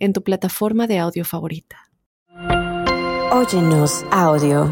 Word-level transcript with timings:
en 0.00 0.12
tu 0.12 0.22
plataforma 0.22 0.86
de 0.86 0.98
audio 0.98 1.24
favorita. 1.24 1.90
Óyenos 3.32 4.04
audio. 4.10 4.68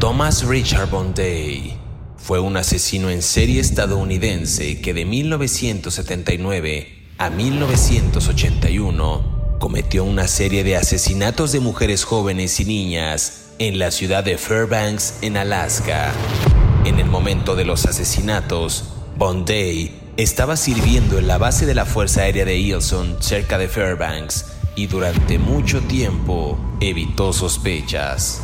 Thomas 0.00 0.46
Richard 0.46 0.90
Bonday 0.90 1.78
fue 2.18 2.40
un 2.40 2.58
asesino 2.58 3.08
en 3.08 3.22
serie 3.22 3.60
estadounidense 3.60 4.82
que 4.82 4.92
de 4.92 5.06
1979 5.06 7.06
a 7.16 7.30
1981 7.30 9.56
cometió 9.58 10.04
una 10.04 10.28
serie 10.28 10.64
de 10.64 10.76
asesinatos 10.76 11.52
de 11.52 11.60
mujeres 11.60 12.04
jóvenes 12.04 12.60
y 12.60 12.66
niñas 12.66 13.54
en 13.58 13.78
la 13.78 13.90
ciudad 13.90 14.22
de 14.22 14.36
Fairbanks, 14.36 15.20
en 15.22 15.38
Alaska. 15.38 16.12
En 16.84 17.00
el 17.00 17.06
momento 17.06 17.56
de 17.56 17.64
los 17.64 17.86
asesinatos, 17.86 18.84
Bonday 19.16 20.05
estaba 20.16 20.56
sirviendo 20.56 21.18
en 21.18 21.28
la 21.28 21.36
base 21.36 21.66
de 21.66 21.74
la 21.74 21.84
Fuerza 21.84 22.22
Aérea 22.22 22.46
de 22.46 22.56
Ilson, 22.56 23.16
cerca 23.20 23.58
de 23.58 23.68
Fairbanks, 23.68 24.46
y 24.74 24.86
durante 24.86 25.38
mucho 25.38 25.82
tiempo 25.82 26.58
evitó 26.80 27.34
sospechas. 27.34 28.40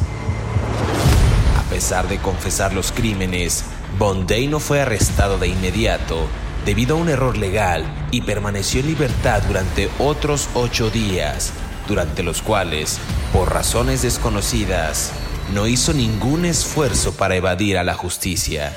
A 1.58 1.62
pesar 1.70 2.08
de 2.08 2.18
confesar 2.18 2.74
los 2.74 2.92
crímenes, 2.92 3.64
Bonday 3.98 4.48
no 4.48 4.60
fue 4.60 4.82
arrestado 4.82 5.38
de 5.38 5.48
inmediato 5.48 6.26
debido 6.66 6.96
a 6.96 7.00
un 7.00 7.08
error 7.08 7.38
legal 7.38 7.84
y 8.10 8.20
permaneció 8.20 8.80
en 8.80 8.88
libertad 8.88 9.42
durante 9.42 9.88
otros 9.98 10.48
ocho 10.54 10.90
días, 10.90 11.52
durante 11.88 12.22
los 12.22 12.42
cuales, 12.42 12.98
por 13.32 13.52
razones 13.52 14.02
desconocidas, 14.02 15.10
no 15.54 15.66
hizo 15.66 15.94
ningún 15.94 16.44
esfuerzo 16.44 17.14
para 17.14 17.34
evadir 17.36 17.78
a 17.78 17.84
la 17.84 17.94
justicia. 17.94 18.72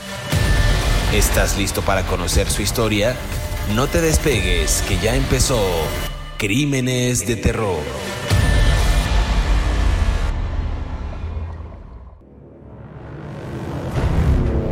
¿Estás 1.14 1.58
listo 1.58 1.82
para 1.82 2.04
conocer 2.08 2.50
su 2.50 2.62
historia? 2.62 3.16
No 3.74 3.88
te 3.88 4.02
despegues, 4.02 4.84
que 4.88 4.98
ya 4.98 5.16
empezó 5.16 5.62
Crímenes 6.38 7.26
de 7.26 7.36
Terror. 7.36 7.80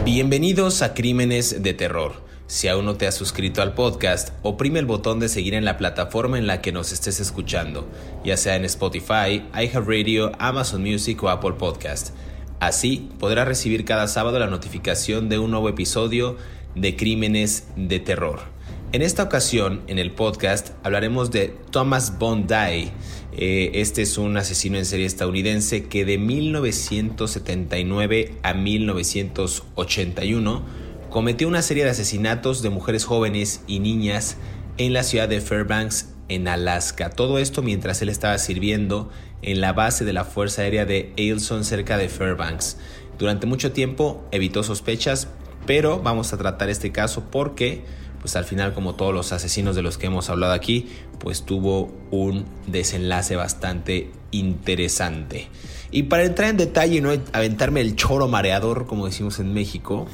Bienvenidos 0.04 0.82
a 0.82 0.94
Crímenes 0.94 1.64
de 1.64 1.74
Terror 1.74 2.24
si 2.54 2.68
aún 2.68 2.86
no 2.86 2.96
te 2.96 3.08
has 3.08 3.16
suscrito 3.16 3.62
al 3.62 3.74
podcast, 3.74 4.30
oprime 4.44 4.78
el 4.78 4.86
botón 4.86 5.20
de 5.20 5.28
seguir 5.28 5.56
en 5.56 5.66
la 5.66 5.78
plataforma 5.78 6.38
en 6.38 6.46
la 6.46 6.62
que 6.62 6.72
nos 6.72 6.92
estés 6.92 7.20
escuchando, 7.20 7.88
ya 8.24 8.38
sea 8.38 8.56
en 8.56 8.66
Spotify, 8.66 9.44
iHeartRadio, 9.56 10.34
Amazon 10.38 10.84
Music 10.84 11.24
o 11.24 11.30
Apple 11.30 11.54
Podcast. 11.54 12.12
Así 12.60 13.10
podrás 13.20 13.48
recibir 13.48 13.86
cada 13.86 14.08
sábado 14.08 14.40
la 14.40 14.48
notificación 14.48 15.30
de 15.30 15.40
un 15.40 15.52
nuevo 15.52 15.70
episodio 15.70 16.38
de 16.76 16.96
Crímenes 16.96 17.68
de 17.76 18.00
Terror. 18.00 18.54
En 18.94 19.02
esta 19.02 19.24
ocasión, 19.24 19.82
en 19.88 19.98
el 19.98 20.12
podcast, 20.12 20.70
hablaremos 20.84 21.32
de 21.32 21.56
Thomas 21.72 22.20
Bondi. 22.20 22.92
Eh, 23.36 23.72
este 23.74 24.04
es 24.04 24.20
un 24.20 24.38
asesino 24.38 24.78
en 24.78 24.86
serie 24.86 25.08
estadounidense 25.08 25.86
que 25.86 26.06
de 26.06 26.20
1979 26.20 28.36
a 28.44 28.54
1981 28.54 30.62
cometió 31.10 31.48
una 31.48 31.64
serie 31.64 31.86
de 31.86 31.90
asesinatos 31.90 32.62
de 32.62 32.70
mujeres 32.70 33.06
jóvenes 33.06 33.62
y 33.66 33.80
niñas 33.80 34.38
en 34.78 34.94
la 34.94 35.02
ciudad 35.02 35.28
de 35.28 35.42
Fairbanks, 35.42 36.10
en 36.30 36.48
Alaska. 36.48 37.10
Todo 37.10 37.40
esto 37.40 37.64
mientras 37.64 38.04
él 38.04 38.10
estaba 38.10 38.38
sirviendo 38.38 39.10
en 39.44 39.62
la 39.62 39.74
base 39.74 40.06
de 40.06 40.14
la 40.14 40.26
Fuerza 40.26 40.64
Aérea 40.64 40.86
de 40.86 41.14
Ailson 41.18 41.64
cerca 41.64 41.98
de 41.98 42.10
Fairbanks. 42.10 42.78
Durante 43.20 43.46
mucho 43.46 43.72
tiempo 43.72 44.24
evitó 44.32 44.64
sospechas, 44.64 45.28
pero 45.66 46.02
vamos 46.02 46.34
a 46.34 46.38
tratar 46.38 46.70
este 46.70 46.92
caso 46.92 47.26
porque 47.32 47.84
pues 48.24 48.38
al 48.38 48.46
final 48.46 48.74
como 48.74 48.96
todos 48.96 49.14
los 49.14 49.34
asesinos 49.34 49.76
de 49.76 49.82
los 49.82 49.98
que 49.98 50.08
hemos 50.08 50.30
hablado 50.30 50.54
aquí, 50.54 50.88
pues 51.20 51.44
tuvo 51.44 51.94
un 52.10 52.46
desenlace 52.68 53.36
bastante 53.36 54.12
interesante. 54.32 55.50
Y 55.92 56.04
para 56.04 56.24
entrar 56.24 56.50
en 56.50 56.56
detalle 56.56 56.96
y 56.96 57.02
no 57.02 57.12
aventarme 57.34 57.82
el 57.82 57.98
choro 57.98 58.30
mareador 58.30 58.88
como 58.88 59.08
decimos 59.08 59.40
en 59.40 59.54
México, 59.54 60.08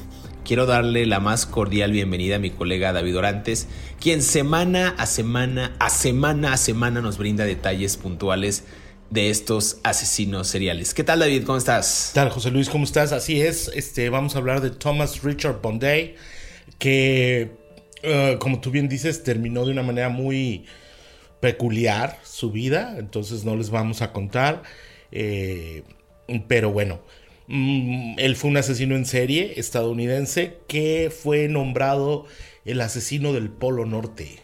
quiero 0.44 0.66
darle 0.66 1.06
la 1.06 1.20
más 1.20 1.46
cordial 1.46 1.92
bienvenida 1.92 2.36
a 2.36 2.38
mi 2.40 2.50
colega 2.50 2.92
David 2.92 3.16
Orantes, 3.16 3.68
quien 4.00 4.22
semana 4.22 4.92
a 4.98 5.06
semana, 5.06 5.76
a 5.78 5.88
semana 5.88 6.52
a 6.52 6.56
semana 6.56 7.00
nos 7.00 7.16
brinda 7.16 7.44
detalles 7.44 7.96
puntuales 7.96 8.64
de 9.10 9.30
estos 9.30 9.78
asesinos 9.82 10.48
seriales. 10.48 10.94
¿Qué 10.94 11.04
tal 11.04 11.18
David? 11.18 11.44
¿Cómo 11.44 11.58
estás? 11.58 12.10
¿Qué 12.12 12.20
tal 12.20 12.30
José 12.30 12.50
Luis? 12.50 12.68
¿Cómo 12.68 12.84
estás? 12.84 13.12
Así 13.12 13.40
es, 13.40 13.70
este, 13.74 14.08
vamos 14.08 14.34
a 14.34 14.38
hablar 14.38 14.60
de 14.60 14.70
Thomas 14.70 15.22
Richard 15.22 15.60
Bonday, 15.60 16.14
que 16.78 17.50
eh, 18.02 18.36
como 18.40 18.60
tú 18.60 18.70
bien 18.70 18.88
dices, 18.88 19.22
terminó 19.22 19.66
de 19.66 19.72
una 19.72 19.82
manera 19.82 20.08
muy 20.08 20.64
peculiar 21.40 22.18
su 22.22 22.50
vida, 22.50 22.96
entonces 22.98 23.44
no 23.44 23.56
les 23.56 23.70
vamos 23.70 24.02
a 24.02 24.12
contar, 24.12 24.62
eh, 25.10 25.82
pero 26.48 26.70
bueno, 26.70 27.00
Mm, 27.52 28.14
él 28.18 28.36
fue 28.36 28.48
un 28.48 28.58
asesino 28.58 28.94
en 28.94 29.04
serie 29.04 29.54
estadounidense 29.56 30.58
que 30.68 31.10
fue 31.10 31.48
nombrado 31.48 32.26
el 32.64 32.80
asesino 32.80 33.32
del 33.32 33.50
Polo 33.50 33.86
Norte. 33.86 34.38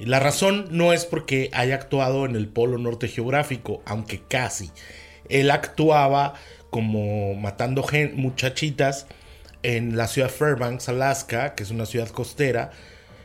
La 0.00 0.18
razón 0.18 0.68
no 0.70 0.94
es 0.94 1.04
porque 1.04 1.50
haya 1.52 1.74
actuado 1.74 2.24
en 2.24 2.34
el 2.34 2.48
Polo 2.48 2.78
Norte 2.78 3.06
geográfico, 3.06 3.82
aunque 3.84 4.22
casi. 4.22 4.70
Él 5.28 5.50
actuaba 5.50 6.34
como 6.70 7.34
matando 7.34 7.84
muchachitas 8.14 9.06
en 9.62 9.98
la 9.98 10.08
ciudad 10.08 10.28
de 10.28 10.34
Fairbanks, 10.34 10.88
Alaska, 10.88 11.54
que 11.54 11.64
es 11.64 11.70
una 11.70 11.84
ciudad 11.84 12.08
costera. 12.08 12.70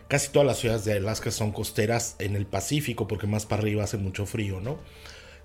Casi 0.09 0.31
todas 0.31 0.45
las 0.45 0.59
ciudades 0.59 0.83
de 0.83 0.93
Alaska 0.97 1.31
son 1.31 1.53
costeras 1.53 2.17
en 2.19 2.35
el 2.35 2.45
Pacífico, 2.45 3.07
porque 3.07 3.25
más 3.25 3.45
para 3.45 3.61
arriba 3.61 3.85
hace 3.85 3.97
mucho 3.97 4.25
frío, 4.25 4.59
¿no? 4.59 4.77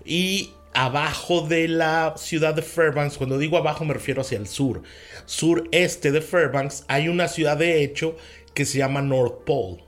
Y 0.03 0.51
abajo 0.73 1.47
de 1.47 1.69
la 1.69 2.13
ciudad 2.17 2.53
de 2.53 2.61
Fairbanks, 2.61 3.17
cuando 3.17 3.37
digo 3.37 3.57
abajo 3.57 3.85
me 3.85 3.93
refiero 3.93 4.21
hacia 4.21 4.37
el 4.37 4.47
sur, 4.47 4.83
sureste 5.25 6.11
de 6.11 6.21
Fairbanks, 6.21 6.83
hay 6.87 7.07
una 7.07 7.27
ciudad 7.27 7.57
de 7.57 7.83
hecho 7.83 8.17
que 8.53 8.65
se 8.65 8.79
llama 8.79 9.01
North 9.01 9.45
Pole, 9.45 9.83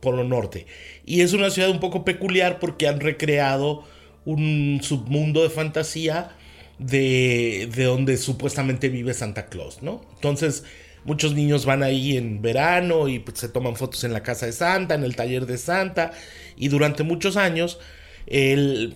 Polo 0.00 0.24
Norte. 0.24 0.66
Y 1.04 1.20
es 1.22 1.32
una 1.32 1.50
ciudad 1.50 1.70
un 1.70 1.80
poco 1.80 2.04
peculiar 2.04 2.58
porque 2.58 2.88
han 2.88 3.00
recreado 3.00 3.84
un 4.24 4.80
submundo 4.82 5.42
de 5.42 5.50
fantasía 5.50 6.32
de, 6.78 7.68
de 7.74 7.84
donde 7.84 8.16
supuestamente 8.16 8.88
vive 8.88 9.14
Santa 9.14 9.46
Claus, 9.46 9.82
¿no? 9.82 10.04
Entonces, 10.14 10.64
muchos 11.04 11.34
niños 11.34 11.64
van 11.64 11.82
ahí 11.82 12.16
en 12.16 12.42
verano 12.42 13.08
y 13.08 13.18
pues, 13.18 13.38
se 13.38 13.48
toman 13.48 13.76
fotos 13.76 14.04
en 14.04 14.12
la 14.12 14.22
casa 14.22 14.46
de 14.46 14.52
Santa, 14.52 14.94
en 14.94 15.04
el 15.04 15.16
taller 15.16 15.46
de 15.46 15.58
Santa, 15.58 16.12
y 16.56 16.68
durante 16.68 17.02
muchos 17.02 17.36
años 17.36 17.78
eh, 18.26 18.92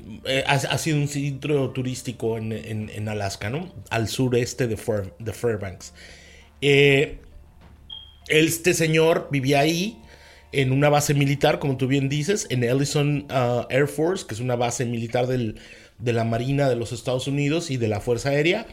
ha, 0.46 0.78
sido 0.78 0.98
un 0.98 1.08
centro 1.08 1.70
turístico 1.70 2.36
en, 2.36 3.08
Alaska, 3.08 3.48
¿no? 3.48 3.72
Al 3.88 4.08
sureste 4.08 4.66
de, 4.66 4.76
de 5.18 5.32
Fairbanks. 5.32 5.94
Eh, 6.60 7.18
este 8.28 8.74
señor 8.74 9.28
vivía 9.30 9.60
ahí 9.60 10.01
en 10.52 10.72
una 10.72 10.88
base 10.88 11.14
militar, 11.14 11.58
como 11.58 11.76
tú 11.76 11.86
bien 11.86 12.08
dices, 12.08 12.46
en 12.50 12.62
Ellison 12.62 13.26
uh, 13.30 13.66
Air 13.70 13.88
Force, 13.88 14.26
que 14.26 14.34
es 14.34 14.40
una 14.40 14.56
base 14.56 14.84
militar 14.84 15.26
de 15.26 16.12
la 16.12 16.24
Marina 16.24 16.68
de 16.68 16.76
los 16.76 16.92
Estados 16.92 17.26
Unidos 17.26 17.70
y 17.70 17.78
de 17.78 17.88
la 17.88 18.00
Fuerza 18.00 18.30
Aérea. 18.30 18.66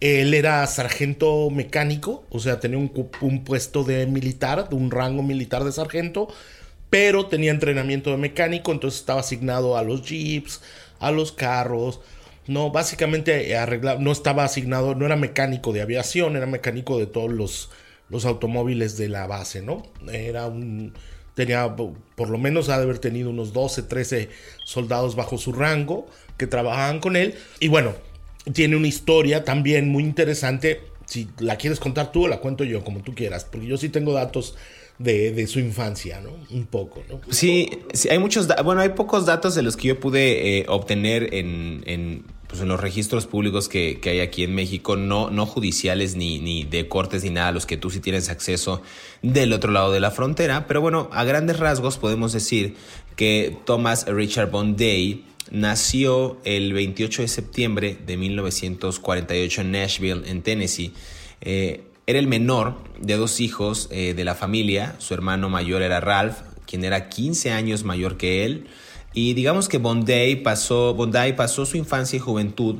Él 0.00 0.34
era 0.34 0.66
sargento 0.66 1.50
mecánico, 1.50 2.24
o 2.30 2.40
sea, 2.40 2.58
tenía 2.58 2.78
un, 2.78 3.08
un 3.20 3.44
puesto 3.44 3.84
de 3.84 4.06
militar, 4.06 4.68
de 4.68 4.74
un 4.74 4.90
rango 4.90 5.22
militar 5.22 5.62
de 5.62 5.72
sargento, 5.72 6.28
pero 6.90 7.26
tenía 7.26 7.52
entrenamiento 7.52 8.10
de 8.10 8.16
mecánico, 8.16 8.72
entonces 8.72 9.00
estaba 9.00 9.20
asignado 9.20 9.76
a 9.76 9.82
los 9.82 10.02
jeeps, 10.02 10.62
a 10.98 11.12
los 11.12 11.32
carros, 11.32 12.00
no, 12.46 12.70
básicamente 12.70 13.56
arreglaba, 13.56 14.00
no 14.00 14.12
estaba 14.12 14.44
asignado, 14.44 14.94
no 14.94 15.06
era 15.06 15.16
mecánico 15.16 15.72
de 15.72 15.80
aviación, 15.80 16.36
era 16.36 16.46
mecánico 16.46 16.98
de 16.98 17.06
todos 17.06 17.32
los, 17.32 17.70
los 18.10 18.26
automóviles 18.26 18.98
de 18.98 19.08
la 19.08 19.26
base, 19.26 19.62
¿no? 19.62 19.82
Era 20.12 20.46
un, 20.46 20.92
tenía, 21.34 21.76
por 21.76 22.30
lo 22.30 22.38
menos 22.38 22.68
ha 22.68 22.78
de 22.78 22.84
haber 22.84 22.98
tenido 22.98 23.30
unos 23.30 23.52
12, 23.52 23.82
13 23.82 24.28
soldados 24.64 25.16
bajo 25.16 25.38
su 25.38 25.52
rango 25.52 26.06
que 26.36 26.46
trabajaban 26.46 27.00
con 27.00 27.16
él, 27.16 27.34
y 27.60 27.68
bueno, 27.68 27.94
tiene 28.52 28.76
una 28.76 28.88
historia 28.88 29.44
también 29.44 29.88
muy 29.88 30.02
interesante 30.02 30.80
si 31.06 31.28
la 31.38 31.56
quieres 31.56 31.80
contar 31.80 32.12
tú 32.12 32.26
la 32.28 32.38
cuento 32.38 32.64
yo, 32.64 32.82
como 32.84 33.02
tú 33.02 33.14
quieras, 33.14 33.44
porque 33.44 33.66
yo 33.66 33.76
sí 33.76 33.88
tengo 33.88 34.12
datos 34.12 34.56
de, 34.98 35.46
su 35.46 35.58
infancia, 35.58 36.20
¿no? 36.20 36.30
Un 36.50 36.66
poco, 36.66 37.02
¿no? 37.08 37.20
Sí, 37.30 37.68
sí 37.92 38.08
hay 38.08 38.18
muchos, 38.18 38.48
bueno, 38.64 38.80
hay 38.80 38.90
pocos 38.90 39.26
datos 39.26 39.54
de 39.54 39.62
los 39.62 39.76
que 39.76 39.88
yo 39.88 40.00
pude 40.00 40.58
eh, 40.58 40.66
obtener 40.68 41.34
en, 41.34 42.24
pues 42.54 42.62
en 42.62 42.68
los 42.68 42.78
registros 42.78 43.26
públicos 43.26 43.68
que, 43.68 44.00
hay 44.04 44.20
aquí 44.20 44.44
en 44.44 44.54
México, 44.54 44.94
no, 44.94 45.28
no 45.28 45.44
judiciales 45.44 46.14
ni, 46.14 46.38
ni 46.38 46.62
de 46.62 46.86
cortes 46.86 47.24
ni 47.24 47.30
nada, 47.30 47.50
los 47.50 47.66
que 47.66 47.76
tú 47.76 47.90
sí 47.90 47.98
tienes 47.98 48.28
acceso 48.28 48.80
del 49.22 49.52
otro 49.52 49.72
lado 49.72 49.90
de 49.90 49.98
la 49.98 50.12
frontera, 50.12 50.68
pero 50.68 50.80
bueno, 50.80 51.10
a 51.12 51.24
grandes 51.24 51.58
rasgos 51.58 51.98
podemos 51.98 52.32
decir 52.32 52.76
que 53.16 53.56
Thomas 53.64 54.06
Richard 54.06 54.52
Day 54.76 55.24
nació 55.50 56.38
el 56.44 56.72
28 56.74 57.22
de 57.22 57.28
septiembre 57.28 57.98
de 58.06 58.16
1948 58.18 59.60
en 59.60 59.72
Nashville, 59.72 60.22
en 60.24 60.42
Tennessee. 60.42 60.92
Eh, 61.40 61.82
era 62.06 62.20
el 62.20 62.28
menor 62.28 62.76
de 63.00 63.16
dos 63.16 63.40
hijos 63.40 63.88
eh, 63.90 64.14
de 64.14 64.24
la 64.24 64.36
familia. 64.36 64.94
Su 64.98 65.12
hermano 65.12 65.48
mayor 65.48 65.82
era 65.82 65.98
Ralph, 65.98 66.36
quien 66.68 66.84
era 66.84 67.08
15 67.08 67.50
años 67.50 67.82
mayor 67.82 68.16
que 68.16 68.44
él. 68.44 68.68
Y 69.14 69.34
digamos 69.34 69.68
que 69.68 69.78
Bondi 69.78 70.36
pasó, 70.36 70.96
pasó 71.36 71.66
su 71.66 71.76
infancia 71.76 72.16
y 72.16 72.20
juventud 72.20 72.76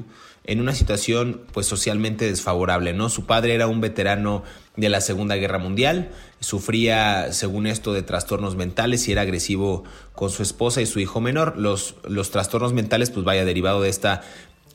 en 0.47 0.61
una 0.61 0.75
situación 0.75 1.41
pues 1.53 1.67
socialmente 1.67 2.27
desfavorable, 2.27 2.93
¿no? 2.93 3.09
Su 3.09 3.25
padre 3.25 3.55
era 3.55 3.67
un 3.67 3.81
veterano 3.81 4.43
de 4.77 4.89
la 4.89 5.01
Segunda 5.01 5.37
Guerra 5.37 5.59
Mundial, 5.59 6.11
sufría, 6.41 7.33
según 7.33 7.67
esto, 7.67 7.93
de 7.93 8.03
trastornos 8.03 8.57
mentales 8.57 9.09
y 9.09 9.13
era 9.13 9.23
agresivo 9.23 9.85
con 10.13 10.31
su 10.31 10.43
esposa 10.43 10.83
y 10.83 10.87
su 10.87 11.01
hijo 11.01 11.21
menor. 11.21 11.57
Los, 11.57 11.95
los 12.07 12.31
trastornos 12.31 12.75
mentales, 12.75 13.11
pues 13.11 13.25
vaya, 13.25 13.45
derivado 13.45 13.81
de 13.81 13.89
esta 13.89 14.23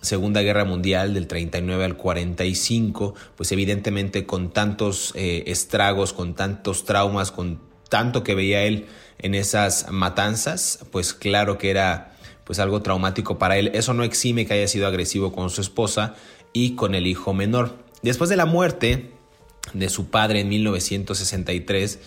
Segunda 0.01 0.41
Guerra 0.41 0.63
Mundial 0.63 1.13
del 1.13 1.27
39 1.27 1.83
al 1.83 1.97
45, 1.97 3.13
pues 3.35 3.51
evidentemente 3.51 4.25
con 4.25 4.51
tantos 4.51 5.11
eh, 5.15 5.43
estragos, 5.47 6.13
con 6.13 6.35
tantos 6.35 6.85
traumas, 6.85 7.31
con 7.31 7.59
tanto 7.89 8.23
que 8.23 8.33
veía 8.33 8.63
él 8.63 8.87
en 9.19 9.35
esas 9.35 9.91
matanzas, 9.91 10.79
pues 10.91 11.13
claro 11.13 11.57
que 11.57 11.69
era 11.69 12.15
pues 12.45 12.59
algo 12.59 12.81
traumático 12.81 13.37
para 13.37 13.57
él. 13.57 13.71
Eso 13.73 13.93
no 13.93 14.03
exime 14.03 14.45
que 14.45 14.53
haya 14.53 14.67
sido 14.67 14.87
agresivo 14.87 15.31
con 15.31 15.49
su 15.49 15.61
esposa 15.61 16.15
y 16.51 16.75
con 16.75 16.95
el 16.95 17.05
hijo 17.05 17.33
menor. 17.33 17.77
Después 18.01 18.29
de 18.29 18.37
la 18.37 18.45
muerte 18.45 19.11
de 19.73 19.89
su 19.89 20.09
padre 20.09 20.39
en 20.39 20.49
1963, 20.49 21.99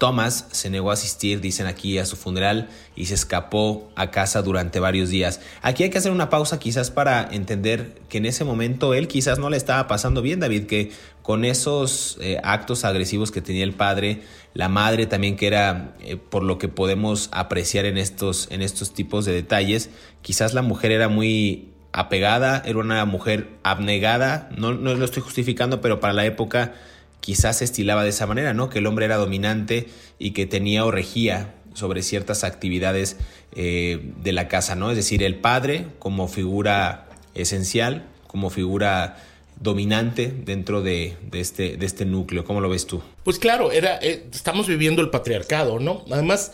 Thomas 0.00 0.46
se 0.50 0.70
negó 0.70 0.88
a 0.90 0.94
asistir, 0.94 1.42
dicen 1.42 1.66
aquí, 1.66 1.98
a 1.98 2.06
su 2.06 2.16
funeral 2.16 2.70
y 2.96 3.04
se 3.04 3.14
escapó 3.14 3.90
a 3.96 4.10
casa 4.10 4.40
durante 4.40 4.80
varios 4.80 5.10
días. 5.10 5.42
Aquí 5.60 5.82
hay 5.82 5.90
que 5.90 5.98
hacer 5.98 6.10
una 6.10 6.30
pausa 6.30 6.58
quizás 6.58 6.90
para 6.90 7.28
entender 7.30 8.00
que 8.08 8.16
en 8.16 8.24
ese 8.24 8.44
momento 8.44 8.94
él 8.94 9.08
quizás 9.08 9.38
no 9.38 9.50
le 9.50 9.58
estaba 9.58 9.86
pasando 9.88 10.22
bien, 10.22 10.40
David, 10.40 10.64
que 10.64 10.90
con 11.20 11.44
esos 11.44 12.16
eh, 12.22 12.40
actos 12.42 12.86
agresivos 12.86 13.30
que 13.30 13.42
tenía 13.42 13.62
el 13.62 13.74
padre, 13.74 14.22
la 14.54 14.68
madre 14.68 15.06
también 15.06 15.36
que 15.36 15.46
era, 15.46 15.94
eh, 16.00 16.16
por 16.16 16.42
lo 16.42 16.58
que 16.58 16.68
podemos 16.68 17.28
apreciar 17.32 17.84
en 17.84 17.98
estos, 17.98 18.48
en 18.50 18.62
estos 18.62 18.92
tipos 18.92 19.24
de 19.24 19.32
detalles, 19.32 19.90
quizás 20.22 20.54
la 20.54 20.62
mujer 20.62 20.92
era 20.92 21.08
muy 21.08 21.68
apegada, 21.92 22.62
era 22.64 22.78
una 22.78 23.04
mujer 23.04 23.48
abnegada, 23.62 24.48
no, 24.56 24.72
no 24.72 24.94
lo 24.94 25.04
estoy 25.04 25.22
justificando, 25.22 25.80
pero 25.80 26.00
para 26.00 26.12
la 26.12 26.24
época 26.24 26.74
quizás 27.20 27.58
se 27.58 27.64
estilaba 27.64 28.02
de 28.02 28.10
esa 28.10 28.26
manera, 28.26 28.54
¿no? 28.54 28.70
Que 28.70 28.78
el 28.78 28.86
hombre 28.86 29.04
era 29.04 29.16
dominante 29.16 29.88
y 30.18 30.32
que 30.32 30.46
tenía 30.46 30.84
o 30.84 30.90
regía 30.90 31.54
sobre 31.74 32.02
ciertas 32.02 32.44
actividades 32.44 33.16
eh, 33.52 34.12
de 34.22 34.32
la 34.32 34.48
casa, 34.48 34.74
¿no? 34.74 34.90
Es 34.90 34.96
decir, 34.96 35.22
el 35.22 35.36
padre 35.36 35.86
como 35.98 36.28
figura 36.28 37.08
esencial, 37.34 38.04
como 38.26 38.50
figura 38.50 39.16
dominante 39.60 40.32
dentro 40.44 40.82
de, 40.82 41.16
este, 41.32 41.76
de 41.76 41.86
este 41.86 42.06
núcleo. 42.06 42.44
¿Cómo 42.44 42.60
lo 42.60 42.68
ves 42.68 42.86
tú? 42.86 43.02
Pues 43.22 43.38
claro, 43.38 43.70
era, 43.70 43.98
eh, 44.02 44.26
estamos 44.32 44.66
viviendo 44.66 45.02
el 45.02 45.10
patriarcado, 45.10 45.78
¿no? 45.78 46.04
Además, 46.10 46.52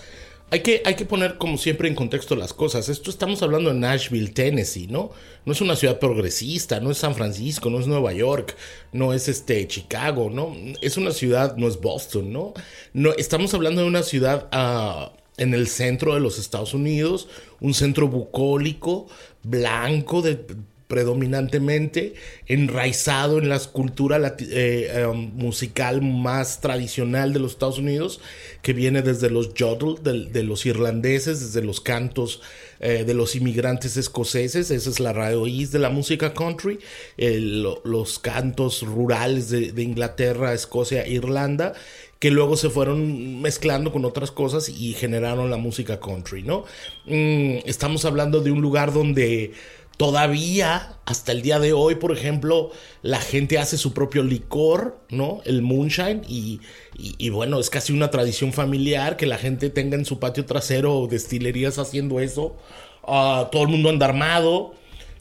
hay 0.51 0.61
que, 0.61 0.83
hay 0.85 0.97
que 0.97 1.07
poner 1.07 1.39
como 1.39 1.57
siempre 1.57 1.89
en 1.89 1.95
contexto 1.95 2.35
las 2.35 2.53
cosas. 2.53 2.89
Esto 2.89 3.11
estamos 3.11 3.43
hablando 3.43 3.73
de 3.73 3.79
Nashville, 3.79 4.33
Tennessee, 4.33 4.89
¿no? 4.89 5.13
No 5.45 5.53
es 5.53 5.61
una 5.61 5.77
ciudad 5.77 6.01
progresista, 6.01 6.81
no 6.81 6.91
es 6.91 6.99
San 6.99 7.15
Francisco, 7.15 7.71
no 7.71 7.79
es 7.79 7.87
Nueva 7.87 8.13
York, 8.13 8.57
no 8.93 9.15
es 9.15 9.29
este 9.29 9.67
Chicago, 9.69 10.29
¿no? 10.29 10.55
Es 10.81 10.97
una 10.97 11.13
ciudad, 11.13 11.57
no 11.57 11.69
es 11.69 11.81
Boston, 11.81 12.33
¿no? 12.33 12.55
no 12.93 13.13
estamos 13.13 13.55
hablando 13.55 13.83
de 13.83 13.89
una 13.89 14.03
ciudad 14.03 14.49
ah, 14.51 15.13
en 15.37 15.55
el 15.55 15.69
centro 15.69 16.15
de 16.15 16.21
los 16.21 16.39
Estados 16.39 16.75
Unidos, 16.75 17.29
un 17.61 17.73
centro 17.73 18.09
bucólico, 18.09 19.07
blanco, 19.45 20.23
de 20.23 20.45
predominantemente 20.89 22.15
enraizado 22.47 23.39
en 23.39 23.49
la 23.49 23.57
escultura 23.57 24.37
eh, 24.39 24.93
em, 24.95 25.31
musical 25.35 26.01
más 26.03 26.61
tradicional 26.61 27.33
de 27.33 27.41
los 27.41 27.53
Estados 27.53 27.79
Unidos, 27.79 28.21
que 28.63 28.73
viene 28.73 29.03
desde 29.03 29.31
los 29.31 29.55
yodel, 29.55 29.97
de, 30.03 30.43
los 30.43 30.65
irlandeses, 30.65 31.41
desde 31.41 31.67
los 31.67 31.81
cantos 31.81 32.41
eh, 32.79 33.05
de 33.05 33.15
los 33.15 33.35
inmigrantes 33.35 33.97
escoceses, 33.97 34.71
esa 34.71 34.91
es 34.91 35.01
la 35.01 35.13
raíz 35.13 35.73
de 35.73 35.79
la 35.79 35.91
música 35.91 36.35
country, 36.35 36.79
los 37.17 38.19
cantos 38.19 38.83
rurales 38.83 39.51
de, 39.51 39.83
Inglaterra, 39.83 40.55
Escocia, 40.55 41.07
Irlanda, 41.07 41.75
que 42.19 42.31
luego 42.31 42.57
se 42.57 42.71
fueron 42.71 43.41
mezclando 43.43 43.93
con 43.93 44.05
otras 44.05 44.31
cosas 44.31 44.69
y 44.69 44.95
generaron 44.95 45.51
la 45.51 45.57
música 45.57 46.01
country, 46.01 46.43
¿no? 46.43 46.65
Mm, 47.07 47.59
estamos 47.67 48.05
hablando 48.05 48.41
de 48.41 48.51
un 48.51 48.63
lugar 48.63 48.93
donde 48.93 49.53
Todavía, 49.97 50.99
hasta 51.07 51.33
el 51.33 51.41
día 51.41 51.59
de 51.59 51.73
hoy, 51.73 51.95
por 51.95 52.13
ejemplo, 52.13 52.71
la 53.01 53.19
gente 53.19 53.59
hace 53.59 53.79
su 53.79 53.95
propio 53.95 54.23
licor, 54.23 55.01
¿no? 55.09 55.41
El 55.47 55.63
moonshine. 55.63 56.21
Y, 56.29 57.31
bueno, 57.31 57.59
es 57.59 57.71
casi 57.71 57.95
una 57.95 58.11
tradición 58.11 58.53
familiar 58.53 59.17
que 59.17 59.25
la 59.25 59.39
gente 59.39 59.71
tenga 59.71 59.97
en 59.97 60.05
su 60.05 60.19
patio 60.19 60.45
trasero 60.45 61.07
destilerías 61.11 61.79
haciendo 61.79 62.21
eso. 62.21 62.57
Ah, 63.05 63.49
todo 63.51 63.63
el 63.63 63.69
mundo 63.69 63.89
anda 63.89 64.05
armado. 64.05 64.75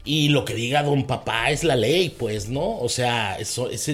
Y 0.04 0.30
lo 0.30 0.46
que 0.46 0.54
diga 0.54 0.84
don 0.84 1.08
papá 1.08 1.50
es 1.50 1.64
la 1.64 1.76
ley, 1.76 2.10
pues, 2.10 2.50
¿no? 2.50 2.78
O 2.78 2.90
sea, 2.90 3.40
eso, 3.40 3.72
es, 3.72 3.88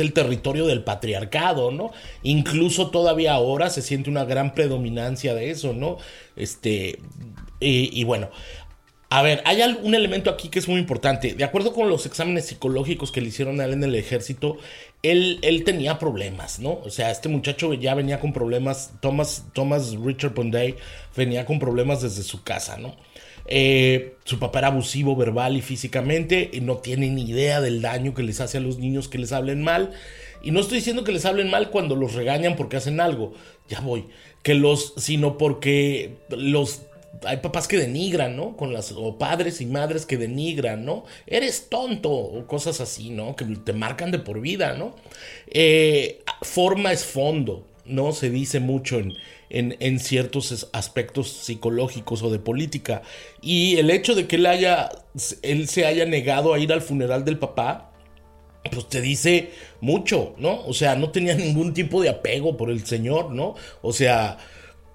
el 0.00 0.12
territorio 0.12 0.66
del 0.66 0.82
patriarcado, 0.82 1.70
¿no? 1.70 1.92
Incluso 2.24 2.90
todavía 2.90 3.34
ahora 3.34 3.70
se 3.70 3.82
siente 3.82 4.10
una 4.10 4.24
gran 4.24 4.54
predominancia 4.54 5.34
de 5.34 5.50
eso, 5.50 5.74
¿no? 5.74 5.98
Este, 6.34 6.98
y, 7.60 8.00
y 8.00 8.02
bueno, 8.02 8.30
a 9.10 9.22
ver, 9.22 9.42
hay 9.46 9.62
un 9.82 9.94
elemento 9.94 10.30
aquí 10.30 10.50
que 10.50 10.58
es 10.58 10.68
muy 10.68 10.78
importante. 10.78 11.32
De 11.32 11.44
acuerdo 11.44 11.72
con 11.72 11.88
los 11.88 12.04
exámenes 12.04 12.46
psicológicos 12.46 13.10
que 13.10 13.22
le 13.22 13.28
hicieron 13.28 13.58
a 13.60 13.64
él 13.64 13.72
en 13.72 13.84
el 13.84 13.94
ejército, 13.94 14.58
él, 15.02 15.38
él 15.42 15.64
tenía 15.64 15.98
problemas, 15.98 16.58
¿no? 16.60 16.80
O 16.84 16.90
sea, 16.90 17.10
este 17.10 17.30
muchacho 17.30 17.72
ya 17.72 17.94
venía 17.94 18.20
con 18.20 18.34
problemas, 18.34 18.92
Thomas, 19.00 19.46
Thomas 19.54 19.94
Richard 19.96 20.34
Bonday 20.34 20.74
venía 21.16 21.46
con 21.46 21.58
problemas 21.58 22.02
desde 22.02 22.22
su 22.22 22.42
casa, 22.42 22.76
¿no? 22.76 22.96
Eh, 23.50 24.16
su 24.24 24.38
papá 24.38 24.58
era 24.58 24.68
abusivo 24.68 25.16
verbal 25.16 25.56
y 25.56 25.62
físicamente, 25.62 26.50
y 26.52 26.60
no 26.60 26.76
tiene 26.76 27.08
ni 27.08 27.22
idea 27.22 27.62
del 27.62 27.80
daño 27.80 28.12
que 28.12 28.22
les 28.22 28.42
hace 28.42 28.58
a 28.58 28.60
los 28.60 28.78
niños 28.78 29.08
que 29.08 29.16
les 29.16 29.32
hablen 29.32 29.62
mal. 29.62 29.92
Y 30.42 30.50
no 30.50 30.60
estoy 30.60 30.78
diciendo 30.78 31.02
que 31.02 31.12
les 31.12 31.24
hablen 31.24 31.50
mal 31.50 31.70
cuando 31.70 31.96
los 31.96 32.12
regañan 32.12 32.56
porque 32.56 32.76
hacen 32.76 33.00
algo, 33.00 33.32
ya 33.68 33.80
voy, 33.80 34.06
que 34.42 34.54
los, 34.54 34.92
sino 34.98 35.38
porque 35.38 36.16
los 36.28 36.82
hay 37.24 37.38
papás 37.38 37.68
que 37.68 37.78
denigran, 37.78 38.36
¿no? 38.36 38.56
Con 38.56 38.72
las, 38.72 38.92
o 38.92 39.18
padres 39.18 39.60
y 39.60 39.66
madres 39.66 40.06
que 40.06 40.16
denigran, 40.16 40.84
¿no? 40.84 41.04
Eres 41.26 41.68
tonto, 41.68 42.10
o 42.10 42.46
cosas 42.46 42.80
así, 42.80 43.10
¿no? 43.10 43.36
Que 43.36 43.44
te 43.44 43.72
marcan 43.72 44.10
de 44.10 44.18
por 44.18 44.40
vida, 44.40 44.74
¿no? 44.74 44.94
Eh, 45.48 46.20
forma 46.42 46.92
es 46.92 47.04
fondo, 47.04 47.66
¿no? 47.84 48.12
Se 48.12 48.30
dice 48.30 48.60
mucho 48.60 48.98
en, 48.98 49.14
en, 49.50 49.98
ciertos 49.98 50.68
aspectos 50.72 51.30
psicológicos 51.30 52.22
o 52.22 52.30
de 52.30 52.38
política. 52.38 53.02
Y 53.40 53.76
el 53.78 53.90
hecho 53.90 54.14
de 54.14 54.26
que 54.26 54.36
él 54.36 54.46
haya, 54.46 54.90
él 55.42 55.68
se 55.68 55.86
haya 55.86 56.04
negado 56.04 56.54
a 56.54 56.58
ir 56.58 56.72
al 56.72 56.82
funeral 56.82 57.24
del 57.24 57.38
papá, 57.38 57.90
pues 58.70 58.88
te 58.88 59.00
dice 59.00 59.50
mucho, 59.80 60.34
¿no? 60.38 60.64
O 60.66 60.74
sea, 60.74 60.94
no 60.96 61.10
tenía 61.10 61.34
ningún 61.34 61.72
tipo 61.72 62.02
de 62.02 62.10
apego 62.10 62.56
por 62.56 62.70
el 62.70 62.84
señor, 62.86 63.30
¿no? 63.30 63.54
O 63.82 63.92
sea, 63.92 64.38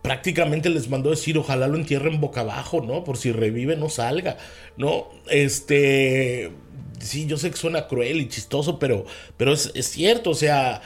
prácticamente 0.04 0.70
les 0.70 0.90
mandó 0.90 1.10
decir, 1.10 1.38
ojalá 1.38 1.68
lo 1.68 1.78
entierren 1.78 2.20
boca 2.20 2.42
abajo, 2.42 2.82
¿no? 2.82 3.04
Por 3.06 3.18
si 3.18 3.32
revive, 3.32 3.78
no 3.78 3.90
salga, 3.90 4.38
¿no? 4.78 5.10
Este, 5.30 6.52
sí, 7.00 7.26
yo 7.26 7.38
sé 7.38 7.50
que 7.50 7.58
suena 7.58 7.88
cruel 7.88 8.20
y 8.20 8.28
chistoso, 8.28 8.78
pero, 8.78 9.06
pero 9.38 9.54
es, 9.54 9.72
cierto, 9.88 10.32
o 10.32 10.36
sea, 10.36 10.82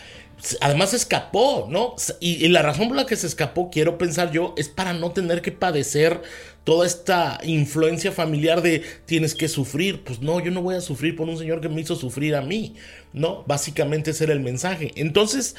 además 0.61 0.93
escapó, 0.93 1.67
¿no? 1.67 1.95
Y, 2.19 2.47
la 2.49 2.61
razón 2.61 2.89
por 2.89 2.95
la 2.95 3.07
que 3.07 3.15
se 3.15 3.25
escapó, 3.25 3.71
quiero 3.71 3.97
pensar 3.97 4.31
yo, 4.31 4.53
es 4.55 4.69
para 4.69 4.93
no 4.93 5.11
tener 5.11 5.41
que 5.41 5.51
padecer 5.51 6.21
toda 6.63 6.85
esta 6.85 7.39
influencia 7.43 8.11
familiar 8.11 8.61
de 8.61 8.83
tienes 9.05 9.33
que 9.33 9.47
sufrir. 9.47 10.03
Pues 10.03 10.21
no, 10.21 10.39
yo 10.39 10.51
no 10.51 10.61
voy 10.61 10.75
a 10.75 10.81
sufrir 10.81 11.15
por 11.15 11.27
un 11.27 11.39
señor 11.39 11.59
que 11.59 11.69
me 11.69 11.81
hizo 11.81 11.95
sufrir 11.95 12.35
a 12.35 12.41
mí, 12.41 12.75
¿no? 13.13 13.43
Básicamente 13.47 14.11
ese 14.11 14.25
era 14.25 14.33
el 14.33 14.41
mensaje. 14.41 14.91
Entonces, 14.95 15.55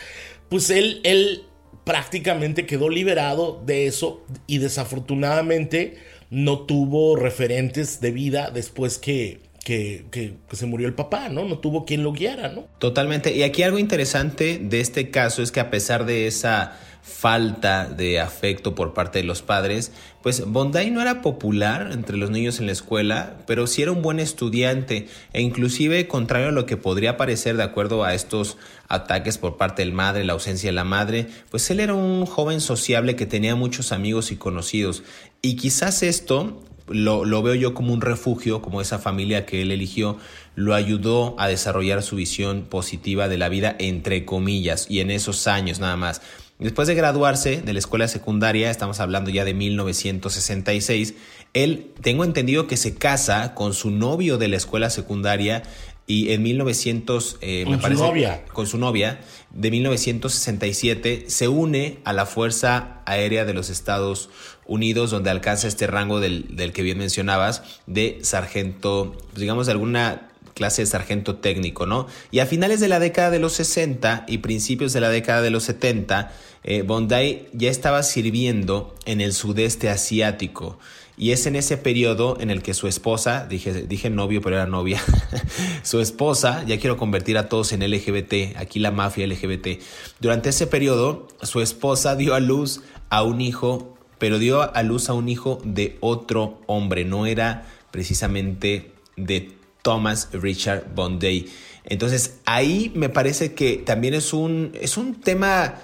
pues 0.48 0.70
él, 0.70 1.00
él 1.02 1.47
prácticamente 1.88 2.66
quedó 2.66 2.90
liberado 2.90 3.62
de 3.64 3.86
eso 3.86 4.22
y 4.46 4.58
desafortunadamente 4.58 5.96
no 6.28 6.66
tuvo 6.66 7.16
referentes 7.16 8.02
de 8.02 8.10
vida 8.10 8.50
después 8.50 8.98
que, 8.98 9.40
que, 9.64 10.04
que, 10.10 10.34
se 10.52 10.66
murió 10.66 10.86
el 10.86 10.92
papá, 10.92 11.30
¿no? 11.30 11.46
No 11.46 11.60
tuvo 11.60 11.86
quien 11.86 12.02
lo 12.02 12.12
guiara, 12.12 12.50
¿no? 12.50 12.66
Totalmente. 12.78 13.34
Y 13.34 13.42
aquí 13.42 13.62
algo 13.62 13.78
interesante 13.78 14.60
de 14.62 14.80
este 14.82 15.08
caso 15.08 15.42
es 15.42 15.50
que 15.50 15.60
a 15.60 15.70
pesar 15.70 16.04
de 16.04 16.26
esa 16.26 16.78
falta 17.02 17.86
de 17.86 18.20
afecto 18.20 18.74
por 18.74 18.94
parte 18.94 19.18
de 19.18 19.24
los 19.24 19.42
padres, 19.42 19.92
pues 20.22 20.44
Bondi 20.46 20.90
no 20.90 21.00
era 21.00 21.22
popular 21.22 21.90
entre 21.92 22.16
los 22.16 22.30
niños 22.30 22.60
en 22.60 22.66
la 22.66 22.72
escuela, 22.72 23.38
pero 23.46 23.66
sí 23.66 23.82
era 23.82 23.92
un 23.92 24.02
buen 24.02 24.20
estudiante 24.20 25.08
e 25.32 25.40
inclusive 25.40 26.06
contrario 26.06 26.48
a 26.48 26.52
lo 26.52 26.66
que 26.66 26.76
podría 26.76 27.16
parecer 27.16 27.56
de 27.56 27.62
acuerdo 27.62 28.04
a 28.04 28.14
estos 28.14 28.56
ataques 28.88 29.38
por 29.38 29.56
parte 29.56 29.82
del 29.82 29.92
madre, 29.92 30.24
la 30.24 30.34
ausencia 30.34 30.68
de 30.68 30.74
la 30.74 30.84
madre, 30.84 31.28
pues 31.50 31.70
él 31.70 31.80
era 31.80 31.94
un 31.94 32.26
joven 32.26 32.60
sociable 32.60 33.16
que 33.16 33.26
tenía 33.26 33.54
muchos 33.54 33.92
amigos 33.92 34.30
y 34.30 34.36
conocidos 34.36 35.02
y 35.40 35.56
quizás 35.56 36.02
esto 36.02 36.62
lo, 36.90 37.42
veo 37.42 37.54
yo 37.54 37.74
como 37.74 37.92
un 37.92 38.00
refugio, 38.00 38.62
como 38.62 38.80
esa 38.80 38.98
familia 38.98 39.46
que 39.46 39.62
él 39.62 39.70
eligió, 39.70 40.18
lo 40.54 40.74
ayudó 40.74 41.34
a 41.38 41.48
desarrollar 41.48 42.02
su 42.02 42.16
visión 42.16 42.62
positiva 42.62 43.28
de 43.28 43.38
la 43.38 43.48
vida, 43.48 43.76
entre 43.78 44.24
comillas, 44.24 44.86
y 44.90 45.00
en 45.00 45.10
esos 45.10 45.46
años 45.46 45.80
nada 45.80 45.96
más. 45.96 46.22
Después 46.58 46.88
de 46.88 46.96
graduarse 46.96 47.62
de 47.62 47.72
la 47.72 47.78
escuela 47.78 48.08
secundaria, 48.08 48.68
estamos 48.70 48.98
hablando 48.98 49.30
ya 49.30 49.44
de 49.44 49.54
1966, 49.54 51.14
él, 51.54 51.92
tengo 52.02 52.24
entendido 52.24 52.66
que 52.66 52.76
se 52.76 52.96
casa 52.96 53.54
con 53.54 53.74
su 53.74 53.90
novio 53.90 54.38
de 54.38 54.48
la 54.48 54.56
escuela 54.56 54.90
secundaria 54.90 55.62
y 56.08 56.32
en 56.32 56.42
1900, 56.42 57.38
eh, 57.42 57.64
con 57.64 57.80
su 57.80 58.02
novia. 58.02 58.44
con 58.52 58.66
su 58.66 58.78
novia, 58.78 59.20
de 59.50 59.70
1967, 59.70 61.26
se 61.28 61.46
une 61.46 61.98
a 62.04 62.12
la 62.12 62.26
Fuerza 62.26 63.02
Aérea 63.06 63.44
de 63.44 63.54
los 63.54 63.70
Estados 63.70 64.28
Unidos, 64.66 65.10
donde 65.12 65.30
alcanza 65.30 65.68
este 65.68 65.86
rango 65.86 66.18
del, 66.18 66.56
del 66.56 66.72
que 66.72 66.82
bien 66.82 66.98
mencionabas, 66.98 67.62
de 67.86 68.18
sargento, 68.22 69.16
digamos, 69.36 69.66
de 69.66 69.72
alguna 69.72 70.28
clase 70.58 70.82
de 70.82 70.86
sargento 70.86 71.36
técnico, 71.36 71.86
¿no? 71.86 72.08
Y 72.32 72.40
a 72.40 72.46
finales 72.46 72.80
de 72.80 72.88
la 72.88 72.98
década 72.98 73.30
de 73.30 73.38
los 73.38 73.52
60 73.54 74.24
y 74.26 74.38
principios 74.38 74.92
de 74.92 75.00
la 75.00 75.08
década 75.08 75.40
de 75.40 75.50
los 75.50 75.62
70, 75.62 76.32
eh, 76.64 76.82
Bondi 76.82 77.46
ya 77.52 77.70
estaba 77.70 78.02
sirviendo 78.02 78.94
en 79.06 79.20
el 79.20 79.32
sudeste 79.32 79.88
asiático. 79.88 80.78
Y 81.16 81.32
es 81.32 81.46
en 81.46 81.56
ese 81.56 81.76
periodo 81.76 82.36
en 82.40 82.50
el 82.50 82.62
que 82.62 82.74
su 82.74 82.86
esposa, 82.88 83.46
dije, 83.48 83.72
dije 83.82 84.10
novio, 84.10 84.40
pero 84.40 84.56
era 84.56 84.66
novia, 84.66 85.00
su 85.82 86.00
esposa, 86.00 86.64
ya 86.64 86.78
quiero 86.78 86.96
convertir 86.96 87.38
a 87.38 87.48
todos 87.48 87.72
en 87.72 87.88
LGBT, 87.88 88.56
aquí 88.56 88.78
la 88.78 88.90
mafia 88.90 89.26
LGBT. 89.26 89.80
Durante 90.20 90.50
ese 90.50 90.66
periodo, 90.66 91.26
su 91.42 91.60
esposa 91.60 92.14
dio 92.16 92.34
a 92.34 92.40
luz 92.40 92.82
a 93.10 93.22
un 93.22 93.40
hijo, 93.40 93.96
pero 94.18 94.38
dio 94.38 94.74
a 94.74 94.82
luz 94.82 95.08
a 95.08 95.14
un 95.14 95.28
hijo 95.28 95.60
de 95.64 95.96
otro 96.00 96.60
hombre, 96.66 97.04
no 97.04 97.26
era 97.26 97.66
precisamente 97.90 98.92
de 99.16 99.57
Thomas 99.88 100.28
Richard 100.34 100.84
Bondi. 100.94 101.46
Entonces 101.82 102.40
ahí 102.44 102.92
me 102.94 103.08
parece 103.08 103.54
que 103.54 103.78
también 103.78 104.12
es 104.12 104.34
un, 104.34 104.72
es 104.78 104.98
un 104.98 105.18
tema 105.18 105.76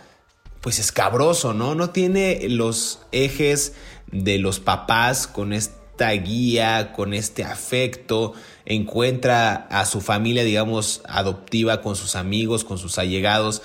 pues 0.60 0.78
escabroso, 0.78 1.54
¿no? 1.54 1.74
No 1.74 1.88
tiene 1.88 2.50
los 2.50 3.00
ejes 3.12 3.72
de 4.12 4.36
los 4.36 4.60
papás 4.60 5.26
con 5.26 5.54
esta 5.54 6.10
guía, 6.10 6.92
con 6.92 7.14
este 7.14 7.44
afecto, 7.44 8.34
encuentra 8.66 9.54
a 9.70 9.86
su 9.86 10.02
familia, 10.02 10.44
digamos, 10.44 11.00
adoptiva 11.08 11.80
con 11.80 11.96
sus 11.96 12.14
amigos, 12.14 12.62
con 12.62 12.76
sus 12.76 12.98
allegados, 12.98 13.62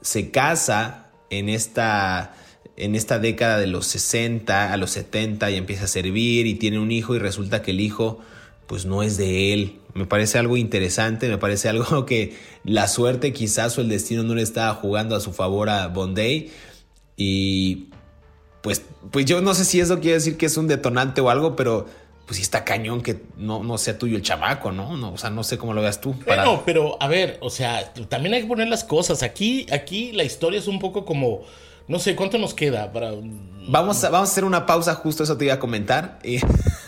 se 0.00 0.30
casa 0.30 1.10
en 1.28 1.50
esta 1.50 2.34
en 2.78 2.94
esta 2.94 3.18
década 3.18 3.58
de 3.58 3.66
los 3.66 3.86
60 3.88 4.72
a 4.72 4.76
los 4.78 4.92
70 4.92 5.50
y 5.50 5.56
empieza 5.56 5.84
a 5.84 5.88
servir 5.88 6.46
y 6.46 6.54
tiene 6.54 6.78
un 6.78 6.90
hijo 6.90 7.14
y 7.14 7.18
resulta 7.18 7.60
que 7.60 7.72
el 7.72 7.80
hijo 7.80 8.20
pues 8.66 8.86
no 8.86 9.02
es 9.02 9.18
de 9.18 9.52
él. 9.52 9.81
Me 9.94 10.06
parece 10.06 10.38
algo 10.38 10.56
interesante, 10.56 11.28
me 11.28 11.38
parece 11.38 11.68
algo 11.68 12.06
que 12.06 12.36
la 12.64 12.88
suerte 12.88 13.32
quizás 13.32 13.76
o 13.78 13.80
el 13.80 13.88
destino 13.88 14.22
no 14.22 14.34
le 14.34 14.42
estaba 14.42 14.74
jugando 14.74 15.16
a 15.16 15.20
su 15.20 15.32
favor 15.32 15.68
a 15.68 15.88
Bondi. 15.88 16.50
Y 17.16 17.88
pues, 18.62 18.82
pues 19.10 19.24
yo 19.26 19.40
no 19.40 19.54
sé 19.54 19.64
si 19.64 19.80
eso 19.80 20.00
quiere 20.00 20.14
decir 20.14 20.36
que 20.36 20.46
es 20.46 20.56
un 20.56 20.66
detonante 20.66 21.20
o 21.20 21.30
algo, 21.30 21.56
pero 21.56 21.86
pues 22.26 22.36
sí 22.36 22.42
está 22.42 22.64
cañón 22.64 23.02
que 23.02 23.20
no, 23.36 23.62
no 23.62 23.76
sea 23.78 23.98
tuyo 23.98 24.16
el 24.16 24.22
chamaco, 24.22 24.72
¿no? 24.72 24.96
¿no? 24.96 25.12
O 25.12 25.18
sea, 25.18 25.28
no 25.30 25.42
sé 25.42 25.58
cómo 25.58 25.74
lo 25.74 25.82
veas 25.82 26.00
tú. 26.00 26.18
Para... 26.20 26.64
pero 26.64 26.96
a 27.00 27.08
ver, 27.08 27.38
o 27.40 27.50
sea, 27.50 27.92
también 28.08 28.34
hay 28.34 28.42
que 28.42 28.48
poner 28.48 28.68
las 28.68 28.84
cosas. 28.84 29.22
Aquí, 29.22 29.66
aquí 29.72 30.12
la 30.12 30.24
historia 30.24 30.58
es 30.58 30.68
un 30.68 30.78
poco 30.78 31.04
como 31.04 31.42
no 31.88 31.98
sé, 31.98 32.16
¿cuánto 32.16 32.38
nos 32.38 32.54
queda 32.54 32.92
para...? 32.92 33.12
Vamos 33.68 34.02
a, 34.02 34.10
vamos 34.10 34.28
a 34.28 34.32
hacer 34.32 34.44
una 34.44 34.66
pausa, 34.66 34.94
justo 34.94 35.22
eso 35.22 35.36
te 35.36 35.44
iba 35.46 35.54
a 35.54 35.58
comentar. 35.58 36.18
Y, 36.24 36.38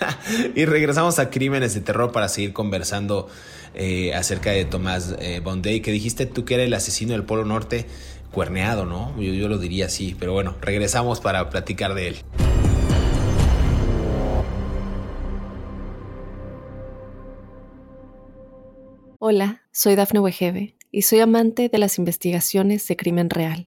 y 0.55 0.65
regresamos 0.65 1.19
a 1.19 1.31
Crímenes 1.31 1.75
de 1.75 1.81
Terror 1.81 2.13
para 2.13 2.29
seguir 2.29 2.53
conversando 2.53 3.29
eh, 3.75 4.15
acerca 4.15 4.51
de 4.51 4.65
Tomás 4.65 5.15
eh, 5.19 5.41
Bonday, 5.43 5.81
que 5.81 5.93
dijiste 5.93 6.27
tú 6.27 6.45
que 6.45 6.55
era 6.55 6.63
el 6.65 6.75
asesino 6.75 7.13
del 7.13 7.25
Polo 7.25 7.45
Norte 7.45 7.87
cuerneado, 8.33 8.85
¿no? 8.87 9.15
Yo, 9.21 9.33
yo 9.33 9.49
lo 9.49 9.59
diría 9.59 9.87
así, 9.87 10.17
pero 10.19 10.33
bueno, 10.33 10.57
regresamos 10.61 11.21
para 11.21 11.49
platicar 11.51 11.95
de 11.95 12.09
él. 12.09 12.17
Hola, 19.19 19.63
soy 19.73 19.95
Dafne 19.95 20.21
Wegebe 20.21 20.77
y 20.91 21.03
soy 21.03 21.21
amante 21.21 21.69
de 21.69 21.79
las 21.79 21.99
investigaciones 21.99 22.87
de 22.87 22.97
crimen 22.97 23.31
real. 23.31 23.67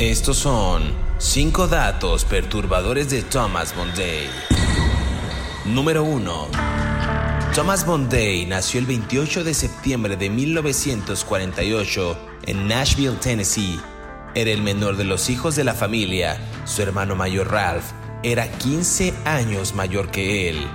Estos 0.00 0.38
son 0.38 0.82
5 1.18 1.68
datos 1.68 2.24
perturbadores 2.24 3.10
de 3.10 3.22
Thomas 3.22 3.76
Bondi. 3.76 4.26
Número 5.66 6.02
1. 6.02 6.48
Thomas 7.54 7.86
Bondi 7.86 8.44
nació 8.44 8.80
el 8.80 8.86
28 8.86 9.44
de 9.44 9.54
septiembre 9.54 10.16
de 10.16 10.30
1948 10.30 12.18
en 12.46 12.66
Nashville, 12.66 13.18
Tennessee. 13.20 13.78
Era 14.34 14.50
el 14.50 14.62
menor 14.62 14.96
de 14.96 15.04
los 15.04 15.30
hijos 15.30 15.54
de 15.54 15.62
la 15.62 15.74
familia. 15.74 16.40
Su 16.64 16.82
hermano 16.82 17.14
mayor 17.14 17.52
Ralph 17.52 17.84
era 18.24 18.50
15 18.50 19.14
años 19.24 19.76
mayor 19.76 20.10
que 20.10 20.48
él. 20.48 20.66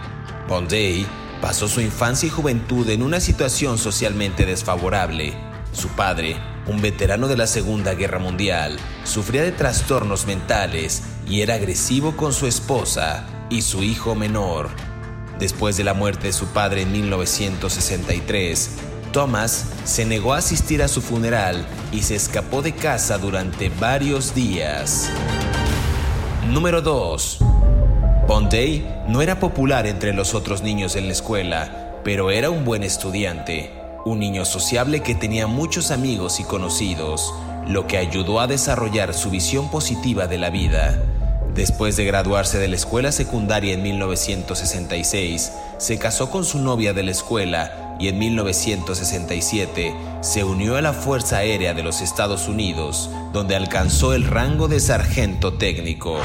Bondi 0.48 1.06
pasó 1.42 1.68
su 1.68 1.82
infancia 1.82 2.28
y 2.28 2.30
juventud 2.30 2.90
en 2.90 3.04
una 3.04 3.20
situación 3.20 3.80
socialmente 3.80 4.46
desfavorable. 4.46 5.34
Su 5.74 5.90
padre 5.90 6.38
un 6.70 6.82
veterano 6.82 7.28
de 7.28 7.36
la 7.36 7.48
Segunda 7.48 7.96
Guerra 7.96 8.20
Mundial, 8.20 8.78
sufría 9.04 9.42
de 9.42 9.52
trastornos 9.52 10.28
mentales 10.28 11.02
y 11.28 11.42
era 11.42 11.56
agresivo 11.56 12.16
con 12.16 12.32
su 12.32 12.46
esposa 12.46 13.26
y 13.50 13.64
su 13.64 13.84
hijo 13.84 14.14
menor. 14.14 14.70
Después 15.40 15.78
de 15.78 15.84
la 15.84 15.96
muerte 15.96 16.28
de 16.28 16.34
su 16.34 16.46
padre 16.48 16.84
en 16.84 16.92
1963, 16.92 18.70
Thomas 19.12 19.66
se 19.84 20.06
negó 20.06 20.34
a 20.34 20.38
asistir 20.38 20.84
a 20.84 20.88
su 20.88 21.02
funeral 21.02 21.66
y 21.92 22.04
se 22.04 22.16
escapó 22.16 22.62
de 22.62 22.76
casa 22.76 23.18
durante 23.18 23.70
varios 23.70 24.36
días. 24.36 25.10
Número 26.50 26.84
2. 26.84 27.40
Bondey 28.28 28.88
no 29.08 29.24
era 29.24 29.40
popular 29.40 29.88
entre 29.88 30.14
los 30.14 30.36
otros 30.36 30.62
niños 30.62 30.96
en 30.96 31.08
la 31.08 31.14
escuela, 31.14 32.00
pero 32.04 32.30
era 32.30 32.52
un 32.52 32.64
buen 32.64 32.84
estudiante 32.84 33.78
un 34.10 34.20
niño 34.20 34.46
sociable 34.46 35.01
que 35.01 35.16
tenía 35.16 35.48
muchos 35.48 35.92
amigos 35.92 36.39
y 36.39 36.44
conocidos, 36.44 37.34
lo 37.68 37.88
que 37.88 37.98
ayudó 37.98 38.39
a 38.39 38.48
desarrollar 38.48 39.13
su 39.13 39.30
visión 39.30 39.70
positiva 39.70 40.28
de 40.28 40.38
la 40.38 40.50
vida. 40.50 41.01
Después 41.54 41.96
de 41.96 42.06
graduarse 42.06 42.58
de 42.58 42.68
la 42.68 42.75
escuela 42.75 43.12
secundaria 43.12 43.74
en 43.74 43.84
1966, 43.84 45.51
se 45.78 45.98
casó 45.98 46.30
con 46.30 46.46
su 46.46 46.60
novia 46.60 46.94
de 46.94 47.04
la 47.04 47.12
escuela 47.12 47.96
y 48.00 48.08
en 48.08 48.18
1967 48.18 49.94
se 50.22 50.44
unió 50.44 50.78
a 50.78 50.82
la 50.82 50.94
Fuerza 50.94 51.38
Aérea 51.38 51.74
de 51.74 51.84
los 51.84 52.01
Estados 52.01 52.48
Unidos, 52.48 53.10
donde 53.34 53.56
alcanzó 53.56 54.13
el 54.13 54.25
rango 54.25 54.68
de 54.68 54.80
sargento 54.80 55.54
técnico. 55.54 56.18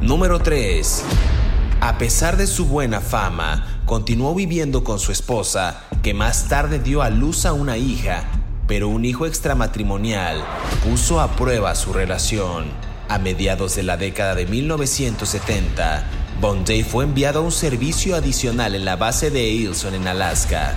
Número 0.00 0.40
3. 0.40 1.04
A 1.84 1.98
pesar 1.98 2.36
de 2.36 2.46
su 2.46 2.66
buena 2.66 3.00
fama, 3.00 3.80
continuó 3.86 4.36
viviendo 4.36 4.84
con 4.84 5.00
su 5.00 5.10
esposa, 5.10 5.82
que 6.00 6.14
más 6.14 6.46
tarde 6.46 6.78
dio 6.78 7.02
a 7.02 7.10
luz 7.10 7.44
a 7.44 7.54
una 7.54 7.76
hija, 7.76 8.22
pero 8.68 8.88
un 8.88 9.04
hijo 9.04 9.26
extramatrimonial 9.26 10.44
puso 10.84 11.20
a 11.20 11.34
prueba 11.34 11.74
su 11.74 11.92
relación. 11.92 12.66
A 13.08 13.18
mediados 13.18 13.74
de 13.74 13.82
la 13.82 13.96
década 13.96 14.36
de 14.36 14.46
1970, 14.46 16.04
Bondi 16.40 16.84
fue 16.84 17.02
enviado 17.02 17.40
a 17.40 17.42
un 17.42 17.50
servicio 17.50 18.14
adicional 18.14 18.76
en 18.76 18.84
la 18.84 18.94
base 18.94 19.32
de 19.32 19.48
Ilson 19.48 19.94
en 19.94 20.06
Alaska. 20.06 20.76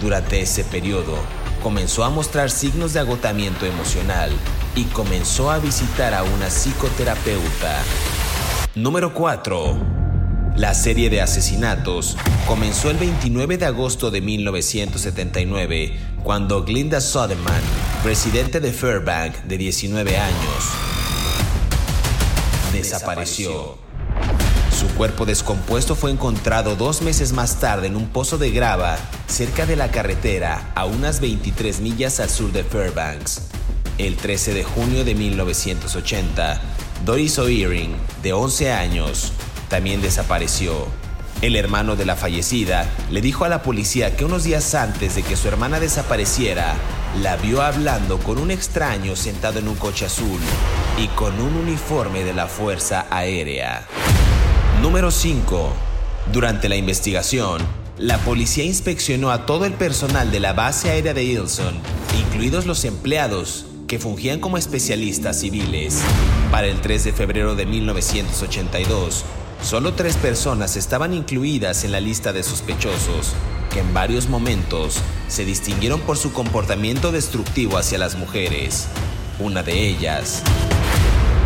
Durante 0.00 0.40
ese 0.40 0.64
periodo, 0.64 1.18
comenzó 1.62 2.02
a 2.02 2.08
mostrar 2.08 2.50
signos 2.50 2.94
de 2.94 3.00
agotamiento 3.00 3.66
emocional 3.66 4.30
y 4.74 4.84
comenzó 4.84 5.50
a 5.50 5.58
visitar 5.58 6.14
a 6.14 6.22
una 6.22 6.48
psicoterapeuta. 6.48 7.76
Número 8.74 9.12
4. 9.12 10.05
La 10.56 10.72
serie 10.72 11.10
de 11.10 11.20
asesinatos 11.20 12.16
comenzó 12.46 12.90
el 12.90 12.96
29 12.96 13.58
de 13.58 13.66
agosto 13.66 14.10
de 14.10 14.22
1979, 14.22 15.92
cuando 16.24 16.64
Glinda 16.64 17.02
Soderman, 17.02 17.60
presidente 18.02 18.58
de 18.60 18.72
Fairbank 18.72 19.34
de 19.42 19.58
19 19.58 20.16
años, 20.16 20.64
desapareció. 22.72 23.76
Su 24.74 24.88
cuerpo 24.96 25.26
descompuesto 25.26 25.94
fue 25.94 26.10
encontrado 26.10 26.74
dos 26.74 27.02
meses 27.02 27.34
más 27.34 27.60
tarde 27.60 27.88
en 27.88 27.96
un 27.96 28.08
pozo 28.08 28.38
de 28.38 28.50
grava 28.50 28.96
cerca 29.26 29.66
de 29.66 29.76
la 29.76 29.90
carretera 29.90 30.72
a 30.74 30.86
unas 30.86 31.20
23 31.20 31.80
millas 31.80 32.18
al 32.18 32.30
sur 32.30 32.50
de 32.52 32.64
Fairbanks. 32.64 33.42
El 33.98 34.16
13 34.16 34.54
de 34.54 34.64
junio 34.64 35.04
de 35.04 35.14
1980, 35.14 36.62
Doris 37.04 37.38
O'Earing, 37.38 37.94
de 38.22 38.32
11 38.32 38.72
años, 38.72 39.32
también 39.68 40.00
desapareció. 40.00 40.86
El 41.42 41.54
hermano 41.54 41.96
de 41.96 42.06
la 42.06 42.16
fallecida 42.16 42.88
le 43.10 43.20
dijo 43.20 43.44
a 43.44 43.50
la 43.50 43.62
policía 43.62 44.16
que 44.16 44.24
unos 44.24 44.44
días 44.44 44.74
antes 44.74 45.14
de 45.14 45.22
que 45.22 45.36
su 45.36 45.48
hermana 45.48 45.80
desapareciera, 45.80 46.74
la 47.20 47.36
vio 47.36 47.60
hablando 47.60 48.18
con 48.18 48.38
un 48.38 48.50
extraño 48.50 49.16
sentado 49.16 49.58
en 49.58 49.68
un 49.68 49.76
coche 49.76 50.06
azul 50.06 50.40
y 50.98 51.08
con 51.08 51.38
un 51.40 51.54
uniforme 51.56 52.24
de 52.24 52.32
la 52.32 52.46
Fuerza 52.46 53.06
Aérea. 53.10 53.86
Número 54.80 55.10
5. 55.10 55.72
Durante 56.32 56.68
la 56.68 56.76
investigación, 56.76 57.62
la 57.98 58.18
policía 58.18 58.64
inspeccionó 58.64 59.30
a 59.30 59.46
todo 59.46 59.64
el 59.64 59.72
personal 59.72 60.30
de 60.30 60.40
la 60.40 60.52
base 60.52 60.90
aérea 60.90 61.14
de 61.14 61.24
Ilson, 61.24 61.74
incluidos 62.18 62.66
los 62.66 62.84
empleados 62.84 63.66
que 63.86 63.98
fungían 63.98 64.40
como 64.40 64.58
especialistas 64.58 65.40
civiles. 65.40 66.00
Para 66.50 66.66
el 66.66 66.80
3 66.80 67.04
de 67.04 67.12
febrero 67.12 67.54
de 67.54 67.66
1982, 67.66 69.24
Solo 69.66 69.94
tres 69.94 70.16
personas 70.16 70.76
estaban 70.76 71.12
incluidas 71.12 71.82
en 71.82 71.90
la 71.90 71.98
lista 71.98 72.32
de 72.32 72.44
sospechosos, 72.44 73.32
que 73.72 73.80
en 73.80 73.92
varios 73.92 74.28
momentos 74.28 74.98
se 75.26 75.44
distinguieron 75.44 76.00
por 76.02 76.16
su 76.16 76.32
comportamiento 76.32 77.10
destructivo 77.10 77.76
hacia 77.76 77.98
las 77.98 78.14
mujeres. 78.14 78.86
Una 79.40 79.64
de 79.64 79.88
ellas 79.88 80.44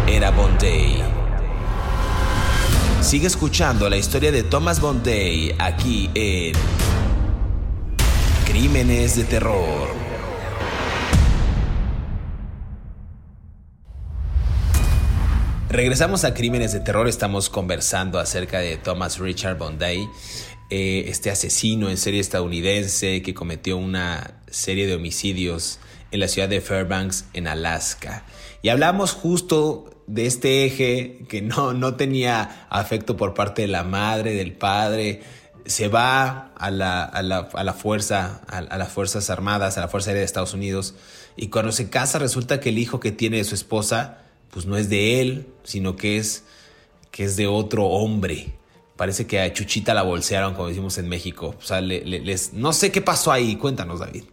era 0.06 0.32
Bonday. 0.32 1.02
Sigue 3.00 3.26
escuchando 3.26 3.88
la 3.88 3.96
historia 3.96 4.30
de 4.30 4.42
Thomas 4.42 4.82
Bonday 4.82 5.54
aquí 5.58 6.10
en 6.12 6.52
Crímenes 8.44 9.16
de 9.16 9.24
Terror. 9.24 10.09
Regresamos 15.70 16.24
a 16.24 16.34
Crímenes 16.34 16.72
de 16.72 16.80
Terror, 16.80 17.06
estamos 17.06 17.48
conversando 17.48 18.18
acerca 18.18 18.58
de 18.58 18.76
Thomas 18.76 19.20
Richard 19.20 19.56
Bondi, 19.56 20.08
eh, 20.68 21.04
este 21.06 21.30
asesino 21.30 21.88
en 21.88 21.96
serie 21.96 22.18
estadounidense 22.18 23.22
que 23.22 23.34
cometió 23.34 23.76
una 23.76 24.42
serie 24.50 24.88
de 24.88 24.96
homicidios 24.96 25.78
en 26.10 26.18
la 26.18 26.26
ciudad 26.26 26.48
de 26.48 26.60
Fairbanks, 26.60 27.26
en 27.34 27.46
Alaska. 27.46 28.24
Y 28.62 28.70
hablamos 28.70 29.12
justo 29.12 30.02
de 30.08 30.26
este 30.26 30.64
eje 30.64 31.24
que 31.28 31.40
no, 31.40 31.72
no 31.72 31.94
tenía 31.94 32.66
afecto 32.68 33.16
por 33.16 33.34
parte 33.34 33.62
de 33.62 33.68
la 33.68 33.84
madre, 33.84 34.34
del 34.34 34.54
padre, 34.54 35.22
se 35.66 35.86
va 35.86 36.50
a 36.56 36.70
la, 36.72 37.04
a 37.04 37.22
la, 37.22 37.48
a 37.54 37.62
la 37.62 37.74
fuerza, 37.74 38.40
a, 38.48 38.58
a, 38.58 38.76
las 38.76 38.88
Fuerzas 38.88 39.30
Armadas, 39.30 39.78
a 39.78 39.82
la 39.82 39.88
Fuerza 39.88 40.10
Aérea 40.10 40.22
de 40.22 40.26
Estados 40.26 40.52
Unidos, 40.52 40.96
y 41.36 41.46
cuando 41.46 41.70
se 41.70 41.90
casa 41.90 42.18
resulta 42.18 42.58
que 42.58 42.70
el 42.70 42.78
hijo 42.78 42.98
que 42.98 43.12
tiene 43.12 43.36
de 43.36 43.44
su 43.44 43.54
esposa 43.54 44.19
pues 44.50 44.66
no 44.66 44.76
es 44.76 44.88
de 44.88 45.20
él, 45.20 45.46
sino 45.62 45.96
que 45.96 46.16
es, 46.16 46.44
que 47.10 47.24
es 47.24 47.36
de 47.36 47.46
otro 47.46 47.86
hombre. 47.86 48.52
Parece 48.96 49.26
que 49.26 49.40
a 49.40 49.52
Chuchita 49.52 49.94
la 49.94 50.02
bolsearon, 50.02 50.54
como 50.54 50.68
decimos 50.68 50.98
en 50.98 51.08
México. 51.08 51.54
O 51.58 51.62
sea, 51.62 51.80
les, 51.80 52.52
no 52.52 52.72
sé 52.72 52.92
qué 52.92 53.00
pasó 53.00 53.32
ahí. 53.32 53.56
Cuéntanos, 53.56 54.00
David. 54.00 54.24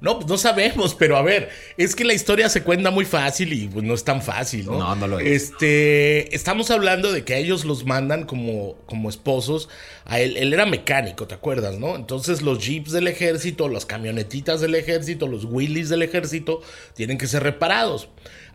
No, 0.00 0.16
pues 0.16 0.28
no 0.28 0.38
sabemos, 0.38 0.94
pero 0.94 1.16
a 1.16 1.22
ver, 1.22 1.48
es 1.76 1.96
que 1.96 2.04
la 2.04 2.14
historia 2.14 2.48
se 2.48 2.62
cuenta 2.62 2.92
muy 2.92 3.04
fácil 3.04 3.52
y 3.52 3.66
pues 3.66 3.84
no 3.84 3.94
es 3.94 4.04
tan 4.04 4.22
fácil, 4.22 4.66
¿no? 4.66 4.78
No, 4.78 4.94
no 4.94 5.08
lo 5.08 5.18
es. 5.18 5.26
Este, 5.26 6.32
estamos 6.34 6.70
hablando 6.70 7.10
de 7.10 7.24
que 7.24 7.34
a 7.34 7.38
ellos 7.38 7.64
los 7.64 7.84
mandan 7.84 8.24
como, 8.24 8.76
como 8.86 9.08
esposos. 9.08 9.68
A 10.04 10.20
él, 10.20 10.36
él 10.36 10.52
era 10.52 10.66
mecánico, 10.66 11.26
¿te 11.26 11.34
acuerdas, 11.34 11.78
no? 11.78 11.96
Entonces 11.96 12.42
los 12.42 12.64
jeeps 12.64 12.92
del 12.92 13.08
ejército, 13.08 13.68
las 13.68 13.86
camionetitas 13.86 14.60
del 14.60 14.76
ejército, 14.76 15.26
los 15.26 15.44
Willys 15.44 15.88
del 15.88 16.02
ejército 16.02 16.62
tienen 16.94 17.18
que 17.18 17.26
ser 17.26 17.42
reparados. 17.42 18.08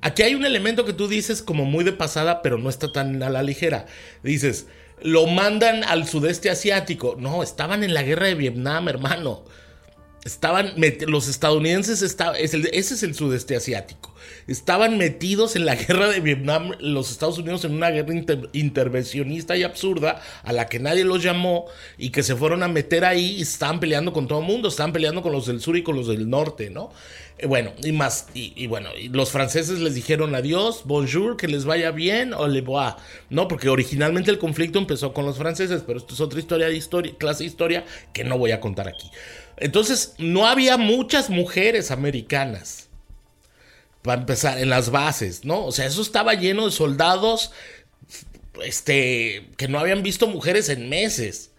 Aquí 0.04 0.22
hay 0.22 0.36
un 0.36 0.44
elemento 0.44 0.84
que 0.84 0.92
tú 0.92 1.08
dices 1.08 1.42
como 1.42 1.64
muy 1.64 1.86
de 1.86 1.94
pasada, 1.94 2.42
pero 2.42 2.58
no 2.58 2.70
está 2.70 2.92
tan 2.92 3.24
a 3.24 3.30
la 3.30 3.42
ligera. 3.42 3.86
Dices, 4.22 4.68
lo 5.02 5.28
mandan 5.28 5.86
al 5.86 6.06
sudeste 6.06 6.50
asiático. 6.50 7.16
No, 7.18 7.42
estaban 7.42 7.86
en 7.86 7.94
la 7.94 8.04
guerra 8.04 8.28
de 8.28 8.36
Vietnam, 8.36 8.90
hermano. 8.90 9.46
Estaban, 10.26 10.74
los 11.08 11.28
estadounidenses, 11.28 12.02
ese 12.02 12.68
es 12.72 13.04
el 13.04 13.14
sudeste 13.14 13.58
asiático. 13.58 14.14
Estaban 14.48 14.98
metidos 14.98 15.58
en 15.58 15.66
la 15.66 15.76
guerra 15.88 16.08
de 16.08 16.22
Vietnam, 16.22 16.72
los 16.80 17.12
Estados 17.12 17.38
Unidos 17.38 17.66
en 17.66 17.74
una 17.74 17.90
guerra 17.90 18.14
intervencionista 18.54 19.58
y 19.58 19.64
absurda 19.64 20.22
a 20.44 20.54
la 20.54 20.68
que 20.68 20.80
nadie 20.80 21.04
los 21.04 21.22
llamó 21.22 21.66
y 21.98 22.12
que 22.12 22.24
se 22.24 22.38
fueron 22.38 22.64
a 22.64 22.70
meter 22.70 23.04
ahí 23.04 23.36
y 23.38 23.42
estaban 23.42 23.82
peleando 23.82 24.14
con 24.14 24.28
todo 24.28 24.40
el 24.40 24.46
mundo, 24.46 24.70
estaban 24.70 24.94
peleando 24.94 25.22
con 25.22 25.34
los 25.34 25.46
del 25.46 25.60
sur 25.60 25.76
y 25.76 25.84
con 25.84 25.98
los 25.98 26.08
del 26.08 26.30
norte, 26.30 26.70
¿no? 26.70 26.92
Eh, 27.38 27.48
bueno, 27.48 27.74
y 27.84 27.92
más, 27.92 28.28
y, 28.34 28.68
bueno, 28.68 28.90
los 29.12 29.32
franceses 29.32 29.80
les 29.80 29.96
dijeron 29.96 30.36
adiós, 30.36 30.84
bonjour, 30.86 31.36
que 31.36 31.48
les 31.48 31.66
vaya 31.66 31.92
bien, 31.92 32.34
o 32.34 32.48
le 32.48 32.62
revoir, 32.62 32.96
¿no? 33.30 33.48
Porque 33.48 33.70
originalmente 33.70 34.32
el 34.32 34.38
conflicto 34.38 34.80
empezó 34.80 35.14
con 35.14 35.26
los 35.26 35.38
franceses, 35.38 35.84
pero 35.86 36.00
esto 36.00 36.14
es 36.14 36.22
otra 36.22 36.40
historia 36.40 36.68
de 36.68 36.78
historia, 36.78 37.14
clase 37.18 37.44
de 37.44 37.48
historia 37.48 37.86
que 38.14 38.24
no 38.24 38.38
voy 38.38 38.52
a 38.52 38.62
contar 38.62 38.88
aquí. 38.88 39.10
Entonces, 39.58 40.14
no 40.18 40.48
había 40.48 40.78
muchas 40.78 41.30
mujeres 41.30 41.92
americanas. 41.92 42.90
Para 44.02 44.22
empezar, 44.22 44.58
en 44.58 44.70
las 44.70 44.90
bases, 44.90 45.46
¿no? 45.46 45.66
O 45.66 45.72
sea, 45.72 45.86
eso 45.86 46.02
estaba 46.02 46.34
lleno 46.34 46.66
de 46.66 46.72
soldados 46.72 47.52
este, 48.62 49.50
que 49.58 49.68
no 49.68 49.80
habían 49.80 50.04
visto 50.04 50.28
mujeres 50.28 50.70
en 50.70 50.90
meses. 50.90 51.52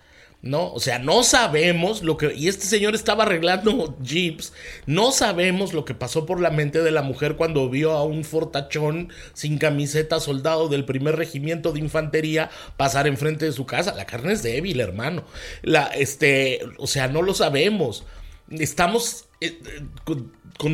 ¿No? 0.45 0.71
O 0.73 0.79
sea, 0.79 0.99
no 0.99 1.23
sabemos 1.23 2.03
lo 2.03 2.19
que... 2.19 2.35
Y 2.35 2.49
este 2.49 2.67
señor 2.67 2.95
estaba 2.95 3.25
arreglando 3.25 3.97
jeeps. 4.03 4.53
No 4.85 5.11
sabemos 5.11 5.73
lo 5.73 5.87
que 5.87 5.95
pasó 5.95 6.27
por 6.27 6.39
la 6.39 6.51
mente 6.51 6.83
de 6.83 6.91
la 6.91 7.01
mujer 7.01 7.37
cuando 7.37 7.71
vio 7.71 7.93
a 7.93 8.05
un 8.05 8.25
fortachón 8.25 9.09
sin 9.33 9.57
camiseta 9.57 10.21
soldado 10.21 10.69
del 10.69 10.85
primer 10.85 11.17
regimiento 11.17 11.73
de 11.73 11.81
infantería 11.81 12.51
pasar 12.77 13.07
enfrente 13.07 13.47
de 13.47 13.53
su 13.53 13.65
casa. 13.65 13.95
La 13.95 14.05
carne 14.05 14.35
es 14.35 14.43
débil, 14.43 14.81
hermano. 14.81 15.25
La, 15.63 15.87
este, 15.87 16.61
o 16.77 16.87
sea, 16.87 17.09
no 17.09 17.23
lo 17.23 17.33
sabemos. 17.33 18.05
Estamos... 18.51 19.25
Eh, 19.41 19.59
eh, 19.67 20.15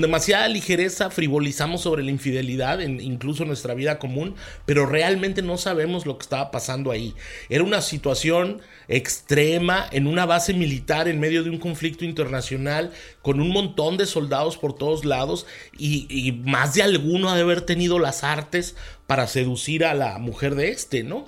demasiada 0.00 0.46
ligereza 0.48 1.10
frivolizamos 1.10 1.80
sobre 1.80 2.02
la 2.02 2.10
infidelidad, 2.10 2.80
en, 2.80 3.00
incluso 3.00 3.42
en 3.42 3.48
nuestra 3.48 3.74
vida 3.74 3.98
común, 3.98 4.34
pero 4.66 4.86
realmente 4.86 5.42
no 5.42 5.56
sabemos 5.56 6.06
lo 6.06 6.18
que 6.18 6.22
estaba 6.22 6.50
pasando 6.50 6.90
ahí. 6.90 7.14
Era 7.48 7.64
una 7.64 7.80
situación 7.80 8.60
extrema 8.88 9.86
en 9.92 10.06
una 10.06 10.26
base 10.26 10.52
militar 10.52 11.08
en 11.08 11.20
medio 11.20 11.42
de 11.42 11.50
un 11.50 11.58
conflicto 11.58 12.04
internacional 12.04 12.92
con 13.22 13.40
un 13.40 13.50
montón 13.50 13.96
de 13.96 14.06
soldados 14.06 14.58
por 14.58 14.74
todos 14.74 15.04
lados 15.04 15.46
y, 15.76 16.32
más 16.44 16.74
de 16.74 16.82
alguno 16.82 17.30
ha 17.30 17.36
de 17.36 17.42
haber 17.42 17.62
tenido 17.62 17.98
las 17.98 18.24
artes 18.24 18.76
para 19.06 19.26
seducir 19.26 19.84
a 19.84 19.94
la 19.94 20.18
mujer 20.18 20.54
de 20.54 20.70
este, 20.70 21.02
¿no? 21.02 21.24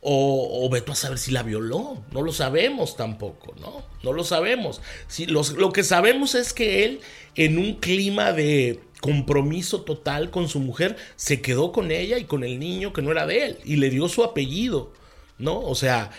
O, 0.00 0.68
o 0.70 0.74
a 0.74 0.94
saber 0.94 1.18
si 1.18 1.32
la 1.32 1.42
violó. 1.42 2.02
No 2.12 2.22
lo 2.22 2.32
sabemos 2.32 2.96
tampoco, 2.96 3.54
¿no? 3.60 3.82
No 4.04 4.12
lo 4.12 4.22
sabemos. 4.22 4.80
Si, 5.08 5.26
lo 5.26 5.72
que 5.72 5.82
sabemos 5.82 6.34
es 6.34 6.52
que 6.52 6.84
él, 6.84 7.00
en 7.38 7.56
un 7.56 7.74
clima 7.74 8.32
de 8.32 8.80
compromiso 9.00 9.82
total 9.82 10.30
con 10.30 10.48
su 10.48 10.58
mujer, 10.58 10.96
se 11.14 11.40
quedó 11.40 11.70
con 11.70 11.92
ella 11.92 12.18
y 12.18 12.24
con 12.24 12.42
el 12.42 12.58
niño 12.58 12.92
que 12.92 13.00
no 13.00 13.12
era 13.12 13.26
de 13.26 13.46
él 13.46 13.58
y 13.64 13.76
le 13.76 13.90
dio 13.90 14.08
su 14.08 14.24
apellido, 14.24 14.92
¿no? 15.38 15.60
O 15.60 15.76
sea, 15.76 16.10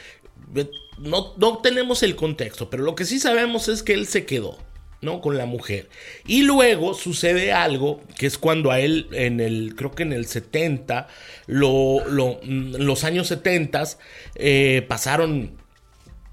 no, 0.98 1.34
no 1.38 1.58
tenemos 1.58 2.04
el 2.04 2.16
contexto, 2.16 2.70
pero 2.70 2.84
lo 2.84 2.96
que 2.96 3.04
sí 3.04 3.20
sabemos 3.20 3.68
es 3.68 3.84
que 3.84 3.94
él 3.94 4.08
se 4.08 4.26
quedó. 4.26 4.58
¿no? 5.02 5.22
Con 5.22 5.38
la 5.38 5.46
mujer. 5.46 5.88
Y 6.28 6.42
luego 6.42 6.94
sucede 6.94 7.54
algo 7.54 8.02
que 8.18 8.26
es 8.26 8.38
cuando 8.38 8.70
a 8.70 8.82
él, 8.82 9.08
en 9.14 9.40
el, 9.40 9.74
creo 9.78 9.92
que 9.92 10.04
en 10.04 10.12
el 10.12 10.26
70, 10.26 11.08
lo, 11.48 12.02
mm, 12.44 12.76
los 12.76 13.06
años 13.06 13.28
70, 13.28 13.84
eh, 14.36 14.86
pasaron 14.90 15.54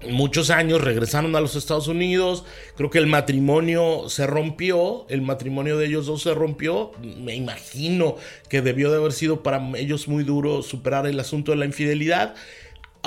muchos 0.05 0.49
años, 0.49 0.81
regresaron 0.81 1.35
a 1.35 1.41
los 1.41 1.55
Estados 1.55 1.87
Unidos, 1.87 2.45
creo 2.75 2.89
que 2.89 2.99
el 2.99 3.07
matrimonio 3.07 4.09
se 4.09 4.27
rompió, 4.27 5.07
el 5.09 5.21
matrimonio 5.21 5.77
de 5.77 5.87
ellos 5.87 6.05
dos 6.05 6.21
se 6.21 6.33
rompió, 6.33 6.91
me 7.01 7.35
imagino 7.35 8.15
que 8.49 8.61
debió 8.61 8.91
de 8.91 8.97
haber 8.97 9.13
sido 9.13 9.41
para 9.41 9.61
ellos 9.77 10.07
muy 10.07 10.23
duro 10.23 10.61
superar 10.61 11.07
el 11.07 11.19
asunto 11.19 11.51
de 11.51 11.57
la 11.57 11.65
infidelidad. 11.65 12.35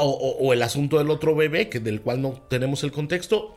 O, 0.03 0.55
el 0.55 0.63
asunto 0.63 0.97
del 0.97 1.11
otro 1.11 1.35
bebé, 1.35 1.69
que 1.69 1.79
del 1.79 2.01
cual 2.01 2.23
no 2.23 2.41
tenemos 2.49 2.85
el 2.85 2.93
contexto, 2.93 3.55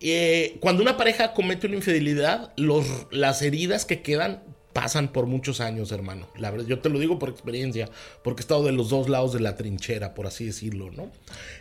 eh, 0.00 0.56
cuando 0.60 0.80
una 0.80 0.96
pareja 0.96 1.32
comete 1.32 1.66
una 1.66 1.76
infidelidad, 1.76 2.52
los, 2.56 2.86
las 3.10 3.42
heridas 3.42 3.84
que 3.84 4.00
quedan 4.00 4.44
pasan 4.72 5.08
por 5.08 5.26
muchos 5.26 5.60
años, 5.60 5.92
hermano. 5.92 6.28
La 6.36 6.50
verdad, 6.50 6.66
yo 6.66 6.78
te 6.78 6.88
lo 6.88 6.98
digo 6.98 7.18
por 7.18 7.28
experiencia, 7.28 7.88
porque 8.22 8.40
he 8.40 8.44
estado 8.44 8.64
de 8.64 8.72
los 8.72 8.90
dos 8.90 9.08
lados 9.08 9.32
de 9.32 9.40
la 9.40 9.56
trinchera, 9.56 10.14
por 10.14 10.26
así 10.26 10.46
decirlo, 10.46 10.90
¿no? 10.90 11.10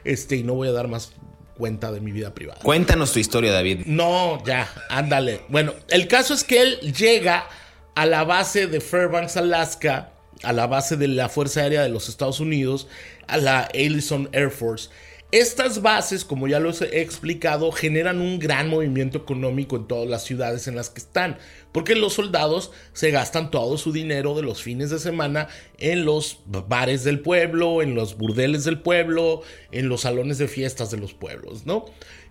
Este, 0.03 0.37
y 0.37 0.43
no 0.43 0.53
voy 0.53 0.69
a 0.69 0.71
dar 0.71 0.87
más 0.87 1.11
cuenta 1.57 1.91
de 1.91 2.01
mi 2.01 2.11
vida 2.11 2.33
privada. 2.33 2.61
Cuéntanos 2.61 3.11
tu 3.11 3.19
historia, 3.19 3.51
David. 3.51 3.81
No, 3.85 4.43
ya, 4.45 4.67
ándale. 4.89 5.41
Bueno, 5.49 5.73
el 5.89 6.07
caso 6.07 6.33
es 6.33 6.43
que 6.43 6.61
él 6.61 6.79
llega 6.93 7.47
a 7.95 8.05
la 8.05 8.23
base 8.23 8.67
de 8.67 8.81
Fairbanks, 8.81 9.37
Alaska, 9.37 10.11
a 10.43 10.53
la 10.53 10.67
base 10.67 10.97
de 10.97 11.07
la 11.07 11.29
Fuerza 11.29 11.61
Aérea 11.61 11.83
de 11.83 11.89
los 11.89 12.09
Estados 12.09 12.39
Unidos, 12.39 12.87
a 13.27 13.37
la 13.37 13.69
Ellison 13.73 14.29
Air 14.31 14.49
Force. 14.49 14.89
Estas 15.31 15.81
bases, 15.81 16.25
como 16.25 16.49
ya 16.49 16.59
lo 16.59 16.71
he 16.71 16.99
explicado, 16.99 17.71
generan 17.71 18.19
un 18.19 18.37
gran 18.37 18.67
movimiento 18.67 19.17
económico 19.17 19.77
en 19.77 19.87
todas 19.87 20.09
las 20.09 20.25
ciudades 20.25 20.67
en 20.67 20.75
las 20.75 20.89
que 20.89 20.99
están, 20.99 21.37
porque 21.71 21.95
los 21.95 22.15
soldados 22.15 22.71
se 22.91 23.11
gastan 23.11 23.49
todo 23.49 23.77
su 23.77 23.93
dinero 23.93 24.35
de 24.35 24.41
los 24.41 24.61
fines 24.61 24.89
de 24.89 24.99
semana 24.99 25.47
en 25.77 26.03
los 26.03 26.39
bares 26.45 27.05
del 27.05 27.21
pueblo, 27.21 27.81
en 27.81 27.95
los 27.95 28.17
burdeles 28.17 28.65
del 28.65 28.81
pueblo, 28.81 29.41
en 29.71 29.87
los 29.87 30.01
salones 30.01 30.37
de 30.37 30.49
fiestas 30.49 30.91
de 30.91 30.97
los 30.97 31.13
pueblos, 31.13 31.65
¿no? 31.65 31.85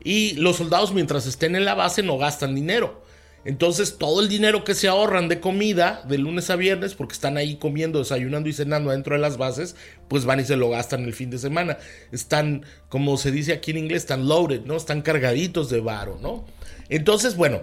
Y 0.04 0.34
los 0.34 0.56
soldados 0.56 0.92
mientras 0.92 1.26
estén 1.26 1.56
en 1.56 1.64
la 1.64 1.74
base 1.74 2.02
no 2.02 2.18
gastan 2.18 2.54
dinero. 2.54 3.02
Entonces 3.44 3.96
todo 3.96 4.20
el 4.20 4.28
dinero 4.28 4.64
que 4.64 4.74
se 4.74 4.88
ahorran 4.88 5.28
de 5.28 5.40
comida 5.40 6.02
de 6.06 6.18
lunes 6.18 6.50
a 6.50 6.56
viernes, 6.56 6.94
porque 6.94 7.14
están 7.14 7.36
ahí 7.38 7.56
comiendo, 7.56 7.98
desayunando 7.98 8.48
y 8.48 8.52
cenando 8.52 8.90
dentro 8.90 9.14
de 9.14 9.20
las 9.20 9.38
bases, 9.38 9.76
pues 10.08 10.24
van 10.26 10.40
y 10.40 10.44
se 10.44 10.56
lo 10.56 10.68
gastan 10.70 11.04
el 11.04 11.14
fin 11.14 11.30
de 11.30 11.38
semana. 11.38 11.78
Están, 12.12 12.66
como 12.88 13.16
se 13.16 13.30
dice 13.30 13.52
aquí 13.52 13.70
en 13.70 13.78
inglés, 13.78 14.02
están 14.02 14.28
loaded, 14.28 14.62
¿no? 14.62 14.76
Están 14.76 15.00
cargaditos 15.00 15.70
de 15.70 15.80
varo, 15.80 16.18
¿no? 16.20 16.44
Entonces, 16.90 17.36
bueno, 17.36 17.62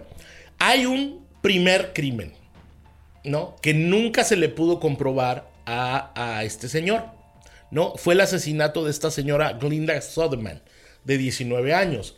hay 0.58 0.88
un 0.88 1.26
primer 1.42 1.94
crimen, 1.94 2.34
¿no? 3.24 3.56
Que 3.62 3.76
nunca 3.76 4.24
se 4.24 4.36
le 4.36 4.50
pudo 4.50 4.80
comprobar 4.80 5.48
a, 5.68 6.12
a 6.16 6.44
este 6.44 6.70
señor, 6.70 7.06
¿no? 7.70 7.94
Fue 7.98 8.16
el 8.16 8.22
asesinato 8.22 8.84
de 8.84 8.90
esta 8.90 9.12
señora 9.12 9.54
Glinda 9.54 10.02
Soderman, 10.02 10.64
de 11.04 11.18
19 11.20 11.74
años. 11.76 12.16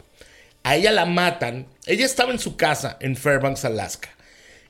A 0.63 0.75
ella 0.75 0.91
la 0.91 1.05
matan. 1.05 1.67
Ella 1.85 2.05
estaba 2.05 2.31
en 2.31 2.39
su 2.39 2.55
casa 2.57 2.97
en 2.99 3.15
Fairbanks, 3.15 3.65
Alaska. 3.65 4.09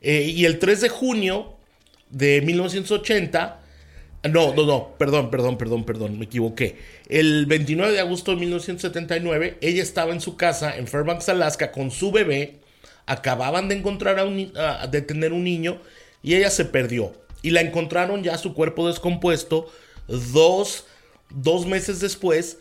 Eh, 0.02 0.32
y 0.34 0.46
el 0.46 0.60
3 0.60 0.82
de 0.82 0.90
junio 0.90 1.56
de 2.10 2.42
1980, 2.42 3.60
no, 4.32 4.54
no, 4.54 4.66
no, 4.66 4.98
perdón, 4.98 5.30
perdón, 5.30 5.58
perdón, 5.58 5.86
perdón, 5.86 6.20
me 6.20 6.26
equivoqué. 6.26 6.78
El 7.08 7.46
29 7.46 7.94
de 7.94 8.00
agosto 8.00 8.32
de 8.32 8.38
1979, 8.38 9.58
ella 9.62 9.82
estaba 9.82 10.12
en 10.12 10.22
su 10.22 10.38
casa 10.38 10.76
en 10.78 10.88
Fairbanks, 10.88 11.30
Alaska, 11.30 11.72
con 11.72 11.92
su 11.92 12.12
bebé. 12.12 12.60
Acababan 13.06 13.70
de 13.70 13.76
encontrar 13.76 14.20
a 14.20 14.26
un, 14.26 14.54
de 14.92 15.02
tener 15.02 15.34
un 15.34 15.44
niño 15.44 15.82
y 16.22 16.36
ella 16.36 16.50
se 16.50 16.66
perdió. 16.66 17.14
Y 17.42 17.52
la 17.52 17.62
encontraron 17.62 18.24
ya 18.24 18.38
su 18.38 18.54
cuerpo 18.54 18.88
descompuesto 18.88 19.72
dos, 20.08 20.86
dos 21.30 21.66
meses 21.66 22.00
después 22.00 22.58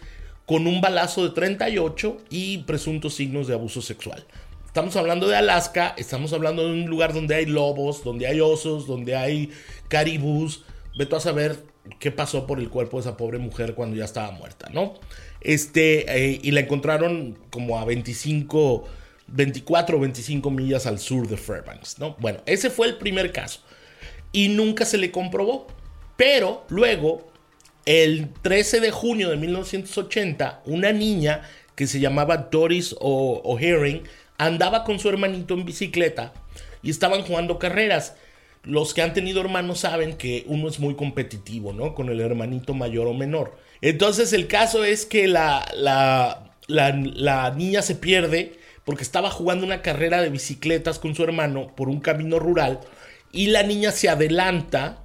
con 0.48 0.66
un 0.66 0.80
balazo 0.80 1.24
de 1.24 1.34
38 1.34 2.16
y 2.30 2.58
presuntos 2.58 3.14
signos 3.14 3.48
de 3.48 3.54
abuso 3.54 3.82
sexual. 3.82 4.24
Estamos 4.64 4.96
hablando 4.96 5.28
de 5.28 5.36
Alaska, 5.36 5.94
estamos 5.98 6.32
hablando 6.32 6.64
de 6.64 6.72
un 6.72 6.86
lugar 6.86 7.12
donde 7.12 7.34
hay 7.34 7.44
lobos, 7.44 8.02
donde 8.02 8.26
hay 8.26 8.40
osos, 8.40 8.86
donde 8.86 9.14
hay 9.14 9.50
caribús. 9.88 10.64
Veto 10.96 11.16
a 11.16 11.20
saber 11.20 11.62
qué 12.00 12.10
pasó 12.10 12.46
por 12.46 12.60
el 12.60 12.70
cuerpo 12.70 12.96
de 12.96 13.02
esa 13.02 13.18
pobre 13.18 13.36
mujer 13.36 13.74
cuando 13.74 13.96
ya 13.96 14.06
estaba 14.06 14.30
muerta, 14.30 14.70
¿no? 14.72 14.94
Este, 15.42 16.32
eh, 16.32 16.40
y 16.42 16.50
la 16.52 16.60
encontraron 16.60 17.38
como 17.50 17.78
a 17.78 17.84
25, 17.84 18.88
24 19.26 19.98
o 19.98 20.00
25 20.00 20.50
millas 20.50 20.86
al 20.86 20.98
sur 20.98 21.28
de 21.28 21.36
Fairbanks, 21.36 21.98
¿no? 21.98 22.16
Bueno, 22.20 22.40
ese 22.46 22.70
fue 22.70 22.86
el 22.86 22.96
primer 22.96 23.32
caso. 23.32 23.60
Y 24.32 24.48
nunca 24.48 24.86
se 24.86 24.96
le 24.96 25.10
comprobó. 25.10 25.66
Pero 26.16 26.64
luego 26.70 27.27
el 27.88 28.28
13 28.42 28.80
de 28.80 28.90
junio 28.90 29.30
de 29.30 29.38
1980, 29.38 30.60
una 30.66 30.92
niña 30.92 31.40
que 31.74 31.86
se 31.86 32.00
llamaba 32.00 32.36
Doris 32.36 32.94
O'Haring 33.00 34.02
andaba 34.36 34.84
con 34.84 34.98
su 34.98 35.08
hermanito 35.08 35.54
en 35.54 35.64
bicicleta 35.64 36.34
y 36.82 36.90
estaban 36.90 37.22
jugando 37.22 37.58
carreras. 37.58 38.14
Los 38.62 38.92
que 38.92 39.00
han 39.00 39.14
tenido 39.14 39.40
hermanos 39.40 39.80
saben 39.80 40.18
que 40.18 40.44
uno 40.48 40.68
es 40.68 40.80
muy 40.80 40.96
competitivo, 40.96 41.72
¿no? 41.72 41.94
Con 41.94 42.10
el 42.10 42.20
hermanito 42.20 42.74
mayor 42.74 43.06
o 43.06 43.14
menor. 43.14 43.56
Entonces 43.80 44.34
el 44.34 44.48
caso 44.48 44.84
es 44.84 45.06
que 45.06 45.26
la, 45.26 45.66
la, 45.74 46.52
la 46.66 47.50
niña 47.52 47.80
se 47.80 47.94
pierde 47.94 48.58
porque 48.84 49.02
estaba 49.02 49.30
jugando 49.30 49.64
una 49.64 49.80
carrera 49.80 50.20
de 50.20 50.28
bicicletas 50.28 50.98
con 50.98 51.14
su 51.14 51.24
hermano 51.24 51.74
por 51.74 51.88
un 51.88 52.00
camino 52.00 52.38
rural 52.38 52.80
y 53.32 53.46
la 53.46 53.62
niña 53.62 53.92
se 53.92 54.10
adelanta 54.10 55.02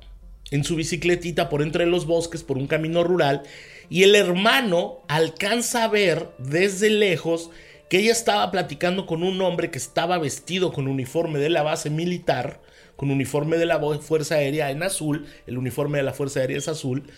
en 0.54 0.64
su 0.64 0.76
bicicletita 0.76 1.50
por 1.50 1.64
entre 1.64 1.88
los 1.88 2.06
bosques, 2.06 2.44
por 2.44 2.60
un 2.60 2.68
camino 2.68 3.04
rural, 3.04 3.42
y 3.90 4.04
el 4.04 4.14
hermano 4.14 5.00
alcanza 5.08 5.84
a 5.84 5.88
ver 5.88 6.30
desde 6.38 6.92
lejos 6.92 7.50
que 7.90 7.98
ella 7.98 8.12
estaba 8.12 8.52
platicando 8.52 9.08
con 9.08 9.24
un 9.24 9.42
hombre 9.42 9.72
que 9.72 9.80
estaba 9.80 10.20
vestido 10.20 10.72
con 10.72 10.88
uniforme 10.88 11.40
de 11.40 11.50
la 11.50 11.64
base 11.64 11.90
militar, 11.90 12.62
con 12.96 13.10
uniforme 13.10 13.58
de 13.58 13.66
la 13.66 13.80
Fuerza 14.00 14.36
Aérea 14.36 14.70
en 14.70 14.84
azul, 14.84 15.26
el 15.48 15.58
uniforme 15.58 15.98
de 15.98 16.04
la 16.04 16.14
Fuerza 16.14 16.42
Aérea 16.42 16.60
es 16.60 16.68
azul, 16.68 17.12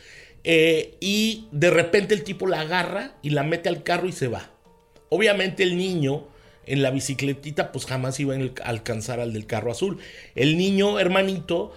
eh, 0.46 0.96
y 1.02 1.50
de 1.52 1.72
repente 1.72 2.14
el 2.14 2.24
tipo 2.24 2.48
la 2.48 2.62
agarra 2.62 3.18
y 3.22 3.32
la 3.32 3.44
mete 3.44 3.68
al 3.68 3.84
carro 3.84 4.08
y 4.08 4.14
se 4.14 4.30
va. 4.30 4.50
Obviamente 5.10 5.64
el 5.64 5.76
niño 5.76 6.26
en 6.68 6.82
la 6.82 6.90
bicicletita 6.90 7.74
pues 7.74 7.86
jamás 7.86 8.18
iba 8.22 8.34
a 8.34 8.70
alcanzar 8.70 9.20
al 9.20 9.34
del 9.34 9.46
carro 9.46 9.72
azul. 9.72 9.98
El 10.36 10.58
niño 10.58 11.00
hermanito 11.00 11.74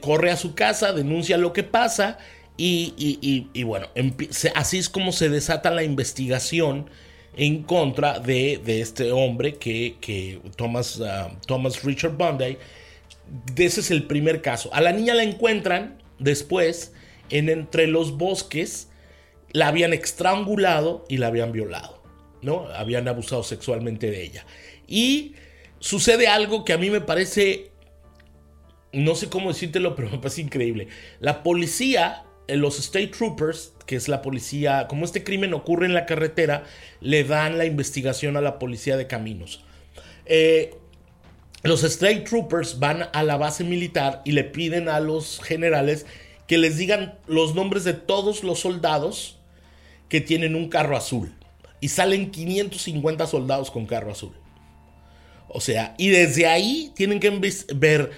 corre 0.00 0.30
a 0.30 0.36
su 0.36 0.54
casa, 0.54 0.92
denuncia 0.92 1.36
lo 1.38 1.52
que 1.52 1.62
pasa 1.62 2.18
y, 2.56 3.62
bueno, 3.64 3.88
así 4.54 4.78
es 4.78 4.88
como 4.88 5.12
se 5.12 5.28
desata 5.28 5.70
la 5.70 5.82
investigación 5.82 6.88
en 7.36 7.64
contra 7.64 8.20
de, 8.20 8.60
este 8.66 9.10
hombre 9.10 9.56
que, 9.56 10.40
Thomas, 10.56 11.00
ah, 11.00 11.32
Thomas 11.46 11.82
Richard 11.82 12.16
Bundy. 12.16 12.58
Ese 13.56 13.80
es 13.80 13.90
el 13.90 14.04
primer 14.04 14.40
caso. 14.42 14.72
A 14.72 14.80
la 14.80 14.92
niña 14.92 15.14
la 15.14 15.24
encuentran 15.24 15.98
después 16.18 16.92
en 17.30 17.48
entre 17.48 17.86
los 17.86 18.16
bosques, 18.16 18.88
la 19.52 19.68
habían 19.68 19.92
estrangulado 19.92 21.04
y 21.08 21.16
la 21.16 21.28
habían 21.28 21.52
violado, 21.52 22.02
¿no? 22.42 22.68
Habían 22.74 23.08
abusado 23.08 23.42
sexualmente 23.42 24.10
de 24.10 24.22
ella. 24.22 24.46
Y 24.86 25.34
sucede 25.80 26.28
algo 26.28 26.64
que 26.64 26.72
a 26.72 26.78
mí 26.78 26.90
me 26.90 27.00
parece 27.00 27.70
no 28.94 29.14
sé 29.14 29.28
cómo 29.28 29.52
decírtelo, 29.52 29.94
pero 29.96 30.10
me 30.10 30.18
parece 30.18 30.42
increíble. 30.42 30.88
La 31.20 31.42
policía, 31.42 32.24
eh, 32.48 32.56
los 32.56 32.78
State 32.78 33.08
Troopers, 33.08 33.72
que 33.86 33.96
es 33.96 34.08
la 34.08 34.22
policía, 34.22 34.86
como 34.88 35.04
este 35.04 35.24
crimen 35.24 35.54
ocurre 35.54 35.86
en 35.86 35.94
la 35.94 36.06
carretera, 36.06 36.64
le 37.00 37.24
dan 37.24 37.58
la 37.58 37.64
investigación 37.64 38.36
a 38.36 38.40
la 38.40 38.58
policía 38.58 38.96
de 38.96 39.06
caminos. 39.06 39.64
Eh, 40.26 40.74
los 41.62 41.82
State 41.82 42.20
Troopers 42.20 42.78
van 42.78 43.08
a 43.12 43.22
la 43.22 43.36
base 43.36 43.64
militar 43.64 44.22
y 44.24 44.32
le 44.32 44.44
piden 44.44 44.88
a 44.88 45.00
los 45.00 45.40
generales 45.42 46.06
que 46.46 46.58
les 46.58 46.76
digan 46.76 47.18
los 47.26 47.54
nombres 47.54 47.84
de 47.84 47.94
todos 47.94 48.44
los 48.44 48.60
soldados 48.60 49.38
que 50.08 50.20
tienen 50.20 50.54
un 50.54 50.68
carro 50.68 50.96
azul. 50.96 51.34
Y 51.80 51.88
salen 51.88 52.30
550 52.30 53.26
soldados 53.26 53.70
con 53.70 53.86
carro 53.86 54.12
azul. 54.12 54.34
O 55.48 55.60
sea, 55.60 55.94
y 55.98 56.08
desde 56.08 56.46
ahí 56.46 56.92
tienen 56.94 57.20
que 57.20 57.30
ver 57.74 58.10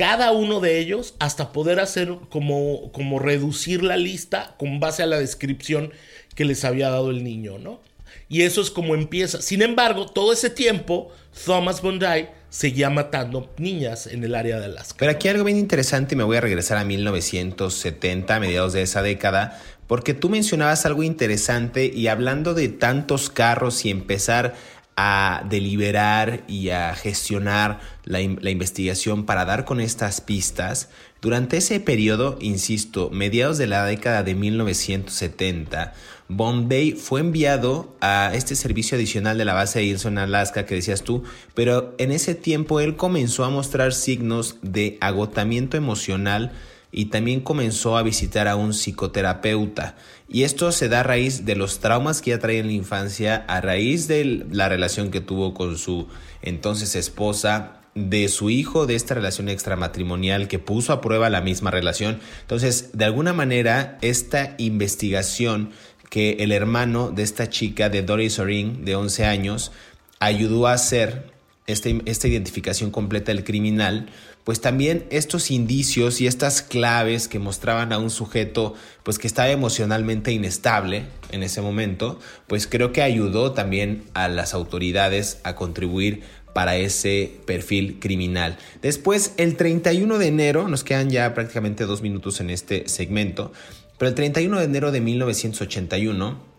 cada 0.00 0.32
uno 0.32 0.60
de 0.60 0.78
ellos 0.78 1.14
hasta 1.18 1.52
poder 1.52 1.78
hacer 1.78 2.16
como, 2.30 2.90
como 2.90 3.18
reducir 3.18 3.82
la 3.82 3.98
lista 3.98 4.54
con 4.56 4.80
base 4.80 5.02
a 5.02 5.06
la 5.06 5.18
descripción 5.18 5.92
que 6.34 6.46
les 6.46 6.64
había 6.64 6.88
dado 6.88 7.10
el 7.10 7.22
niño, 7.22 7.58
¿no? 7.58 7.82
Y 8.26 8.40
eso 8.40 8.62
es 8.62 8.70
como 8.70 8.94
empieza. 8.94 9.42
Sin 9.42 9.60
embargo, 9.60 10.06
todo 10.06 10.32
ese 10.32 10.48
tiempo, 10.48 11.12
Thomas 11.44 11.82
Bondi 11.82 12.28
seguía 12.48 12.88
matando 12.88 13.52
niñas 13.58 14.06
en 14.06 14.24
el 14.24 14.34
área 14.34 14.58
de 14.58 14.64
Alaska. 14.64 14.96
Pero 14.98 15.12
aquí 15.12 15.28
algo 15.28 15.44
bien 15.44 15.58
interesante, 15.58 16.14
y 16.14 16.16
me 16.16 16.24
voy 16.24 16.38
a 16.38 16.40
regresar 16.40 16.78
a 16.78 16.84
1970, 16.86 18.34
a 18.34 18.40
mediados 18.40 18.72
de 18.72 18.80
esa 18.80 19.02
década, 19.02 19.60
porque 19.86 20.14
tú 20.14 20.30
mencionabas 20.30 20.86
algo 20.86 21.02
interesante 21.02 21.84
y 21.84 22.06
hablando 22.06 22.54
de 22.54 22.70
tantos 22.70 23.28
carros 23.28 23.84
y 23.84 23.90
empezar 23.90 24.54
a 25.02 25.44
deliberar 25.48 26.44
y 26.46 26.68
a 26.68 26.94
gestionar 26.94 27.80
la, 28.04 28.20
investigación 28.20 29.24
para 29.24 29.46
dar 29.46 29.64
con 29.64 29.80
estas 29.80 30.20
pistas, 30.20 30.90
durante 31.22 31.56
ese 31.56 31.80
periodo, 31.80 32.36
insisto, 32.38 33.08
mediados 33.08 33.56
de 33.56 33.66
la 33.66 33.86
década 33.86 34.22
de 34.22 34.34
1970, 34.34 35.94
Bombay 36.28 36.92
fue 36.92 37.20
enviado 37.20 37.96
a 38.02 38.32
este 38.34 38.54
servicio 38.54 38.98
adicional 38.98 39.38
de 39.38 39.46
la 39.46 39.54
base 39.54 39.78
de 39.78 39.86
Ilson, 39.86 40.18
Alaska, 40.18 40.66
que 40.66 40.74
decías 40.74 41.02
tú, 41.02 41.24
pero 41.54 41.94
en 41.96 42.12
ese 42.12 42.34
tiempo 42.34 42.78
él 42.78 42.96
comenzó 42.96 43.44
a 43.44 43.50
mostrar 43.50 43.94
signos 43.94 44.56
de 44.60 44.98
agotamiento 45.00 45.78
emocional 45.78 46.52
y 46.92 47.06
también 47.06 47.40
comenzó 47.40 47.96
a 47.96 48.02
visitar 48.02 48.48
a 48.48 48.56
un 48.56 48.72
psicoterapeuta. 48.72 49.96
Y 50.28 50.42
esto 50.42 50.72
se 50.72 50.88
da 50.88 51.00
a 51.00 51.04
raíz 51.04 51.44
de 51.44 51.56
los 51.56 51.80
traumas 51.80 52.20
que 52.20 52.30
ya 52.30 52.38
traía 52.38 52.60
en 52.60 52.66
la 52.66 52.72
infancia, 52.72 53.44
a 53.48 53.60
raíz 53.60 54.08
de 54.08 54.46
la 54.50 54.68
relación 54.68 55.10
que 55.10 55.20
tuvo 55.20 55.54
con 55.54 55.76
su 55.78 56.08
entonces 56.42 56.94
esposa, 56.96 57.80
de 57.94 58.28
su 58.28 58.50
hijo, 58.50 58.86
de 58.86 58.94
esta 58.94 59.14
relación 59.14 59.48
extramatrimonial 59.48 60.48
que 60.48 60.58
puso 60.58 60.92
a 60.92 61.00
prueba 61.00 61.30
la 61.30 61.40
misma 61.40 61.70
relación. 61.70 62.20
Entonces, 62.42 62.90
de 62.92 63.04
alguna 63.04 63.32
manera, 63.32 63.98
esta 64.00 64.54
investigación 64.58 65.70
que 66.08 66.38
el 66.40 66.52
hermano 66.52 67.10
de 67.10 67.22
esta 67.22 67.48
chica, 67.48 67.88
de 67.88 68.02
Doris 68.02 68.38
Oring, 68.38 68.84
de 68.84 68.96
11 68.96 69.26
años, 69.26 69.72
ayudó 70.18 70.66
a 70.66 70.74
hacer 70.74 71.32
esta 71.72 72.28
identificación 72.28 72.90
completa 72.90 73.32
del 73.32 73.44
criminal, 73.44 74.08
pues 74.44 74.60
también 74.60 75.04
estos 75.10 75.50
indicios 75.50 76.20
y 76.20 76.26
estas 76.26 76.62
claves 76.62 77.28
que 77.28 77.38
mostraban 77.38 77.92
a 77.92 77.98
un 77.98 78.10
sujeto 78.10 78.74
pues 79.02 79.18
que 79.18 79.26
estaba 79.26 79.50
emocionalmente 79.50 80.32
inestable 80.32 81.04
en 81.30 81.42
ese 81.42 81.60
momento, 81.60 82.18
pues 82.46 82.66
creo 82.66 82.92
que 82.92 83.02
ayudó 83.02 83.52
también 83.52 84.04
a 84.14 84.28
las 84.28 84.54
autoridades 84.54 85.38
a 85.44 85.54
contribuir 85.54 86.22
para 86.52 86.76
ese 86.76 87.32
perfil 87.46 87.98
criminal. 88.00 88.58
Después, 88.82 89.34
el 89.36 89.56
31 89.56 90.18
de 90.18 90.26
enero, 90.26 90.68
nos 90.68 90.84
quedan 90.84 91.10
ya 91.10 91.32
prácticamente 91.34 91.84
dos 91.84 92.02
minutos 92.02 92.40
en 92.40 92.50
este 92.50 92.88
segmento, 92.88 93.52
pero 93.98 94.08
el 94.08 94.14
31 94.14 94.58
de 94.58 94.64
enero 94.64 94.92
de 94.92 95.00
1981, 95.00 96.49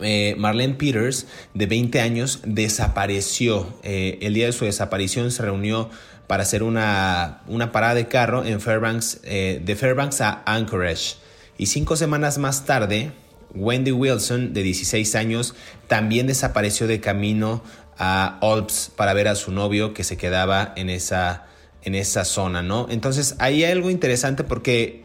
eh, 0.00 0.34
Marlene 0.38 0.74
Peters, 0.74 1.26
de 1.52 1.66
20 1.66 2.00
años, 2.00 2.40
desapareció. 2.44 3.78
Eh, 3.82 4.18
el 4.22 4.34
día 4.34 4.46
de 4.46 4.52
su 4.52 4.64
desaparición 4.64 5.30
se 5.30 5.42
reunió 5.42 5.90
para 6.26 6.42
hacer 6.42 6.62
una, 6.62 7.42
una 7.46 7.72
parada 7.72 7.94
de 7.94 8.08
carro 8.08 8.44
en 8.44 8.60
Fairbanks, 8.60 9.20
eh, 9.24 9.60
de 9.64 9.76
Fairbanks 9.76 10.20
a 10.20 10.42
Anchorage. 10.46 11.16
Y 11.58 11.66
cinco 11.66 11.96
semanas 11.96 12.38
más 12.38 12.64
tarde, 12.64 13.12
Wendy 13.54 13.92
Wilson, 13.92 14.52
de 14.54 14.62
16 14.62 15.14
años, 15.14 15.54
también 15.86 16.26
desapareció 16.26 16.86
de 16.86 17.00
camino 17.00 17.62
a 17.98 18.38
Olps 18.40 18.90
para 18.96 19.12
ver 19.12 19.28
a 19.28 19.34
su 19.36 19.52
novio 19.52 19.94
que 19.94 20.02
se 20.02 20.16
quedaba 20.16 20.72
en 20.76 20.90
esa, 20.90 21.46
en 21.82 21.94
esa 21.94 22.24
zona, 22.24 22.62
¿no? 22.62 22.88
Entonces 22.90 23.36
hay 23.38 23.64
algo 23.64 23.90
interesante 23.90 24.42
porque 24.42 25.04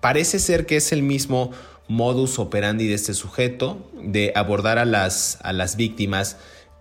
parece 0.00 0.38
ser 0.38 0.66
que 0.66 0.76
es 0.76 0.92
el 0.92 1.02
mismo 1.02 1.50
modus 1.88 2.38
operandi 2.38 2.86
de 2.86 2.94
este 2.94 3.14
sujeto 3.14 3.90
de 4.02 4.32
abordar 4.36 4.78
a 4.78 4.84
las, 4.84 5.38
a 5.42 5.52
las 5.52 5.76
víctimas 5.76 6.36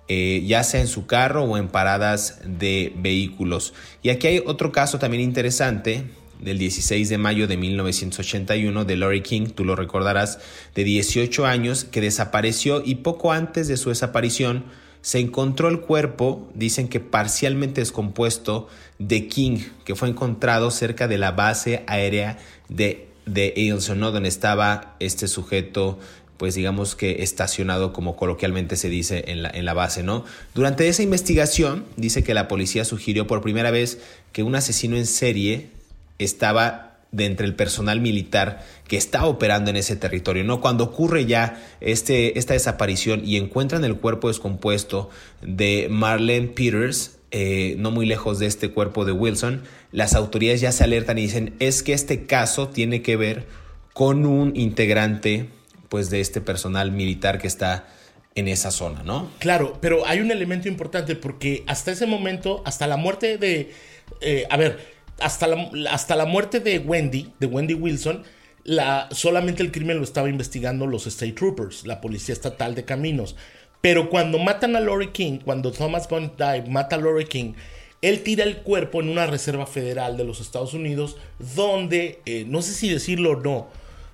eh, 0.09 0.43
ya 0.45 0.63
sea 0.63 0.79
en 0.79 0.87
su 0.87 1.05
carro 1.05 1.43
o 1.43 1.57
en 1.57 1.67
paradas 1.67 2.39
de 2.45 2.93
vehículos. 2.95 3.73
Y 4.01 4.09
aquí 4.09 4.27
hay 4.27 4.43
otro 4.45 4.71
caso 4.71 4.99
también 4.99 5.21
interesante 5.21 6.05
del 6.39 6.57
16 6.57 7.09
de 7.09 7.17
mayo 7.17 7.47
de 7.47 7.57
1981 7.57 8.85
de 8.85 8.95
Lori 8.95 9.21
King, 9.21 9.47
tú 9.53 9.65
lo 9.65 9.75
recordarás, 9.75 10.39
de 10.75 10.85
18 10.85 11.45
años, 11.45 11.83
que 11.83 11.99
desapareció 11.99 12.81
y 12.85 12.95
poco 12.95 13.33
antes 13.33 13.67
de 13.67 13.75
su 13.75 13.89
desaparición 13.89 14.65
se 15.01 15.19
encontró 15.19 15.67
el 15.67 15.81
cuerpo, 15.81 16.49
dicen 16.53 16.87
que 16.87 16.99
parcialmente 16.99 17.81
descompuesto, 17.81 18.67
de 18.99 19.27
King, 19.27 19.59
que 19.85 19.95
fue 19.95 20.09
encontrado 20.09 20.71
cerca 20.71 21.07
de 21.07 21.17
la 21.17 21.31
base 21.31 21.83
aérea 21.87 22.37
de, 22.67 23.06
de 23.27 23.53
¿no? 23.95 24.11
donde 24.11 24.29
estaba 24.29 24.95
este 24.99 25.27
sujeto 25.27 25.99
pues 26.37 26.53
digamos 26.53 26.95
que 26.95 27.23
estacionado 27.23 27.93
como 27.93 28.15
coloquialmente 28.15 28.75
se 28.75 28.89
dice 28.89 29.25
en 29.27 29.41
la, 29.41 29.49
en 29.49 29.65
la 29.65 29.73
base, 29.73 30.03
¿no? 30.03 30.23
Durante 30.53 30.87
esa 30.87 31.01
investigación 31.01 31.85
dice 31.95 32.23
que 32.23 32.35
la 32.35 32.47
policía 32.47 32.85
sugirió 32.85 33.25
por 33.25 33.41
primera 33.41 33.71
vez 33.71 33.99
que 34.33 34.43
un 34.43 34.53
asesino 34.53 34.97
en 34.97 35.07
serie 35.07 35.71
estaba 36.19 36.87
de 37.11 37.25
entre 37.25 37.47
el 37.47 37.55
personal 37.55 38.01
militar 38.01 38.63
que 38.87 38.97
está 38.97 39.25
operando 39.25 39.69
en 39.69 39.77
ese 39.77 39.95
territorio. 39.95 40.43
¿no? 40.43 40.61
Cuando 40.61 40.83
ocurre 40.83 41.25
ya 41.25 41.61
este, 41.81 42.37
esta 42.37 42.53
desaparición 42.53 43.21
y 43.25 43.37
encuentran 43.37 43.83
el 43.83 43.95
cuerpo 43.95 44.27
descompuesto 44.27 45.09
de 45.41 45.87
Marlene 45.89 46.47
Peters, 46.47 47.16
eh, 47.31 47.75
no 47.77 47.91
muy 47.91 48.05
lejos 48.05 48.39
de 48.39 48.45
este 48.45 48.69
cuerpo 48.69 49.05
de 49.05 49.11
Wilson, 49.11 49.63
las 49.91 50.15
autoridades 50.15 50.61
ya 50.61 50.71
se 50.71 50.83
alertan 50.83 51.17
y 51.17 51.23
dicen 51.23 51.55
es 51.59 51.83
que 51.83 51.93
este 51.93 52.25
caso 52.25 52.69
tiene 52.69 53.01
que 53.01 53.17
ver 53.17 53.45
con 53.93 54.25
un 54.25 54.55
integrante 54.55 55.49
pues 55.89 56.09
de 56.09 56.21
este 56.21 56.41
personal 56.41 56.91
militar 56.91 57.39
que 57.39 57.47
está 57.47 57.87
en 58.35 58.47
esa 58.47 58.71
zona, 58.71 59.03
¿no? 59.03 59.31
Claro, 59.39 59.77
pero 59.81 60.05
hay 60.05 60.19
un 60.19 60.31
elemento 60.31 60.67
importante 60.67 61.15
porque 61.15 61.63
hasta 61.65 61.91
ese 61.91 62.05
momento, 62.05 62.61
hasta 62.65 62.85
la 62.85 62.95
muerte 62.95 63.37
de, 63.37 63.73
eh, 64.21 64.45
a 64.49 64.57
ver, 64.57 64.77
hasta 65.19 65.47
la, 65.47 65.91
hasta 65.91 66.15
la 66.15 66.25
muerte 66.25 66.59
de 66.59 66.77
Wendy, 66.77 67.33
de 67.39 67.47
Wendy 67.47 67.73
Wilson, 67.73 68.23
la, 68.63 69.07
solamente 69.11 69.63
el 69.63 69.71
crimen 69.71 69.97
lo 69.97 70.03
estaba 70.03 70.29
investigando 70.29 70.85
los 70.85 71.07
State 71.07 71.31
Troopers, 71.31 71.87
la 71.87 71.99
Policía 71.99 72.33
Estatal 72.33 72.75
de 72.75 72.85
Caminos. 72.85 73.35
Pero 73.81 74.09
cuando 74.09 74.39
matan 74.39 74.75
a 74.75 74.79
Lori 74.79 75.09
King, 75.09 75.39
cuando 75.43 75.71
Thomas 75.71 76.09
Bondi 76.09 76.33
mata 76.69 76.95
a 76.95 76.99
Lori 76.99 77.25
King, 77.25 77.53
él 78.01 78.23
tira 78.23 78.43
el 78.43 78.57
cuerpo 78.57 79.01
en 79.01 79.09
una 79.09 79.25
reserva 79.27 79.65
federal 79.65 80.17
de 80.17 80.23
los 80.23 80.39
Estados 80.39 80.73
Unidos, 80.73 81.17
donde, 81.55 82.21
eh, 82.25 82.45
no 82.47 82.61
sé 82.61 82.73
si 82.73 82.89
decirlo 82.89 83.31
o 83.31 83.35
no, 83.41 83.67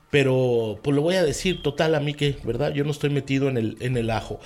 pero 0.09 0.79
pues 0.83 0.95
lo 0.95 1.01
voy 1.01 1.15
a 1.15 1.23
decir 1.23 1.61
total 1.61 1.95
a 1.95 1.99
mí 1.99 2.13
que, 2.13 2.37
¿verdad? 2.43 2.73
Yo 2.73 2.83
no 2.83 2.91
estoy 2.91 3.09
metido 3.09 3.49
en 3.49 3.57
el, 3.57 3.77
en 3.79 3.97
el 3.97 4.09
ajo. 4.09 4.39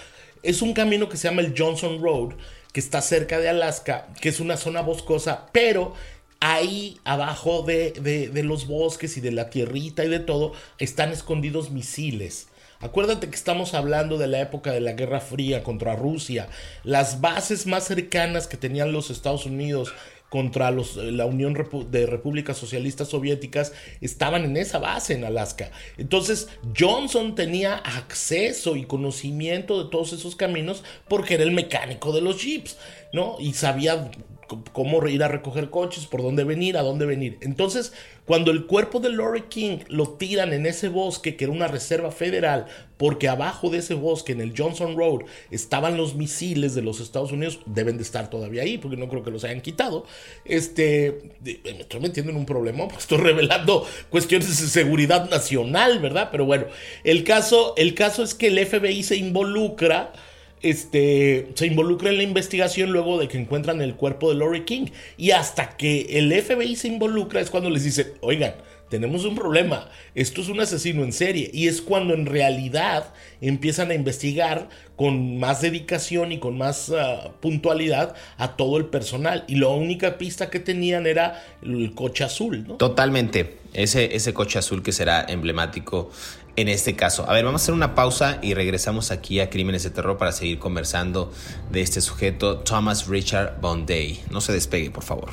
Es 0.43 0.62
un 0.62 0.73
camino 0.73 1.10
que 1.10 1.17
se 1.17 1.27
llama 1.27 1.41
el 1.41 1.53
Johnson 1.58 2.01
Road, 2.01 2.36
que 2.71 2.80
está 2.80 3.01
cerca 3.01 3.39
de 3.39 3.49
Alaska, 3.49 4.08
que 4.21 4.30
es 4.30 4.39
una 4.39 4.56
zona 4.56 4.82
boscosa, 4.82 5.47
pero 5.51 5.93
ahí 6.39 6.99
abajo 7.03 7.63
de, 7.63 8.30
los 8.43 8.67
bosques 8.67 9.17
y 9.17 9.21
de 9.21 9.32
la 9.32 9.49
tierrita 9.49 10.06
y 10.06 10.10
de 10.10 10.19
todo 10.19 10.53
están 10.77 11.12
escondidos 11.12 11.71
misiles. 11.71 12.47
Acuérdate 12.80 13.30
que 13.30 13.36
estamos 13.36 13.74
hablando 13.74 14.18
de 14.18 14.28
la 14.28 14.40
época 14.40 14.72
de 14.72 14.82
la 14.82 14.92
Guerra 14.92 15.20
Fría 15.20 15.63
contra 15.63 15.96
Rusia. 15.96 16.48
Las 16.84 17.22
bases 17.22 17.66
más 17.66 17.86
cercanas 17.86 18.48
que 18.48 18.58
tenían 18.58 18.92
los 18.92 19.10
Estados 19.10 19.48
Unidos 19.48 19.94
contra 20.30 20.72
los, 20.72 20.98
la 20.98 21.26
Unión 21.26 21.56
de 21.90 22.06
Repúblicas 22.06 22.58
Socialistas 22.58 23.08
Soviéticas 23.08 23.74
estaban 24.02 24.44
en 24.44 24.58
esa 24.58 24.78
base 24.78 25.13
en 25.13 25.24
Alaska. 25.24 25.72
Entonces 25.98 26.50
Johnson 26.78 27.34
tenía 27.34 27.78
acceso 27.78 28.76
y 28.76 28.86
conocimiento 28.86 29.84
de 29.84 29.90
todos 29.90 30.13
esos 30.13 30.36
caminos 30.36 30.84
porque 31.08 31.36
era 31.36 31.44
el 31.44 31.52
mecánico 31.52 32.12
de 32.12 32.22
los 32.22 32.44
jeeps, 32.44 32.78
¿no? 33.13 33.38
Y 33.40 33.54
sabía 33.54 34.12
cómo 34.48 35.06
ir 35.08 35.24
a 35.24 35.28
recoger 35.28 35.70
coches, 35.70 36.06
por 36.06 36.22
dónde 36.22 36.44
venir, 36.44 36.78
a 36.78 36.82
dónde 36.82 37.06
venir. 37.06 37.38
Entonces, 37.42 37.94
cuando 38.26 38.52
el 38.52 38.66
cuerpo 38.66 39.00
de 39.00 39.10
Lori 39.10 39.44
King 39.44 39.80
lo 39.88 40.10
tiran 40.10 40.52
en 40.54 40.66
ese 40.66 40.90
bosque, 40.90 41.36
que 41.36 41.46
era 41.46 41.54
una 41.54 41.68
reserva 41.68 42.12
federal, 42.12 42.66
porque 42.98 43.28
abajo 43.28 43.70
de 43.70 43.78
ese 43.78 43.94
bosque, 43.94 44.34
en 44.34 44.42
el 44.42 44.54
Johnson 44.58 44.98
Road, 44.98 45.22
estaban 45.52 45.98
los 45.98 46.16
misiles 46.16 46.76
de 46.76 46.82
los 46.82 47.00
Estados 47.00 47.32
Unidos, 47.32 47.60
deben 47.66 47.98
de 47.98 48.04
estar 48.04 48.30
todavía 48.30 48.64
ahí, 48.64 48.78
porque 48.78 48.98
no 48.98 49.08
creo 49.08 49.24
que 49.24 49.32
los 49.32 49.44
hayan 49.44 49.62
quitado. 49.62 50.06
Este, 50.44 51.32
me 51.42 51.82
estoy 51.82 52.02
metiendo 52.02 52.32
en 52.32 52.38
un 52.38 52.46
problema, 52.46 52.80
porque 52.86 53.00
estoy 53.00 53.20
revelando 53.20 53.86
cuestiones 54.10 54.50
de 54.50 54.68
seguridad 54.68 55.30
nacional, 55.30 56.00
¿verdad? 56.00 56.30
Pero 56.32 56.46
bueno, 56.46 56.66
el 57.04 57.24
caso, 57.24 57.76
el 57.78 57.94
caso 57.94 58.24
es 58.24 58.34
que 58.34 58.48
el 58.48 58.66
FBI 58.66 59.04
se 59.04 59.16
involucra 59.16 60.12
este, 60.62 61.50
se 61.54 61.67
involucra 61.67 62.10
en 62.10 62.17
la 62.17 62.24
investigación 62.24 62.91
luego 62.91 63.20
de 63.20 63.28
que 63.28 63.38
encuentran 63.38 63.82
el 63.82 63.96
cuerpo 63.96 64.30
de 64.30 64.36
Lori 64.36 64.65
King. 64.65 64.88
Y 65.17 65.32
hasta 65.32 65.78
que 65.78 66.20
el 66.20 66.32
FBI 66.34 66.76
se 66.76 66.88
involucra 66.88 67.41
es 67.41 67.50
cuando 67.50 67.70
les 67.70 67.84
dice, 67.84 68.15
oigan, 68.22 68.56
tenemos 68.89 69.26
un 69.26 69.36
problema, 69.36 69.89
esto 70.15 70.39
es 70.39 70.48
un 70.48 70.62
asesino 70.62 71.04
en 71.04 71.12
serie. 71.12 71.50
Y 71.54 71.67
es 71.67 71.82
cuando 71.82 72.13
en 72.13 72.26
realidad 72.26 73.13
empiezan 73.41 73.91
a 73.91 73.93
investigar 73.93 74.70
con 74.96 75.39
más 75.39 75.62
dedicación 75.62 76.32
y 76.32 76.39
con 76.39 76.58
más 76.58 76.91
ah, 76.91 77.34
puntualidad 77.41 78.15
a 78.38 78.56
todo 78.56 78.78
el 78.78 78.86
personal. 78.86 79.43
Y 79.48 79.56
la 79.56 79.67
única 79.67 80.17
pista 80.17 80.50
que 80.50 80.60
tenían 80.60 81.06
era 81.06 81.43
el 81.62 81.93
coche 81.93 82.24
azul, 82.24 82.65
¿no? 82.67 82.76
Totalmente. 82.76 83.58
Ese, 83.74 84.15
ese 84.15 84.34
coche 84.34 84.58
azul 84.58 84.82
que 84.82 84.91
será 84.91 85.26
emblemático 85.28 86.10
en 86.58 86.67
este 86.67 86.96
caso. 86.96 87.30
A 87.30 87.34
ver, 87.34 87.46
vamos 87.46 87.62
a 87.62 87.63
hacer 87.63 87.76
una 87.76 87.96
pausa 87.96 88.39
y 88.41 88.56
regresamos 88.56 89.12
aquí 89.12 89.39
a 89.39 89.50
Crímenes 89.50 89.84
de 89.84 89.91
Terror 89.91 90.17
para 90.17 90.32
seguir 90.32 90.60
conversando 90.60 91.32
de 91.72 91.82
este 91.82 92.02
sujeto, 92.02 92.60
Thomas 92.60 93.08
Richard 93.08 93.62
Bonday. 93.62 94.24
No 94.32 94.41
se 94.41 94.52
despegue, 94.52 94.91
por 94.91 95.04
favor. 95.04 95.30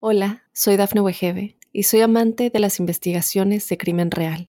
Hola, 0.00 0.44
soy 0.52 0.76
Dafne 0.76 1.00
Wegebe 1.00 1.56
y 1.72 1.82
soy 1.82 2.00
amante 2.00 2.48
de 2.48 2.60
las 2.60 2.78
investigaciones 2.78 3.68
de 3.68 3.76
crimen 3.76 4.12
real. 4.12 4.48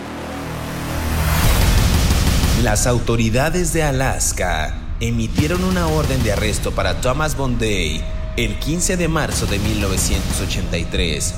Las 2.63 2.85
autoridades 2.85 3.73
de 3.73 3.83
Alaska 3.83 4.75
emitieron 4.99 5.63
una 5.63 5.87
orden 5.87 6.21
de 6.23 6.33
arresto 6.33 6.71
para 6.71 7.01
Thomas 7.01 7.35
Bonday 7.35 8.03
el 8.37 8.59
15 8.59 8.97
de 8.97 9.07
marzo 9.07 9.45
de 9.47 9.57
1983 9.59 11.33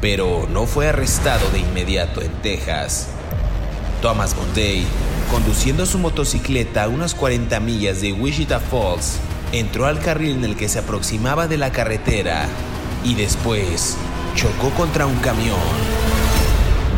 pero 0.00 0.46
no 0.50 0.66
fue 0.66 0.88
arrestado 0.88 1.50
de 1.50 1.58
inmediato 1.58 2.22
en 2.22 2.30
Texas. 2.42 3.08
Thomas 4.00 4.36
Monday, 4.36 4.84
conduciendo 5.30 5.86
su 5.86 5.98
motocicleta 5.98 6.84
a 6.84 6.88
unas 6.88 7.14
40 7.14 7.58
millas 7.60 8.00
de 8.00 8.12
Wichita 8.12 8.60
Falls, 8.60 9.18
entró 9.52 9.86
al 9.86 9.98
carril 9.98 10.36
en 10.36 10.44
el 10.44 10.56
que 10.56 10.68
se 10.68 10.78
aproximaba 10.78 11.48
de 11.48 11.58
la 11.58 11.72
carretera 11.72 12.46
y 13.04 13.14
después 13.14 13.96
chocó 14.36 14.70
contra 14.76 15.06
un 15.06 15.16
camión. 15.16 15.58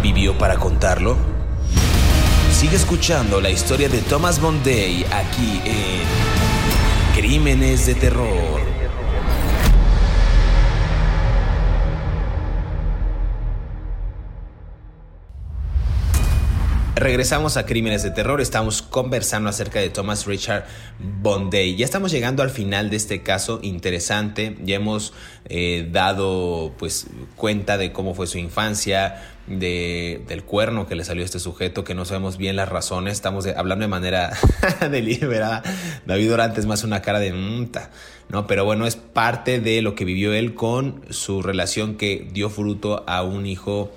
¿Vivió 0.03 0.37
para 0.37 0.57
contarlo? 0.57 1.39
Sigue 2.61 2.77
escuchando 2.77 3.40
la 3.40 3.49
historia 3.49 3.88
de 3.88 4.03
Thomas 4.03 4.38
Monday 4.38 5.07
aquí 5.11 5.62
en 5.64 6.03
Crímenes 7.14 7.87
de 7.87 7.94
Terror. 7.94 8.70
Regresamos 17.01 17.57
a 17.57 17.65
Crímenes 17.65 18.03
de 18.03 18.11
Terror, 18.11 18.43
estamos 18.43 18.83
conversando 18.83 19.49
acerca 19.49 19.81
de 19.81 19.89
Thomas 19.89 20.27
Richard 20.27 20.67
Bonday. 20.99 21.75
Ya 21.75 21.87
estamos 21.87 22.13
llegando 22.13 22.43
al 22.43 22.51
final 22.51 22.91
de 22.91 22.97
este 22.97 23.23
caso 23.23 23.59
interesante, 23.63 24.59
ya 24.63 24.77
hemos 24.77 25.15
eh, 25.47 25.89
dado 25.91 26.75
pues 26.79 27.07
cuenta 27.37 27.79
de 27.79 27.91
cómo 27.91 28.13
fue 28.13 28.27
su 28.27 28.37
infancia, 28.37 29.33
de, 29.47 30.23
del 30.29 30.45
cuerno 30.45 30.87
que 30.87 30.95
le 30.95 31.05
salió 31.05 31.23
a 31.23 31.25
este 31.25 31.39
sujeto, 31.39 31.85
que 31.85 31.95
no 31.95 32.05
sabemos 32.05 32.37
bien 32.37 32.55
las 32.55 32.69
razones, 32.69 33.15
estamos 33.15 33.47
hablando 33.47 33.85
de 33.85 33.89
manera 33.89 34.37
deliberada. 34.91 35.63
David 36.05 36.29
Durante 36.29 36.61
es 36.61 36.67
más 36.67 36.85
una 36.85 37.01
cara 37.01 37.19
de... 37.19 37.33
¿no? 38.29 38.47
Pero 38.47 38.67
bueno, 38.67 38.87
es 38.87 38.97
parte 38.97 39.59
de 39.59 39.81
lo 39.81 39.95
que 39.95 40.05
vivió 40.05 40.35
él 40.35 40.53
con 40.53 41.01
su 41.09 41.41
relación 41.41 41.95
que 41.97 42.29
dio 42.31 42.51
fruto 42.51 43.05
a 43.07 43.23
un 43.23 43.47
hijo 43.47 43.91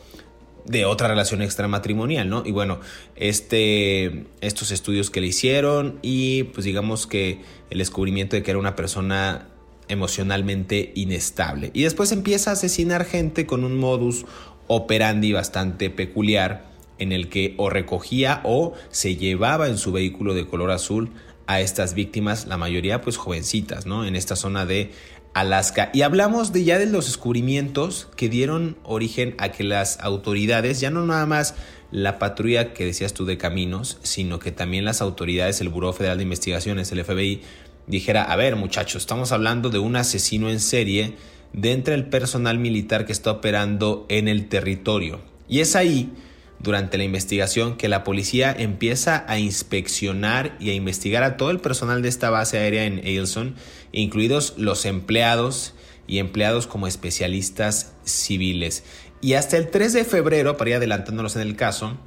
de 0.65 0.85
otra 0.85 1.07
relación 1.07 1.41
extramatrimonial, 1.41 2.29
¿no? 2.29 2.43
Y 2.45 2.51
bueno, 2.51 2.79
este, 3.15 4.25
estos 4.41 4.71
estudios 4.71 5.09
que 5.09 5.21
le 5.21 5.27
hicieron 5.27 5.99
y 6.01 6.43
pues 6.43 6.65
digamos 6.65 7.07
que 7.07 7.41
el 7.69 7.79
descubrimiento 7.79 8.35
de 8.35 8.43
que 8.43 8.51
era 8.51 8.59
una 8.59 8.75
persona 8.75 9.49
emocionalmente 9.89 10.91
inestable. 10.95 11.71
Y 11.73 11.83
después 11.83 12.11
empieza 12.11 12.51
a 12.51 12.53
asesinar 12.53 13.05
gente 13.05 13.45
con 13.45 13.63
un 13.63 13.77
modus 13.77 14.25
operandi 14.67 15.33
bastante 15.33 15.89
peculiar 15.89 16.65
en 16.97 17.11
el 17.11 17.27
que 17.27 17.53
o 17.57 17.69
recogía 17.69 18.41
o 18.43 18.73
se 18.89 19.15
llevaba 19.15 19.67
en 19.67 19.77
su 19.77 19.91
vehículo 19.91 20.33
de 20.33 20.47
color 20.47 20.71
azul 20.71 21.11
a 21.47 21.59
estas 21.59 21.93
víctimas, 21.93 22.45
la 22.45 22.57
mayoría 22.57 23.01
pues 23.01 23.17
jovencitas, 23.17 23.85
¿no? 23.85 24.05
En 24.05 24.15
esta 24.15 24.37
zona 24.37 24.65
de 24.65 24.91
Alaska. 25.33 25.89
Y 25.93 26.01
hablamos 26.01 26.53
de 26.53 26.63
ya 26.63 26.77
de 26.77 26.85
los 26.85 27.05
descubrimientos 27.05 28.07
que 28.15 28.29
dieron 28.29 28.77
origen 28.83 29.35
a 29.37 29.49
que 29.49 29.63
las 29.63 29.99
autoridades, 29.99 30.79
ya 30.79 30.91
no 30.91 31.05
nada 31.05 31.25
más 31.25 31.55
la 31.91 32.19
patrulla 32.19 32.73
que 32.73 32.85
decías 32.85 33.13
tú 33.13 33.25
de 33.25 33.37
caminos, 33.37 33.99
sino 34.03 34.39
que 34.39 34.51
también 34.51 34.85
las 34.85 35.01
autoridades, 35.01 35.61
el 35.61 35.69
Buró 35.69 35.93
Federal 35.93 36.17
de 36.17 36.23
Investigaciones, 36.23 36.91
el 36.91 37.03
FBI, 37.03 37.41
dijera, 37.87 38.23
a 38.23 38.35
ver 38.35 38.55
muchachos, 38.55 39.03
estamos 39.03 39.31
hablando 39.31 39.69
de 39.69 39.79
un 39.79 39.95
asesino 39.95 40.49
en 40.49 40.59
serie 40.59 41.15
dentro 41.51 41.93
del 41.93 42.05
personal 42.05 42.57
militar 42.57 43.05
que 43.05 43.11
está 43.11 43.31
operando 43.31 44.05
en 44.09 44.27
el 44.27 44.47
territorio. 44.49 45.21
Y 45.47 45.59
es 45.59 45.75
ahí 45.75 46.11
durante 46.59 46.97
la 46.97 47.03
investigación 47.03 47.75
que 47.75 47.89
la 47.89 48.03
policía 48.03 48.55
empieza 48.57 49.25
a 49.27 49.37
inspeccionar 49.37 50.55
y 50.59 50.69
a 50.69 50.73
investigar 50.73 51.23
a 51.23 51.37
todo 51.37 51.51
el 51.51 51.59
personal 51.59 52.01
de 52.01 52.09
esta 52.09 52.29
base 52.29 52.57
aérea 52.57 52.85
en 52.85 52.99
Ailson, 52.99 53.55
incluidos 53.91 54.53
los 54.57 54.85
empleados 54.85 55.73
y 56.07 56.19
empleados 56.19 56.67
como 56.67 56.87
especialistas 56.87 57.93
civiles. 58.05 58.83
Y 59.21 59.33
hasta 59.33 59.57
el 59.57 59.69
3 59.69 59.93
de 59.93 60.05
febrero, 60.05 60.57
para 60.57 60.71
ir 60.71 60.75
adelantándonos 60.77 61.35
en 61.35 61.41
el 61.43 61.55
caso, 61.55 61.97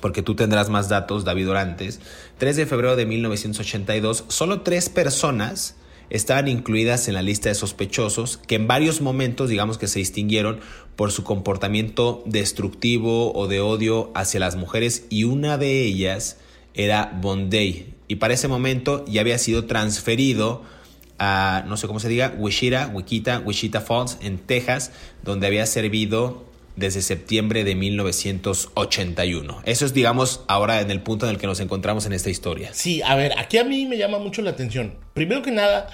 porque 0.00 0.22
tú 0.22 0.34
tendrás 0.34 0.68
más 0.68 0.88
datos, 0.88 1.24
David 1.24 1.50
Orantes, 1.50 2.00
3 2.38 2.56
de 2.56 2.66
febrero 2.66 2.96
de 2.96 3.06
1982, 3.06 4.24
solo 4.28 4.60
tres 4.60 4.88
personas 4.88 5.76
estaban 6.14 6.46
incluidas 6.46 7.08
en 7.08 7.14
la 7.14 7.22
lista 7.22 7.48
de 7.48 7.56
sospechosos 7.56 8.36
que 8.36 8.54
en 8.54 8.68
varios 8.68 9.00
momentos 9.00 9.50
digamos 9.50 9.78
que 9.78 9.88
se 9.88 9.98
distinguieron 9.98 10.60
por 10.94 11.10
su 11.10 11.24
comportamiento 11.24 12.22
destructivo 12.24 13.34
o 13.34 13.48
de 13.48 13.60
odio 13.60 14.12
hacia 14.14 14.38
las 14.38 14.54
mujeres 14.54 15.06
y 15.10 15.24
una 15.24 15.58
de 15.58 15.82
ellas 15.82 16.38
era 16.72 17.18
Bondi 17.20 17.94
y 18.06 18.16
para 18.16 18.32
ese 18.32 18.46
momento 18.46 19.04
ya 19.08 19.22
había 19.22 19.38
sido 19.38 19.64
transferido 19.64 20.62
a 21.18 21.64
no 21.66 21.76
sé 21.76 21.88
cómo 21.88 21.98
se 21.98 22.08
diga 22.08 22.32
Wichita, 22.38 22.92
Wichita, 22.94 23.40
Wichita 23.40 23.80
Falls 23.80 24.16
en 24.22 24.38
Texas 24.38 24.92
donde 25.24 25.48
había 25.48 25.66
servido 25.66 26.44
desde 26.76 27.02
septiembre 27.02 27.64
de 27.64 27.74
1981. 27.76 29.62
Eso 29.64 29.86
es, 29.86 29.94
digamos, 29.94 30.42
ahora 30.48 30.80
en 30.80 30.90
el 30.90 31.00
punto 31.02 31.26
en 31.26 31.30
el 31.30 31.38
que 31.38 31.46
nos 31.46 31.60
encontramos 31.60 32.04
en 32.06 32.12
esta 32.12 32.30
historia. 32.30 32.70
Sí, 32.72 33.00
a 33.02 33.14
ver, 33.14 33.38
aquí 33.38 33.58
a 33.58 33.64
mí 33.64 33.86
me 33.86 33.96
llama 33.96 34.18
mucho 34.18 34.42
la 34.42 34.50
atención. 34.50 34.94
Primero 35.14 35.42
que 35.42 35.52
nada, 35.52 35.88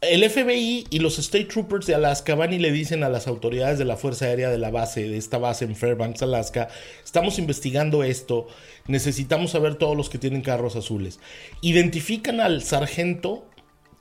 el 0.00 0.28
FBI 0.28 0.86
y 0.90 0.98
los 0.98 1.18
State 1.18 1.46
Troopers 1.46 1.86
de 1.86 1.94
Alaska 1.94 2.34
van 2.34 2.52
y 2.52 2.58
le 2.58 2.72
dicen 2.72 3.04
a 3.04 3.08
las 3.08 3.26
autoridades 3.26 3.78
de 3.78 3.84
la 3.84 3.96
Fuerza 3.96 4.26
Aérea 4.26 4.50
de 4.50 4.58
la 4.58 4.70
base, 4.70 5.08
de 5.08 5.16
esta 5.16 5.38
base 5.38 5.64
en 5.64 5.76
Fairbanks, 5.76 6.22
Alaska, 6.22 6.68
estamos 7.04 7.38
investigando 7.38 8.04
esto, 8.04 8.46
necesitamos 8.86 9.52
saber 9.52 9.76
todos 9.76 9.96
los 9.96 10.10
que 10.10 10.18
tienen 10.18 10.42
carros 10.42 10.76
azules. 10.76 11.20
Identifican 11.62 12.40
al 12.40 12.62
sargento 12.62 13.46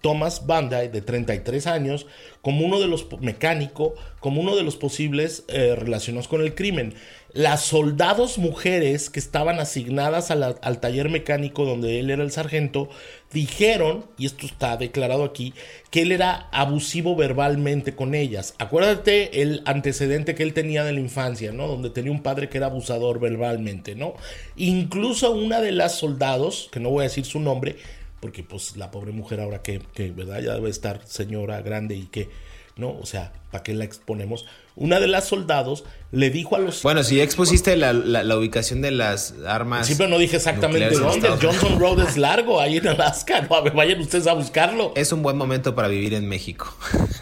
Thomas 0.03 0.45
Bandai, 0.45 0.89
de 0.89 1.01
33 1.01 1.65
años, 1.65 2.07
como 2.41 2.65
uno 2.65 2.81
de 2.81 2.89
los 2.89 3.07
mecánico, 3.21 3.95
como 4.19 4.41
uno 4.41 4.57
de 4.57 4.63
los 4.63 4.75
posibles 4.75 5.45
eh, 5.47 5.75
relacionados 5.77 6.27
con 6.27 6.41
el 6.41 6.55
crimen. 6.55 6.93
Las 7.31 7.61
soldados 7.61 8.37
mujeres 8.37 9.09
que 9.09 9.19
estaban 9.19 9.61
asignadas 9.61 10.29
al 10.29 10.79
taller 10.81 11.09
mecánico 11.09 11.63
donde 11.63 12.01
él 12.01 12.11
era 12.11 12.21
el 12.21 12.31
sargento 12.31 12.89
dijeron, 13.31 14.05
y 14.17 14.25
esto 14.25 14.45
está 14.45 14.75
declarado 14.75 15.23
aquí, 15.23 15.53
que 15.89 16.01
él 16.01 16.11
era 16.11 16.49
abusivo 16.51 17.15
verbalmente 17.15 17.95
con 17.95 18.13
ellas. 18.13 18.55
Acuérdate 18.59 19.41
el 19.41 19.61
antecedente 19.65 20.35
que 20.35 20.43
él 20.43 20.53
tenía 20.53 20.83
de 20.83 20.91
la 20.91 20.99
infancia, 20.99 21.53
¿no? 21.53 21.67
Donde 21.67 21.89
tenía 21.89 22.11
un 22.11 22.21
padre 22.21 22.49
que 22.49 22.57
era 22.57 22.67
abusador 22.67 23.21
verbalmente, 23.21 23.95
¿no? 23.95 24.15
Incluso 24.57 25.31
una 25.31 25.61
de 25.61 25.71
las 25.71 25.97
soldados, 25.97 26.67
que 26.73 26.81
no 26.81 26.89
voy 26.89 27.01
a 27.01 27.03
decir 27.03 27.23
su 27.23 27.39
nombre, 27.39 27.77
porque 28.23 28.41
pues 28.41 28.77
la 28.77 28.89
pobre 28.89 29.11
mujer 29.11 29.41
ahora 29.41 29.61
que, 29.61 29.81
¿verdad? 30.15 30.39
Ya 30.39 30.53
debe 30.53 30.69
estar 30.69 31.01
señora 31.03 31.61
grande 31.61 31.95
y 31.95 32.03
que, 32.03 32.29
¿no? 32.77 32.97
O 32.97 33.05
sea, 33.05 33.33
¿para 33.51 33.65
qué 33.65 33.73
la 33.73 33.83
exponemos? 33.83 34.45
Una 34.77 35.01
de 35.01 35.09
las 35.09 35.27
soldados 35.27 35.83
le 36.13 36.29
dijo 36.29 36.55
a 36.55 36.59
los... 36.59 36.81
Bueno, 36.83 37.03
si 37.03 37.19
expusiste 37.19 37.75
la, 37.75 37.91
ubicación 38.37 38.81
de 38.81 38.91
las 38.91 39.35
armas... 39.45 39.87
Sí, 39.87 39.95
pero 39.97 40.07
no 40.07 40.17
dije 40.19 40.37
exactamente 40.37 40.95
dónde. 40.95 41.27
Johnson 41.31 41.77
Road 41.77 42.07
es 42.07 42.15
largo, 42.15 42.61
ahí 42.61 42.77
en 42.77 42.87
Alaska. 42.87 43.41
No, 43.41 43.61
vayan 43.73 43.99
ustedes 43.99 44.25
a 44.27 44.33
buscarlo. 44.35 44.93
Es 44.95 45.11
un 45.11 45.21
buen 45.21 45.35
momento 45.35 45.75
para 45.75 45.89
vivir 45.89 46.13
en 46.13 46.25
México. 46.29 46.73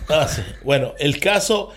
Ah, 0.08 0.30
bueno, 0.64 0.94
el 1.00 1.20
caso... 1.20 1.72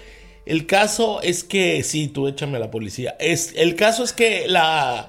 El 0.44 0.66
caso 0.66 1.22
es 1.22 1.44
que... 1.44 1.82
Sí, 1.82 2.08
tú 2.08 2.28
échame 2.28 2.58
a 2.58 2.60
la 2.60 2.70
policía. 2.70 3.16
Es, 3.18 3.54
el 3.56 3.74
caso 3.74 4.04
es 4.04 4.12
que 4.12 4.46
la 4.48 5.08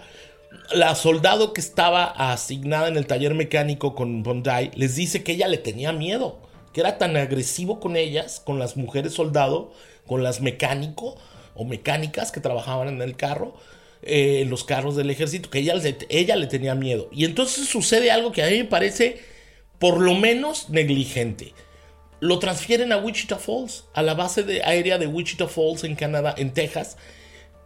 la 0.74 0.96
soldado 0.96 1.54
que 1.54 1.62
estaba 1.62 2.06
asignada 2.06 2.88
en 2.88 2.98
el 2.98 3.08
taller 3.08 3.34
mecánico 3.34 3.96
con 3.96 4.24
Bondi 4.24 4.72
les 4.76 4.96
dice 4.96 5.24
que 5.24 5.34
ella 5.34 5.48
le 5.48 5.58
tenía 5.58 5.92
miedo, 5.92 6.40
que 6.74 6.82
era 6.82 6.98
tan 6.98 7.16
agresivo 7.18 7.80
con 7.80 7.96
ellas, 7.96 8.42
con 8.44 8.60
las 8.60 8.78
mujeres 8.78 9.14
soldado, 9.14 9.72
con 10.06 10.24
las 10.24 10.42
mecánico 10.42 11.18
o 11.54 11.66
mecánicas 11.66 12.32
que 12.32 12.42
trabajaban 12.42 12.88
en 12.90 13.02
el 13.02 13.16
carro, 13.16 13.56
eh, 14.02 14.42
en 14.42 14.50
los 14.50 14.64
carros 14.64 14.96
del 14.96 15.10
ejército, 15.10 15.50
que 15.50 15.60
ella, 15.60 15.76
ella 16.10 16.36
le 16.36 16.48
tenía 16.48 16.76
miedo. 16.76 17.10
Y 17.12 17.26
entonces 17.26 17.68
sucede 17.68 18.12
algo 18.12 18.32
que 18.32 18.44
a 18.44 18.48
mí 18.48 18.58
me 18.58 18.66
parece 18.66 19.20
por 19.80 20.00
lo 20.00 20.16
menos 20.16 20.70
negligente. 20.70 21.54
Lo 22.20 22.40
transfieren 22.40 22.92
a 22.92 22.98
Wichita 22.98 23.38
Falls, 23.38 23.86
a 23.94 24.02
la 24.02 24.14
base 24.14 24.44
de 24.44 24.64
aérea 24.64 24.98
de 24.98 25.08
Wichita 25.08 25.48
Falls 25.48 25.84
en 25.84 25.96
Canadá, 25.96 26.34
en 26.38 26.54
Texas, 26.54 26.98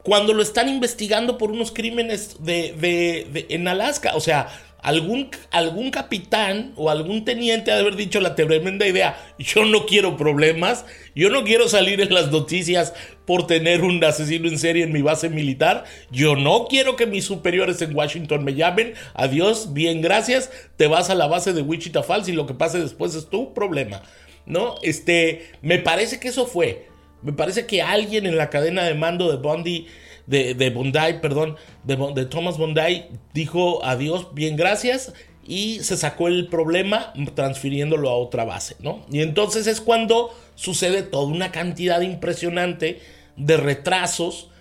cuando 0.03 0.33
lo 0.33 0.41
están 0.41 0.69
investigando 0.69 1.37
por 1.37 1.51
unos 1.51 1.71
crímenes 1.71 2.37
de, 2.43 3.45
en 3.49 3.67
Alaska. 3.67 4.15
O 4.15 4.21
sea, 4.21 4.47
Algún, 4.81 5.29
algún 5.51 5.91
capitán 5.91 6.71
o 6.77 6.89
algún 6.89 7.25
teniente 7.25 7.69
ha 7.69 7.75
de 7.75 7.81
haber 7.81 7.97
dicho 7.97 8.21
la 8.21 8.35
tremenda 8.35 8.87
idea, 8.87 9.19
yo 9.37 9.65
no 9.65 9.85
quiero 9.85 10.15
problemas, 10.15 10.85
yo 11.13 11.29
no 11.29 11.43
quiero 11.43 11.67
salir 11.67 11.99
en 11.99 12.13
las 12.13 12.31
noticias 12.31 12.93
por 13.25 13.45
tener 13.45 13.81
un 13.81 14.01
asesino 14.01 14.47
en 14.47 14.57
serie 14.57 14.85
en 14.85 14.93
mi 14.93 15.01
base 15.01 15.27
militar, 15.27 15.83
yo 16.11 16.37
no 16.37 16.67
quiero 16.69 16.95
que 16.95 17.07
mis 17.07 17.25
superiores 17.25 17.81
en 17.81 17.93
Washington 17.93 18.45
me 18.45 18.53
llamen, 18.55 18.93
adiós, 19.15 19.73
bien, 19.73 19.99
gracias, 19.99 20.49
te 20.77 20.87
vas 20.87 21.09
a 21.09 21.15
la 21.15 21.27
base 21.27 21.51
de 21.51 21.61
Wichita 21.61 22.01
Falls 22.01 22.29
y 22.29 22.31
lo 22.31 22.47
que 22.47 22.53
pase 22.53 22.79
después 22.79 23.15
es 23.15 23.29
tu 23.29 23.53
problema, 23.53 24.01
¿no? 24.45 24.75
Este, 24.81 25.51
me 25.61 25.79
parece 25.79 26.21
que 26.21 26.29
eso 26.29 26.47
fue, 26.47 26.88
me 27.21 27.33
parece 27.33 27.65
que 27.65 27.81
alguien 27.81 28.25
en 28.25 28.37
la 28.37 28.49
cadena 28.49 28.83
de 28.83 28.93
mando 28.93 29.29
de 29.29 29.37
Bondi 29.37 29.87
de, 30.29 30.53
de 30.53 30.69
Bondi, 30.69 31.19
perdón, 31.21 31.55
de, 31.83 31.97
de 32.15 32.25
Thomas 32.25 32.57
Bondi, 32.57 33.05
dijo 33.33 33.83
adiós, 33.83 34.27
bien, 34.33 34.55
gracias, 34.55 35.13
y 35.45 35.79
se 35.79 35.97
sacó 35.97 36.27
el 36.27 36.47
problema 36.47 37.11
transfiriéndolo 37.33 38.09
a 38.09 38.15
otra 38.15 38.45
base, 38.45 38.75
¿no? 38.79 39.03
Y 39.11 39.21
entonces 39.21 39.65
es 39.65 39.81
cuando 39.81 40.31
sucede 40.53 41.01
toda 41.01 41.25
una 41.25 41.51
cantidad 41.51 42.01
impresionante 42.01 43.01
de 43.35 43.57
retrasos 43.57 44.51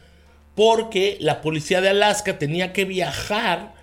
porque 0.54 1.18
la 1.20 1.42
policía 1.42 1.82
de 1.82 1.90
Alaska 1.90 2.38
tenía 2.38 2.72
que 2.72 2.86
viajar 2.86 3.74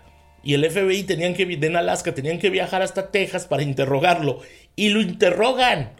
y 0.44 0.56
el 0.56 0.70
FBI 0.70 1.04
tenían 1.04 1.36
que 1.36 1.44
en 1.44 1.76
Alaska 1.76 2.14
tenían 2.14 2.40
que 2.40 2.50
viajar 2.50 2.82
hasta 2.82 3.12
Texas 3.12 3.46
para 3.46 3.64
interrogarlo 3.64 4.40
y 4.76 4.90
lo 4.90 5.02
interrogan, 5.02 5.92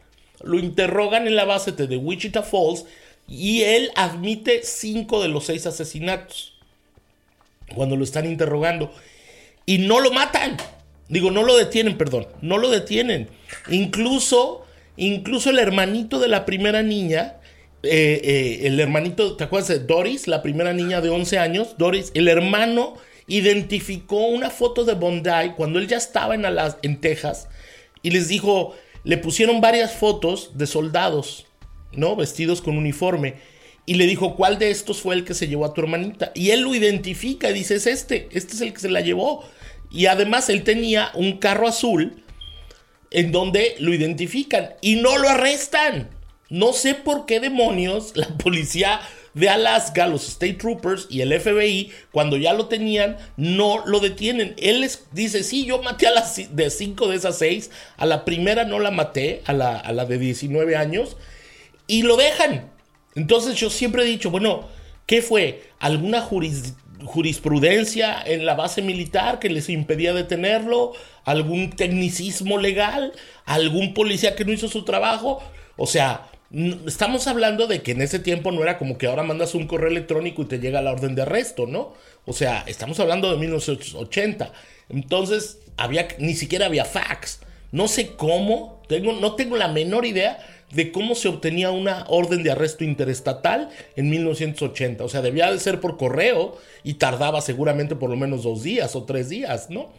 lo 0.44 0.60
interrogan 0.60 1.28
en 1.28 1.36
la 1.36 1.46
base 1.46 1.72
de 1.72 1.98
Wichita 1.98 2.44
Falls 2.44 2.86
y 3.28 3.62
él 3.64 3.92
admite 3.96 4.62
cinco 4.64 5.22
de 5.22 5.30
los 5.30 5.46
seis 5.46 5.66
asesinatos 5.66 6.54
cuando 7.74 7.96
lo 7.96 8.04
están 8.04 8.26
interrogando. 8.26 8.92
Y 9.66 9.80
no 9.80 10.00
lo 10.00 10.12
matan. 10.12 10.58
Digo, 11.10 11.32
no 11.32 11.44
lo 11.44 11.58
detienen, 11.58 11.98
perdón. 11.98 12.28
No 12.42 12.58
lo 12.58 12.70
detienen. 12.70 13.30
Incluso, 13.70 14.66
incluso 14.98 15.50
el 15.50 15.60
hermanito 15.60 16.20
de 16.20 16.28
la 16.28 16.46
primera 16.46 16.84
niña, 16.84 17.38
eh, 17.82 18.22
eh, 18.24 18.68
el 18.68 18.80
hermanito, 18.80 19.36
¿te 19.36 19.44
acuerdas 19.44 19.70
de 19.70 19.80
Doris? 19.80 20.28
La 20.28 20.44
primera 20.44 20.74
niña 20.74 21.02
de 21.02 21.10
11 21.10 21.40
años. 21.40 21.76
Doris, 21.78 22.12
el 22.14 22.28
hermano 22.28 22.96
identificó 23.28 24.28
una 24.28 24.52
foto 24.52 24.86
de 24.86 24.94
Bondi 24.94 25.52
cuando 25.56 25.80
él 25.80 25.88
ya 25.88 25.98
estaba 25.98 26.36
en, 26.36 26.46
en 26.84 27.02
Texas 27.02 27.48
y 28.04 28.12
les 28.12 28.28
dijo, 28.28 28.76
le 29.06 29.18
pusieron 29.18 29.62
varias 29.62 29.94
fotos 29.94 30.58
de 30.58 30.68
soldados 30.68 31.46
¿no? 31.98 32.16
Vestidos 32.16 32.62
con 32.62 32.78
uniforme. 32.78 33.36
Y 33.86 33.96
le 33.96 34.06
dijo, 34.06 34.36
¿cuál 34.36 34.58
de 34.58 34.72
estos 34.72 35.02
fue 35.02 35.16
el 35.16 35.26
que 35.26 35.34
se 35.34 35.48
llevó 35.48 35.66
a 35.66 35.74
tu 35.74 35.82
hermanita? 35.82 36.32
Y 36.34 36.52
él 36.52 36.62
lo 36.62 36.74
identifica 36.74 37.50
y 37.50 37.54
dice, 37.54 37.76
es 37.76 37.88
este, 37.88 38.28
este 38.32 38.56
es 38.56 38.62
el 38.62 38.74
que 38.74 38.80
se 38.80 38.90
la 38.90 39.02
llevó. 39.02 39.44
Y 39.92 40.08
además 40.08 40.50
él 40.50 40.64
tenía 40.64 41.12
un 41.14 41.38
carro 41.38 41.68
azul 41.68 42.24
en 43.12 43.32
donde 43.32 43.76
lo 43.80 43.94
identifican 43.94 44.72
y 44.82 44.96
no 44.96 45.18
lo 45.18 45.30
arrestan. 45.30 46.10
No 46.50 46.74
sé 46.74 46.96
por 46.96 47.26
qué 47.26 47.40
demonios 47.40 48.14
la 48.16 48.28
policía 48.38 49.02
de 49.36 49.50
Alaska, 49.50 50.08
los 50.08 50.28
State 50.28 50.54
Troopers 50.54 51.06
y 51.10 51.22
el 51.22 51.40
FBI, 51.40 51.92
cuando 52.12 52.38
ya 52.38 52.54
lo 52.54 52.68
tenían, 52.68 53.18
no 53.38 53.86
lo 53.86 54.00
detienen. 54.00 54.56
Él 54.58 54.82
les 54.82 55.06
dice, 55.12 55.44
sí, 55.44 55.66
yo 55.66 55.84
maté 55.84 56.08
a 56.08 56.12
las 56.12 56.56
de 56.56 56.70
cinco 56.70 57.10
de 57.10 57.18
esas 57.18 57.38
seis, 57.38 57.70
a 57.98 58.06
la 58.06 58.24
primera 58.26 58.64
no 58.64 58.80
la 58.80 58.92
maté, 58.92 59.44
a 59.46 59.54
la, 59.54 59.78
a 59.78 59.92
la 59.92 60.06
de 60.06 60.18
19 60.18 60.78
años, 60.78 61.18
y 61.86 62.04
lo 62.04 62.16
dejan. 62.16 62.72
Entonces 63.14 63.56
yo 63.56 63.70
siempre 63.70 64.04
he 64.04 64.08
dicho, 64.08 64.32
bueno, 64.32 64.70
¿qué 65.06 65.22
fue? 65.22 65.64
¿Alguna 65.80 66.22
jurisprudencia 66.22 68.24
en 68.26 68.46
la 68.46 68.56
base 68.56 68.82
militar 68.82 69.40
que 69.40 69.50
les 69.50 69.68
impedía 69.68 70.14
detenerlo? 70.14 70.94
¿Algún 71.26 71.72
tecnicismo 71.72 72.58
legal? 72.58 73.12
¿Algún 73.46 73.94
policía 73.94 74.36
que 74.36 74.46
no 74.46 74.54
hizo 74.54 74.70
su 74.70 74.86
trabajo? 74.86 75.44
O 75.76 75.88
sea, 75.88 76.30
estamos 76.52 77.28
hablando 77.28 77.68
de 77.68 77.82
que 77.82 77.92
en 77.92 78.02
ese 78.02 78.20
tiempo 78.20 78.52
no 78.52 78.62
era 78.62 78.78
como 78.78 78.98
que 78.98 79.08
ahora 79.08 79.24
mandas 79.24 79.56
un 79.56 79.68
correo 79.68 79.90
electrónico 79.90 80.44
y 80.44 80.46
te 80.46 80.60
llega 80.60 80.82
la 80.82 80.92
orden 80.92 81.16
de 81.16 81.24
arresto, 81.24 81.66
¿no? 81.66 81.94
O 82.26 82.34
sea, 82.34 82.64
estamos 82.68 83.00
hablando 83.00 83.32
de 83.32 83.38
1980. 83.38 84.52
Entonces, 84.90 85.60
había, 85.78 86.08
ni 86.20 86.36
siquiera 86.36 86.68
había 86.68 86.86
fax. 86.86 87.40
No 87.72 87.88
sé 87.88 88.16
cómo, 88.16 88.82
tengo, 88.88 89.14
no 89.14 89.36
tengo 89.36 89.58
la 89.58 89.68
menor 89.68 90.06
idea 90.06 90.40
de 90.72 90.92
cómo 90.92 91.16
se 91.16 91.28
obtenía 91.28 91.72
una 91.72 92.06
orden 92.08 92.44
de 92.44 92.52
arresto 92.52 92.84
interestatal 92.84 93.70
en 93.96 94.10
1980. 94.10 95.04
O 95.04 95.10
sea, 95.10 95.22
debía 95.22 95.52
de 95.52 95.60
ser 95.60 95.80
por 95.80 95.98
correo 95.98 96.58
y 96.84 96.96
tardaba 96.96 97.42
seguramente 97.42 97.96
por 97.96 98.10
lo 98.10 98.16
menos 98.16 98.44
dos 98.44 98.64
días 98.64 98.96
o 98.96 99.04
tres 99.04 99.30
días, 99.30 99.70
¿no? 99.70 99.90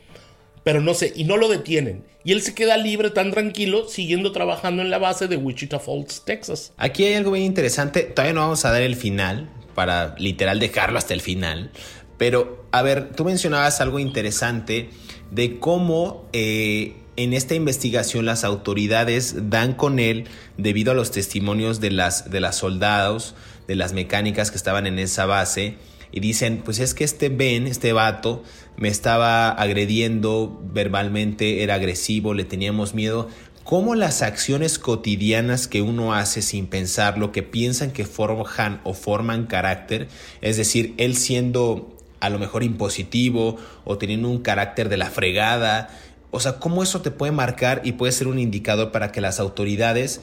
Pero 0.66 0.80
no 0.80 0.94
sé, 0.94 1.12
y 1.14 1.22
no 1.22 1.36
lo 1.36 1.46
detienen. 1.46 2.02
Y 2.24 2.32
él 2.32 2.42
se 2.42 2.52
queda 2.52 2.76
libre, 2.76 3.10
tan 3.10 3.30
tranquilo, 3.30 3.88
siguiendo 3.88 4.32
trabajando 4.32 4.82
en 4.82 4.90
la 4.90 4.98
base 4.98 5.28
de 5.28 5.36
Wichita 5.36 5.78
Falls, 5.78 6.24
Texas. 6.24 6.72
Aquí 6.76 7.04
hay 7.04 7.14
algo 7.14 7.30
bien 7.30 7.44
interesante. 7.44 8.02
Todavía 8.02 8.34
no 8.34 8.40
vamos 8.40 8.64
a 8.64 8.72
dar 8.72 8.82
el 8.82 8.96
final, 8.96 9.48
para 9.76 10.16
literal 10.18 10.58
dejarlo 10.58 10.98
hasta 10.98 11.14
el 11.14 11.20
final. 11.20 11.70
Pero, 12.18 12.66
a 12.72 12.82
ver, 12.82 13.12
tú 13.12 13.24
mencionabas 13.24 13.80
algo 13.80 14.00
interesante 14.00 14.90
de 15.30 15.60
cómo 15.60 16.28
eh, 16.32 16.94
en 17.14 17.32
esta 17.32 17.54
investigación 17.54 18.26
las 18.26 18.42
autoridades 18.42 19.48
dan 19.48 19.72
con 19.72 20.00
él 20.00 20.24
debido 20.58 20.90
a 20.90 20.94
los 20.96 21.12
testimonios 21.12 21.78
de 21.78 21.92
las, 21.92 22.28
de 22.28 22.40
las 22.40 22.56
soldados, 22.56 23.36
de 23.68 23.76
las 23.76 23.92
mecánicas 23.92 24.50
que 24.50 24.56
estaban 24.56 24.88
en 24.88 24.98
esa 24.98 25.26
base 25.26 25.76
y 26.16 26.20
dicen, 26.20 26.62
pues 26.64 26.78
es 26.78 26.94
que 26.94 27.04
este 27.04 27.28
Ben, 27.28 27.66
este 27.66 27.92
vato, 27.92 28.42
me 28.76 28.88
estaba 28.88 29.50
agrediendo 29.50 30.60
verbalmente, 30.72 31.62
era 31.62 31.74
agresivo, 31.74 32.34
le 32.34 32.44
teníamos 32.44 32.94
miedo. 32.94 33.28
¿Cómo 33.64 33.94
las 33.94 34.22
acciones 34.22 34.78
cotidianas 34.78 35.66
que 35.66 35.82
uno 35.82 36.14
hace 36.14 36.40
sin 36.42 36.66
pensarlo, 36.66 37.32
que 37.32 37.42
piensan 37.42 37.90
que 37.90 38.04
forjan 38.04 38.80
o 38.84 38.94
forman 38.94 39.46
carácter, 39.46 40.08
es 40.40 40.56
decir, 40.56 40.94
él 40.98 41.16
siendo 41.16 41.96
a 42.20 42.30
lo 42.30 42.38
mejor 42.38 42.62
impositivo 42.62 43.56
o 43.84 43.98
teniendo 43.98 44.28
un 44.28 44.40
carácter 44.40 44.88
de 44.88 44.96
la 44.96 45.10
fregada, 45.10 45.88
o 46.30 46.40
sea, 46.40 46.58
cómo 46.58 46.82
eso 46.82 47.00
te 47.02 47.10
puede 47.10 47.32
marcar 47.32 47.80
y 47.84 47.92
puede 47.92 48.12
ser 48.12 48.28
un 48.28 48.38
indicador 48.38 48.92
para 48.92 49.10
que 49.10 49.20
las 49.20 49.40
autoridades 49.40 50.20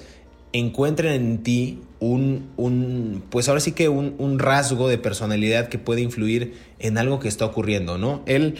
encuentren 0.54 1.14
en 1.14 1.44
ti 1.44 1.82
un, 2.00 2.50
un 2.58 3.24
pues 3.30 3.50
ahora 3.50 3.60
sí 3.60 3.74
que 3.74 3.90
un, 3.90 4.16
un, 4.20 4.40
rasgo 4.40 4.88
de 4.88 4.98
personalidad 4.98 5.68
que 5.68 5.80
puede 5.80 6.02
influir 6.02 6.54
en 6.80 6.98
algo 6.98 7.20
que 7.20 7.28
está 7.28 7.46
ocurriendo, 7.46 7.98
¿no? 7.98 8.22
Él, 8.26 8.56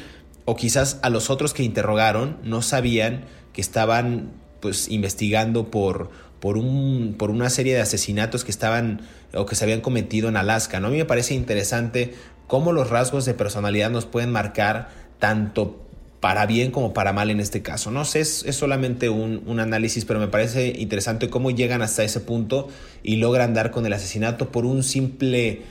o 0.46 0.56
quizás 0.56 1.00
a 1.04 1.10
los 1.10 1.30
otros 1.30 1.54
que 1.54 1.64
interrogaron, 1.64 2.38
no 2.44 2.62
sabían 2.62 3.26
que 3.54 3.62
estaban 3.62 4.32
pues 4.60 4.90
investigando 4.90 5.70
por, 5.70 6.10
por, 6.40 6.58
un, 6.58 7.16
por 7.18 7.30
una 7.30 7.50
serie 7.50 7.76
de 7.76 7.82
asesinatos 7.82 8.44
que 8.44 8.52
estaban 8.52 9.02
o 9.34 9.46
que 9.46 9.56
se 9.56 9.64
habían 9.64 9.82
cometido 9.82 10.30
en 10.30 10.38
Alaska, 10.38 10.80
¿no? 10.80 10.88
A 10.88 10.92
mí 10.92 10.98
me 10.98 11.06
parece 11.06 11.34
interesante 11.36 12.14
cómo 12.48 12.72
los 12.72 12.90
rasgos 12.90 13.26
de 13.26 13.34
personalidad 13.34 13.90
nos 13.92 14.06
pueden 14.06 14.32
marcar 14.32 14.90
tanto 15.20 15.83
para 16.24 16.46
bien 16.46 16.72
como 16.72 16.94
para 16.94 17.12
mal 17.12 17.30
en 17.32 17.42
este 17.42 17.62
caso. 17.62 17.92
No 17.92 18.06
sé, 18.06 18.22
es, 18.22 18.46
solamente 18.52 19.10
un, 19.10 19.60
análisis, 19.60 20.06
pero 20.06 20.22
me 20.22 20.30
parece 20.30 20.68
interesante 20.68 21.30
cómo 21.30 21.52
llegan 21.52 21.82
hasta 21.82 22.02
ese 22.02 22.22
punto 22.22 22.70
y 23.04 23.18
logran 23.18 23.54
dar 23.54 23.72
con 23.72 23.86
el 23.86 23.92
asesinato 23.92 24.50
por 24.50 24.66
un 24.66 24.84
simple, 24.84 25.64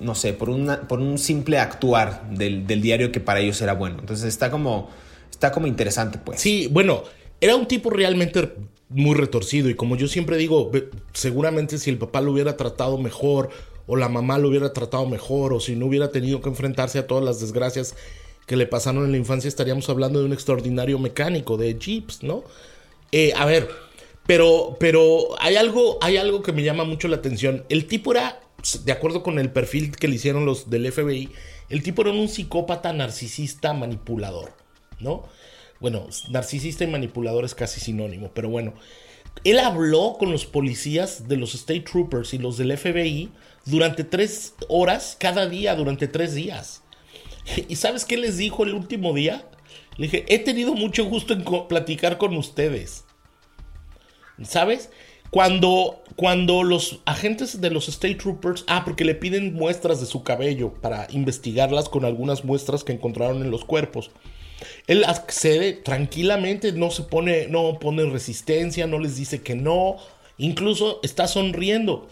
no 0.00 0.16
sé, 0.16 0.32
por, 0.32 0.50
una, 0.50 0.88
por 0.88 0.98
un 0.98 1.18
simple 1.18 1.60
actuar 1.60 2.28
del, 2.30 2.66
diario 2.66 3.12
que 3.12 3.20
para 3.20 3.38
ellos 3.38 3.60
era 3.60 3.74
bueno. 3.74 3.98
Entonces 4.00 4.26
está 4.26 4.50
como, 4.50 4.90
está 5.30 5.52
como 5.52 5.68
interesante, 5.68 6.18
pues. 6.18 6.40
Sí, 6.40 6.68
bueno, 6.72 7.04
era 7.40 7.54
un 7.54 7.68
tipo 7.68 7.88
realmente 7.88 8.54
muy 8.88 9.14
retorcido 9.14 9.70
y 9.70 9.76
como 9.76 9.94
yo 9.94 10.08
siempre 10.08 10.36
digo, 10.36 10.72
seguramente 11.12 11.78
si 11.78 11.90
el 11.90 11.98
papá 11.98 12.20
lo 12.20 12.32
hubiera 12.32 12.56
tratado 12.56 12.98
mejor 12.98 13.50
o 13.86 13.94
la 13.94 14.08
mamá 14.08 14.38
lo 14.38 14.48
hubiera 14.48 14.72
tratado 14.72 15.06
mejor 15.06 15.52
o 15.52 15.60
si 15.60 15.76
no 15.76 15.86
hubiera 15.86 16.10
tenido 16.10 16.40
que 16.40 16.48
enfrentarse 16.48 16.98
a 16.98 17.06
todas 17.06 17.22
las 17.22 17.40
desgracias 17.40 17.94
que 18.46 18.56
le 18.56 18.66
pasaron 18.66 19.04
en 19.04 19.12
la 19.12 19.18
infancia, 19.18 19.48
estaríamos 19.48 19.88
hablando 19.88 20.20
de 20.20 20.26
un 20.26 20.32
extraordinario 20.32 20.98
mecánico 20.98 21.56
de 21.56 21.78
Jeeps, 21.78 22.22
¿no? 22.22 22.44
Eh, 23.12 23.32
a 23.36 23.44
ver, 23.44 23.68
pero, 24.26 24.76
pero 24.78 25.28
hay, 25.40 25.56
algo, 25.56 25.98
hay 26.00 26.16
algo 26.16 26.42
que 26.42 26.52
me 26.52 26.62
llama 26.62 26.84
mucho 26.84 27.08
la 27.08 27.16
atención. 27.16 27.64
El 27.68 27.86
tipo 27.86 28.12
era, 28.12 28.40
de 28.84 28.92
acuerdo 28.92 29.22
con 29.22 29.38
el 29.38 29.50
perfil 29.50 29.96
que 29.96 30.08
le 30.08 30.16
hicieron 30.16 30.44
los 30.44 30.70
del 30.70 30.90
FBI, 30.90 31.30
el 31.68 31.82
tipo 31.82 32.02
era 32.02 32.10
un 32.10 32.28
psicópata 32.28 32.92
narcisista 32.92 33.72
manipulador, 33.72 34.52
¿no? 35.00 35.24
Bueno, 35.80 36.06
narcisista 36.30 36.84
y 36.84 36.86
manipulador 36.86 37.44
es 37.44 37.54
casi 37.54 37.80
sinónimo, 37.80 38.30
pero 38.32 38.48
bueno. 38.48 38.74
Él 39.44 39.58
habló 39.58 40.16
con 40.18 40.30
los 40.30 40.44
policías 40.46 41.26
de 41.26 41.36
los 41.36 41.54
State 41.54 41.80
Troopers 41.80 42.34
y 42.34 42.38
los 42.38 42.58
del 42.58 42.76
FBI 42.76 43.30
durante 43.64 44.04
tres 44.04 44.54
horas 44.68 45.16
cada 45.18 45.48
día, 45.48 45.74
durante 45.74 46.06
tres 46.06 46.34
días. 46.34 46.81
¿Y 47.68 47.76
sabes 47.76 48.04
qué 48.04 48.16
les 48.16 48.36
dijo 48.36 48.64
el 48.64 48.74
último 48.74 49.12
día? 49.12 49.46
Le 49.96 50.06
dije, 50.06 50.24
he 50.28 50.38
tenido 50.38 50.74
mucho 50.74 51.04
gusto 51.04 51.32
en 51.32 51.44
platicar 51.68 52.18
con 52.18 52.36
ustedes. 52.36 53.04
¿Sabes? 54.42 54.90
Cuando, 55.30 56.02
cuando 56.16 56.62
los 56.62 57.00
agentes 57.06 57.60
de 57.60 57.70
los 57.70 57.88
State 57.88 58.16
Troopers, 58.16 58.64
ah, 58.68 58.82
porque 58.84 59.04
le 59.04 59.14
piden 59.14 59.54
muestras 59.54 60.00
de 60.00 60.06
su 60.06 60.22
cabello 60.22 60.74
para 60.74 61.06
investigarlas 61.10 61.88
con 61.88 62.04
algunas 62.04 62.44
muestras 62.44 62.84
que 62.84 62.92
encontraron 62.92 63.42
en 63.42 63.50
los 63.50 63.64
cuerpos. 63.64 64.10
Él 64.86 65.04
accede 65.04 65.72
tranquilamente, 65.72 66.72
no 66.72 66.90
se 66.90 67.02
pone, 67.04 67.48
no 67.48 67.78
pone 67.78 68.04
resistencia, 68.04 68.86
no 68.86 68.98
les 68.98 69.16
dice 69.16 69.42
que 69.42 69.54
no, 69.54 69.96
incluso 70.38 71.00
está 71.02 71.26
sonriendo. 71.26 72.08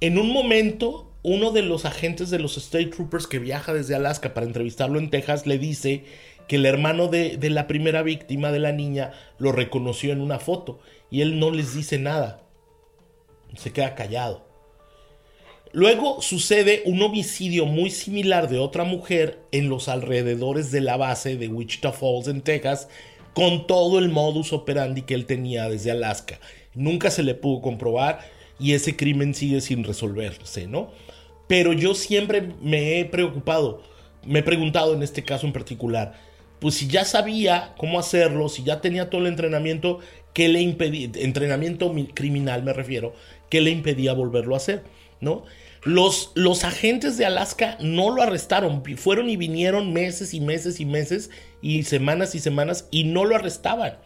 En 0.00 0.18
un 0.18 0.30
momento, 0.30 1.12
uno 1.28 1.50
de 1.50 1.62
los 1.62 1.86
agentes 1.86 2.30
de 2.30 2.38
los 2.38 2.56
State 2.56 2.86
Troopers 2.86 3.26
que 3.26 3.40
viaja 3.40 3.74
desde 3.74 3.96
Alaska 3.96 4.32
para 4.32 4.46
entrevistarlo 4.46 5.00
en 5.00 5.10
Texas 5.10 5.44
le 5.44 5.58
dice 5.58 6.04
que 6.46 6.54
el 6.54 6.64
hermano 6.64 7.08
de, 7.08 7.36
de 7.36 7.50
la 7.50 7.66
primera 7.66 8.04
víctima 8.04 8.52
de 8.52 8.60
la 8.60 8.70
niña 8.70 9.10
lo 9.38 9.50
reconoció 9.50 10.12
en 10.12 10.20
una 10.20 10.38
foto 10.38 10.78
y 11.10 11.22
él 11.22 11.40
no 11.40 11.50
les 11.50 11.74
dice 11.74 11.98
nada. 11.98 12.44
Se 13.56 13.72
queda 13.72 13.96
callado. 13.96 14.46
Luego 15.72 16.22
sucede 16.22 16.82
un 16.84 17.02
homicidio 17.02 17.66
muy 17.66 17.90
similar 17.90 18.48
de 18.48 18.60
otra 18.60 18.84
mujer 18.84 19.40
en 19.50 19.68
los 19.68 19.88
alrededores 19.88 20.70
de 20.70 20.80
la 20.80 20.96
base 20.96 21.36
de 21.36 21.48
Wichita 21.48 21.90
Falls 21.90 22.28
en 22.28 22.40
Texas 22.40 22.88
con 23.34 23.66
todo 23.66 23.98
el 23.98 24.10
modus 24.10 24.52
operandi 24.52 25.02
que 25.02 25.14
él 25.14 25.26
tenía 25.26 25.68
desde 25.68 25.90
Alaska. 25.90 26.38
Nunca 26.72 27.10
se 27.10 27.24
le 27.24 27.34
pudo 27.34 27.62
comprobar 27.62 28.20
y 28.60 28.74
ese 28.74 28.94
crimen 28.94 29.34
sigue 29.34 29.60
sin 29.60 29.82
resolverse, 29.82 30.68
¿no? 30.68 30.92
Pero 31.46 31.72
yo 31.72 31.94
siempre 31.94 32.52
me 32.60 32.98
he 32.98 33.04
preocupado, 33.04 33.82
me 34.24 34.40
he 34.40 34.42
preguntado 34.42 34.94
en 34.94 35.02
este 35.02 35.22
caso 35.22 35.46
en 35.46 35.52
particular, 35.52 36.14
pues 36.60 36.74
si 36.76 36.88
ya 36.88 37.04
sabía 37.04 37.74
cómo 37.76 37.98
hacerlo, 37.98 38.48
si 38.48 38.64
ya 38.64 38.80
tenía 38.80 39.10
todo 39.10 39.20
el 39.20 39.26
entrenamiento, 39.28 40.00
¿qué 40.32 40.48
le 40.48 40.60
impedía, 40.60 41.10
entrenamiento 41.14 41.94
criminal 42.14 42.62
me 42.62 42.72
refiero, 42.72 43.14
qué 43.50 43.60
le 43.60 43.70
impedía 43.70 44.12
volverlo 44.12 44.54
a 44.54 44.58
hacer, 44.58 44.82
¿no? 45.20 45.44
Los, 45.84 46.32
los 46.34 46.64
agentes 46.64 47.16
de 47.16 47.26
Alaska 47.26 47.78
no 47.80 48.10
lo 48.10 48.22
arrestaron, 48.22 48.82
fueron 48.96 49.30
y 49.30 49.36
vinieron 49.36 49.92
meses 49.92 50.34
y 50.34 50.40
meses 50.40 50.80
y 50.80 50.84
meses 50.84 51.30
y 51.62 51.84
semanas 51.84 52.34
y 52.34 52.40
semanas 52.40 52.88
y 52.90 53.04
no 53.04 53.24
lo 53.24 53.36
arrestaban. 53.36 53.98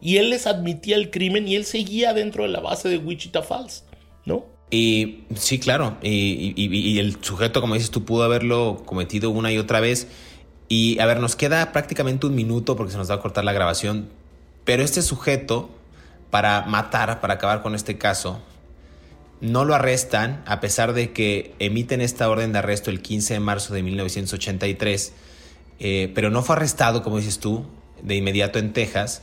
Y 0.00 0.16
él 0.16 0.30
les 0.30 0.48
admitía 0.48 0.96
el 0.96 1.10
crimen 1.10 1.46
y 1.46 1.54
él 1.54 1.64
seguía 1.64 2.12
dentro 2.12 2.42
de 2.42 2.48
la 2.48 2.58
base 2.58 2.88
de 2.88 2.98
Wichita 2.98 3.42
Falls, 3.42 3.84
¿no? 4.24 4.57
Y 4.70 5.24
sí, 5.34 5.58
claro, 5.58 5.96
y, 6.02 6.98
el 6.98 7.22
sujeto, 7.22 7.60
como 7.60 7.74
dices 7.74 7.90
tú, 7.90 8.04
pudo 8.04 8.24
haberlo 8.24 8.82
cometido 8.84 9.30
una 9.30 9.50
y 9.50 9.58
otra 9.58 9.80
vez. 9.80 10.08
Y 10.68 10.98
a 10.98 11.06
ver, 11.06 11.20
nos 11.20 11.36
queda 11.36 11.72
prácticamente 11.72 12.26
un 12.26 12.34
minuto 12.34 12.76
porque 12.76 12.92
se 12.92 12.98
nos 12.98 13.10
va 13.10 13.14
a 13.14 13.20
cortar 13.20 13.44
la 13.44 13.54
grabación, 13.54 14.10
pero 14.64 14.82
este 14.82 15.00
sujeto, 15.00 15.70
para 16.30 16.62
matar, 16.66 17.22
para 17.22 17.34
acabar 17.34 17.62
con 17.62 17.74
este 17.74 17.96
caso, 17.96 18.42
no 19.40 19.64
lo 19.64 19.74
arrestan 19.74 20.42
a 20.46 20.60
pesar 20.60 20.92
de 20.92 21.12
que 21.12 21.54
emiten 21.58 22.02
esta 22.02 22.28
orden 22.28 22.52
de 22.52 22.58
arresto 22.58 22.90
el 22.90 23.00
15 23.00 23.34
de 23.34 23.40
marzo 23.40 23.72
de 23.72 23.82
1983, 23.82 25.12
eh, 25.80 26.12
pero 26.14 26.28
no 26.28 26.42
fue 26.42 26.56
arrestado, 26.56 27.02
como 27.02 27.16
dices 27.16 27.38
tú, 27.38 27.64
de 28.02 28.16
inmediato 28.16 28.58
en 28.58 28.74
Texas, 28.74 29.22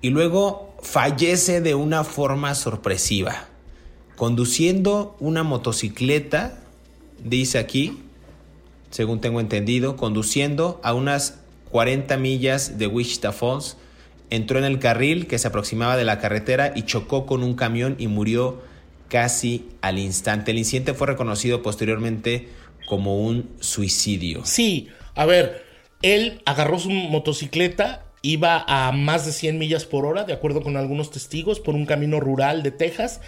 y 0.00 0.10
luego 0.10 0.76
fallece 0.82 1.60
de 1.60 1.74
una 1.74 2.04
forma 2.04 2.54
sorpresiva, 2.54 3.48
conduciendo 4.16 5.16
una 5.20 5.42
motocicleta, 5.42 6.58
dice 7.22 7.58
aquí, 7.58 7.98
según 8.90 9.20
tengo 9.20 9.40
entendido, 9.40 9.96
conduciendo 9.96 10.80
a 10.84 10.94
unas 10.94 11.40
40 11.70 12.16
millas 12.16 12.78
de 12.78 12.86
Wichita 12.86 13.32
Falls, 13.32 13.76
entró 14.30 14.58
en 14.58 14.64
el 14.64 14.78
carril 14.78 15.26
que 15.26 15.38
se 15.38 15.48
aproximaba 15.48 15.96
de 15.96 16.04
la 16.04 16.18
carretera 16.18 16.72
y 16.74 16.82
chocó 16.82 17.26
con 17.26 17.42
un 17.42 17.54
camión 17.54 17.96
y 17.98 18.06
murió 18.06 18.62
casi 19.08 19.68
al 19.80 19.98
instante. 19.98 20.52
El 20.52 20.58
incidente 20.58 20.94
fue 20.94 21.08
reconocido 21.08 21.62
posteriormente 21.62 22.48
como 22.86 23.20
un 23.20 23.50
suicidio. 23.60 24.44
Sí, 24.44 24.88
a 25.14 25.26
ver, 25.26 25.64
él 26.02 26.42
agarró 26.44 26.78
su 26.78 26.90
motocicleta, 26.90 28.04
iba 28.22 28.64
a 28.66 28.92
más 28.92 29.26
de 29.26 29.32
100 29.32 29.58
millas 29.58 29.84
por 29.84 30.06
hora, 30.06 30.24
de 30.24 30.32
acuerdo 30.32 30.62
con 30.62 30.76
algunos 30.76 31.10
testigos, 31.10 31.60
por 31.60 31.74
un 31.74 31.86
camino 31.86 32.20
rural 32.20 32.62
de 32.62 32.70
Texas. 32.70 33.20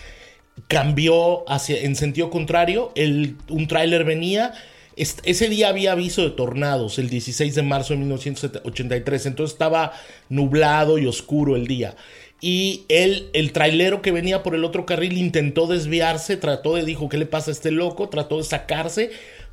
Cambió 0.68 1.48
hacia, 1.50 1.80
en 1.80 1.96
sentido 1.96 2.30
contrario, 2.30 2.92
el, 2.94 3.36
un 3.48 3.68
tráiler 3.68 4.04
venía. 4.04 4.54
ese 4.96 5.48
día 5.48 5.68
había 5.68 5.92
aviso 5.92 6.22
de 6.22 6.30
tornados, 6.30 6.98
el 6.98 7.10
16 7.10 7.54
de 7.54 7.62
marzo 7.62 7.92
de 7.92 8.00
1983, 8.00 9.26
entonces 9.26 9.52
estaba 9.52 9.92
nublado 10.28 10.98
y 10.98 11.06
oscuro 11.06 11.56
el 11.56 11.66
día 11.66 11.94
y 12.40 12.84
él, 12.88 13.30
el 13.32 13.52
trailero 13.52 14.02
que 14.02 14.12
venía 14.12 14.42
por 14.42 14.54
el 14.54 14.64
otro 14.64 14.84
carril 14.84 15.16
intentó 15.16 15.66
desviarse, 15.66 16.36
trató 16.36 16.74
de, 16.74 16.84
dijo, 16.84 17.08
¿qué 17.08 17.16
le 17.16 17.26
pasa 17.26 17.50
a 17.50 17.52
este 17.52 17.70
loco? 17.70 18.08
Trató 18.08 18.38
de 18.38 18.44
sacarse, 18.44 19.10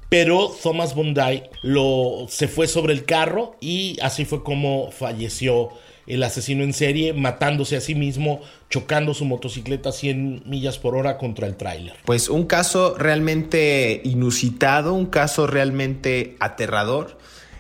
pero 0.10 0.54
Thomas 0.62 0.94
Bondi 0.94 1.44
lo, 1.62 2.26
se 2.30 2.48
fue 2.48 2.68
sobre 2.68 2.94
el 2.94 3.06
carro 3.06 3.56
y 3.62 3.98
así 4.02 4.26
fue 4.26 4.44
como 4.44 4.92
falleció 4.92 5.70
el 6.08 6.24
asesino 6.24 6.64
en 6.64 6.74
serie, 6.74 7.14
matándose 7.14 7.78
a 7.78 7.82
sí 7.82 7.96
mismo, 7.96 8.42
chocando 8.70 9.14
su 9.14 9.26
motocicleta 9.26 9.90
a 9.90 9.92
100 9.94 10.44
millas 10.46 10.78
por 10.78 10.96
hora 10.96 11.18
contra 11.18 11.48
el 11.48 11.56
tráiler. 11.56 11.96
Pues 12.06 12.30
un 12.30 12.46
caso 12.46 12.96
realmente 12.98 14.02
inusitado, 14.04 14.94
un 14.94 15.06
caso 15.06 15.48
realmente 15.48 16.36
aterrador. 16.40 17.18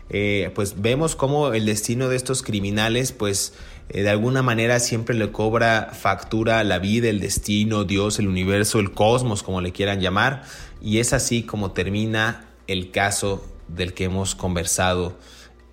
Eh, 0.09 0.51
pues 0.53 0.81
vemos 0.81 1.15
cómo 1.15 1.53
el 1.53 1.65
destino 1.65 2.09
de 2.09 2.17
estos 2.17 2.43
criminales, 2.43 3.13
pues 3.13 3.53
eh, 3.89 4.03
de 4.03 4.09
alguna 4.09 4.41
manera 4.41 4.79
siempre 4.79 5.15
le 5.15 5.31
cobra 5.31 5.91
factura 5.93 6.59
a 6.59 6.63
la 6.63 6.79
vida, 6.79 7.09
el 7.09 7.19
destino, 7.19 7.83
Dios, 7.83 8.19
el 8.19 8.27
universo, 8.27 8.79
el 8.79 8.91
cosmos, 8.91 9.43
como 9.43 9.61
le 9.61 9.71
quieran 9.71 10.01
llamar. 10.01 10.43
Y 10.81 10.99
es 10.99 11.13
así 11.13 11.43
como 11.43 11.71
termina 11.71 12.49
el 12.67 12.91
caso 12.91 13.45
del 13.67 13.93
que 13.93 14.05
hemos 14.05 14.35
conversado 14.35 15.17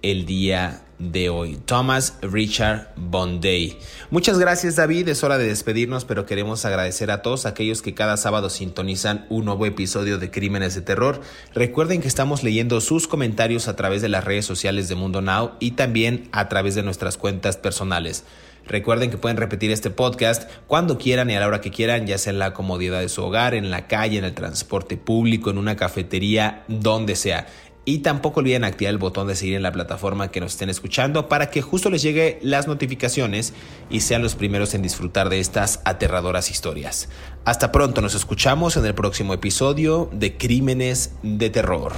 el 0.03 0.27
día 0.27 0.83
de 0.99 1.31
hoy. 1.31 1.59
Thomas 1.65 2.19
Richard 2.21 2.93
Bonday. 2.97 3.79
Muchas 4.11 4.39
gracias 4.39 4.77
David, 4.77 5.09
es 5.09 5.25
hora 5.25 5.39
de 5.39 5.47
despedirnos, 5.47 6.05
pero 6.05 6.27
queremos 6.27 6.65
agradecer 6.65 7.11
a 7.11 7.23
todos 7.23 7.47
aquellos 7.47 7.81
que 7.81 7.95
cada 7.95 8.17
sábado 8.17 8.51
sintonizan 8.51 9.27
un 9.31 9.47
nuevo 9.47 9.65
episodio 9.65 10.19
de 10.19 10.31
Crímenes 10.31 10.75
de 10.75 10.83
Terror. 10.83 11.21
Recuerden 11.55 12.03
que 12.03 12.09
estamos 12.09 12.43
leyendo 12.43 12.81
sus 12.81 13.09
comentarios 13.09 13.67
a 13.67 13.77
través 13.77 14.03
de 14.03 14.11
las 14.11 14.25
redes 14.25 14.45
sociales 14.45 14.89
de 14.89 14.95
Mundo 14.95 15.23
Now 15.23 15.53
y 15.59 15.73
también 15.73 16.29
a 16.33 16.49
través 16.49 16.75
de 16.75 16.83
nuestras 16.83 17.17
cuentas 17.17 17.57
personales. 17.57 18.25
Recuerden 18.67 19.11
que 19.11 19.17
pueden 19.17 19.37
repetir 19.37 19.73
este 19.73 19.91
podcast 19.91 20.49
cuando 20.67 20.97
quieran 20.97 21.29
y 21.31 21.35
a 21.35 21.41
la 21.41 21.49
hora 21.49 21.61
que 21.61 21.73
quieran, 21.73 22.07
ya 22.07 22.19
sea 22.19 22.33
en 22.33 22.39
la 22.39 22.53
comodidad 22.53 23.01
de 23.01 23.09
su 23.09 23.25
hogar, 23.25 23.55
en 23.55 23.71
la 23.71 23.89
calle, 23.89 24.19
en 24.19 24.25
el 24.25 24.35
transporte 24.35 24.97
público, 24.97 25.51
en 25.51 25.59
una 25.59 25.77
cafetería, 25.77 26.63
donde 26.69 27.17
sea. 27.17 27.49
Y 27.85 27.99
tampoco 27.99 28.41
olviden 28.41 28.65
activar 28.65 28.93
el 28.93 28.99
botón 28.99 29.27
de 29.27 29.35
seguir 29.35 29.55
en 29.55 29.63
la 29.63 29.73
plataforma 29.73 30.31
que 30.31 30.41
nos 30.41 30.53
estén 30.53 30.69
escuchando 30.69 31.29
para 31.29 31.51
que 31.51 31.63
justo 31.63 31.89
les 31.91 32.03
llegue 32.03 32.39
las 32.43 32.69
notificaciones 32.69 33.55
y 33.89 34.01
sean 34.01 34.23
los 34.23 34.35
primeros 34.35 34.75
en 34.75 34.83
disfrutar 34.83 35.29
de 35.29 35.41
estas 35.41 35.81
aterradoras 35.85 36.51
historias. 36.51 37.09
Hasta 37.45 37.73
pronto, 37.73 38.01
nos 38.01 38.15
escuchamos 38.15 38.77
en 38.77 38.85
el 38.85 38.95
próximo 38.95 39.33
episodio 39.33 40.11
de 40.13 40.37
Crímenes 40.37 41.15
de 41.23 41.49
Terror. 41.49 41.93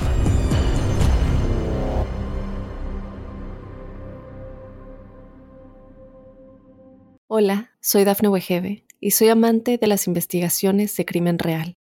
Hola, 7.34 7.70
soy 7.80 8.04
Dafne 8.04 8.28
Wegebe 8.28 8.84
y 9.00 9.12
soy 9.12 9.28
amante 9.28 9.78
de 9.78 9.86
las 9.86 10.06
investigaciones 10.06 10.94
de 10.96 11.06
crimen 11.06 11.38
real. 11.38 11.76